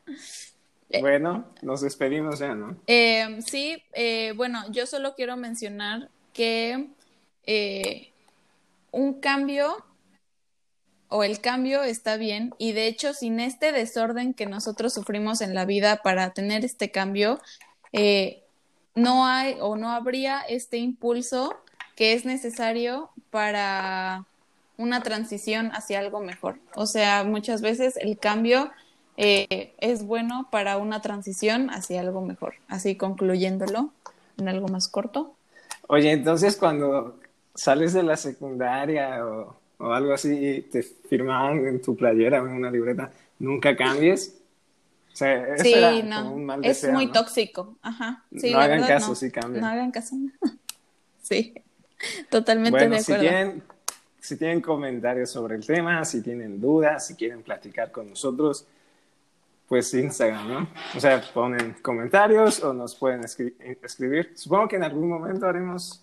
Bueno, 1.01 1.45
nos 1.61 1.81
despedimos 1.81 2.39
ya, 2.39 2.53
¿no? 2.53 2.77
Eh, 2.88 3.39
sí, 3.45 3.81
eh, 3.93 4.33
bueno, 4.36 4.63
yo 4.71 4.86
solo 4.86 5.15
quiero 5.15 5.36
mencionar 5.36 6.09
que 6.33 6.89
eh, 7.45 8.11
un 8.91 9.19
cambio 9.19 9.83
o 11.07 11.23
el 11.23 11.39
cambio 11.41 11.83
está 11.83 12.17
bien 12.17 12.53
y 12.57 12.73
de 12.73 12.88
hecho 12.88 13.13
sin 13.13 13.39
este 13.39 13.71
desorden 13.71 14.33
que 14.33 14.45
nosotros 14.45 14.93
sufrimos 14.93 15.41
en 15.41 15.53
la 15.53 15.65
vida 15.65 16.01
para 16.03 16.33
tener 16.33 16.65
este 16.65 16.91
cambio, 16.91 17.39
eh, 17.93 18.43
no 18.95 19.25
hay 19.25 19.57
o 19.59 19.75
no 19.75 19.89
habría 19.91 20.41
este 20.41 20.77
impulso 20.77 21.55
que 21.96 22.14
es 22.14 22.26
necesario 22.26 23.10
para 23.32 24.26
una 24.78 25.02
transición 25.04 25.72
hacia 25.74 26.00
algo 26.00 26.20
mejor. 26.20 26.58
O 26.76 26.86
sea, 26.86 27.24
muchas 27.24 27.62
veces 27.62 27.96
el 27.98 28.18
cambio 28.18 28.72
eh, 29.18 29.74
es 29.80 30.04
bueno 30.06 30.48
para 30.52 30.78
una 30.78 31.02
transición 31.02 31.70
hacia 31.70 32.02
algo 32.02 32.22
mejor. 32.22 32.56
Así 32.68 32.96
concluyéndolo 32.98 33.91
en 34.38 34.50
algo 34.50 34.68
más 34.68 34.88
corto. 34.89 35.34
Oye, 35.88 36.12
entonces 36.12 36.58
cuando 36.58 37.20
sales 37.54 37.93
de 37.93 38.04
la 38.04 38.18
secundaria 38.18 39.26
o, 39.26 39.56
o 39.78 39.91
algo 39.93 40.14
así 40.14 40.34
y 40.34 40.62
te 40.64 40.84
firmaban 40.84 41.66
en 41.66 41.82
tu 41.82 41.96
playera 41.96 42.41
o 42.41 42.48
en 42.48 42.54
una 42.54 42.72
libreta, 42.72 43.12
nunca 43.39 43.76
cambies. 43.76 44.36
O 45.14 45.16
sea, 45.16 45.58
Sí, 45.58 45.74
no, 46.04 46.34
un 46.34 46.46
mal 46.46 46.66
es 46.66 46.84
muy 46.89 47.06
¿no? 47.06 47.14
tóxico. 47.14 47.78
Ajá. 47.82 48.26
Sí, 48.36 48.52
No 48.52 48.60
hagan 48.60 48.82
verdad, 48.82 48.96
caso, 49.00 49.10
no. 49.10 49.16
sí 49.16 49.32
cambien. 49.32 49.62
No 49.62 49.68
hagan 49.68 49.91
caso. 49.91 50.16
sí, 51.22 51.54
totalmente 52.30 52.88
Bueno, 52.88 52.95
de 52.95 52.99
si 52.99 53.14
acuerdo. 53.14 53.22
tienen, 53.22 53.64
si 54.20 54.38
tienen 54.38 54.62
comentarios 54.62 55.30
sobre 55.32 55.56
el 55.56 55.66
tema, 55.66 56.03
si 56.06 56.22
tienen 56.22 56.60
dudas, 56.60 57.08
si 57.08 57.16
quieren 57.16 57.43
platicar 57.43 57.91
con 57.91 58.10
nosotros, 58.10 58.66
pues 59.68 59.93
Instagram, 59.93 60.47
¿no? 60.47 60.70
O 60.95 60.99
sea, 60.99 61.22
ponen 61.34 61.74
comentarios 61.82 62.64
o 62.64 62.74
nos 62.74 62.95
pueden 62.95 63.22
escri- 63.24 63.53
escribir. 63.84 64.32
Supongo 64.36 64.68
que 64.68 64.76
en 64.76 64.84
algún 64.84 65.10
momento 65.10 65.47
haremos 65.47 66.01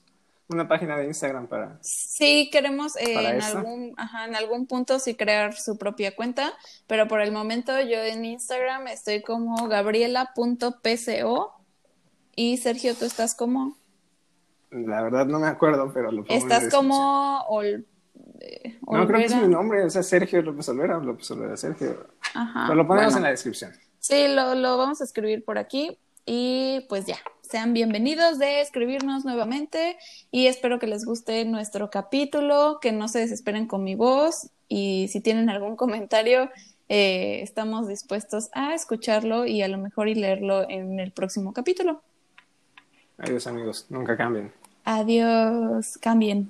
una 0.48 0.66
página 0.68 0.96
de 0.98 1.06
Instagram 1.06 1.46
para... 1.46 1.78
Sí, 1.80 2.50
queremos 2.52 2.96
eh, 2.96 3.14
¿Para 3.14 3.30
en 3.30 3.40
algún, 3.42 3.94
ajá, 3.96 4.26
en 4.26 4.34
algún 4.34 4.66
punto 4.66 4.98
sí 4.98 5.14
crear 5.14 5.54
su 5.56 5.78
propia 5.78 6.14
cuenta, 6.14 6.52
pero 6.86 7.08
por 7.08 7.20
el 7.22 7.32
momento 7.32 7.80
yo 7.80 7.98
en 8.02 8.24
Instagram 8.24 8.88
estoy 8.88 9.22
como 9.22 9.68
gabriela.pco 9.68 11.54
y 12.36 12.56
Sergio, 12.58 12.94
tú 12.94 13.04
estás 13.04 13.34
como, 13.34 13.78
La 14.72 15.02
verdad 15.02 15.26
no 15.26 15.38
me 15.38 15.46
acuerdo, 15.48 15.92
pero 15.92 16.10
lo 16.10 16.24
pongo 16.24 16.42
en 16.42 16.48
la 16.48 16.56
estás 16.56 16.74
como 16.74 17.44
Ol- 17.48 17.84
eh, 18.40 18.78
No, 18.90 19.06
creo 19.06 19.18
que 19.20 19.26
es 19.26 19.36
mi 19.36 19.48
nombre, 19.48 19.84
o 19.84 19.90
sea, 19.90 20.02
Sergio 20.02 20.40
López 20.42 20.68
Olvera, 20.70 20.98
López 20.98 21.30
Olvera, 21.30 21.56
Sergio. 21.56 22.06
Ajá, 22.34 22.64
Pero 22.66 22.76
lo 22.76 22.86
ponemos 22.86 23.12
bueno. 23.12 23.18
en 23.18 23.22
la 23.24 23.30
descripción. 23.30 23.72
Sí, 24.00 24.28
lo, 24.28 24.54
lo 24.54 24.78
vamos 24.78 25.00
a 25.00 25.04
escribir 25.04 25.44
por 25.44 25.58
aquí 25.58 25.96
y 26.24 26.86
pues 26.88 27.04
ya, 27.06 27.16
sean 27.42 27.72
bienvenidos 27.74 28.38
de 28.38 28.60
escribirnos 28.60 29.24
nuevamente 29.24 29.96
y 30.30 30.46
espero 30.46 30.78
que 30.78 30.86
les 30.86 31.04
guste 31.04 31.44
nuestro 31.44 31.90
capítulo, 31.90 32.78
que 32.80 32.92
no 32.92 33.08
se 33.08 33.18
desesperen 33.20 33.66
con 33.66 33.84
mi 33.84 33.94
voz 33.94 34.48
y 34.68 35.08
si 35.08 35.20
tienen 35.20 35.50
algún 35.50 35.76
comentario, 35.76 36.50
eh, 36.88 37.40
estamos 37.42 37.88
dispuestos 37.88 38.48
a 38.54 38.74
escucharlo 38.74 39.44
y 39.46 39.62
a 39.62 39.68
lo 39.68 39.78
mejor 39.78 40.08
y 40.08 40.14
leerlo 40.14 40.68
en 40.68 40.98
el 40.98 41.12
próximo 41.12 41.52
capítulo. 41.52 42.02
Adiós 43.18 43.46
amigos, 43.46 43.86
nunca 43.90 44.16
cambien. 44.16 44.50
Adiós, 44.84 45.96
cambien. 46.00 46.48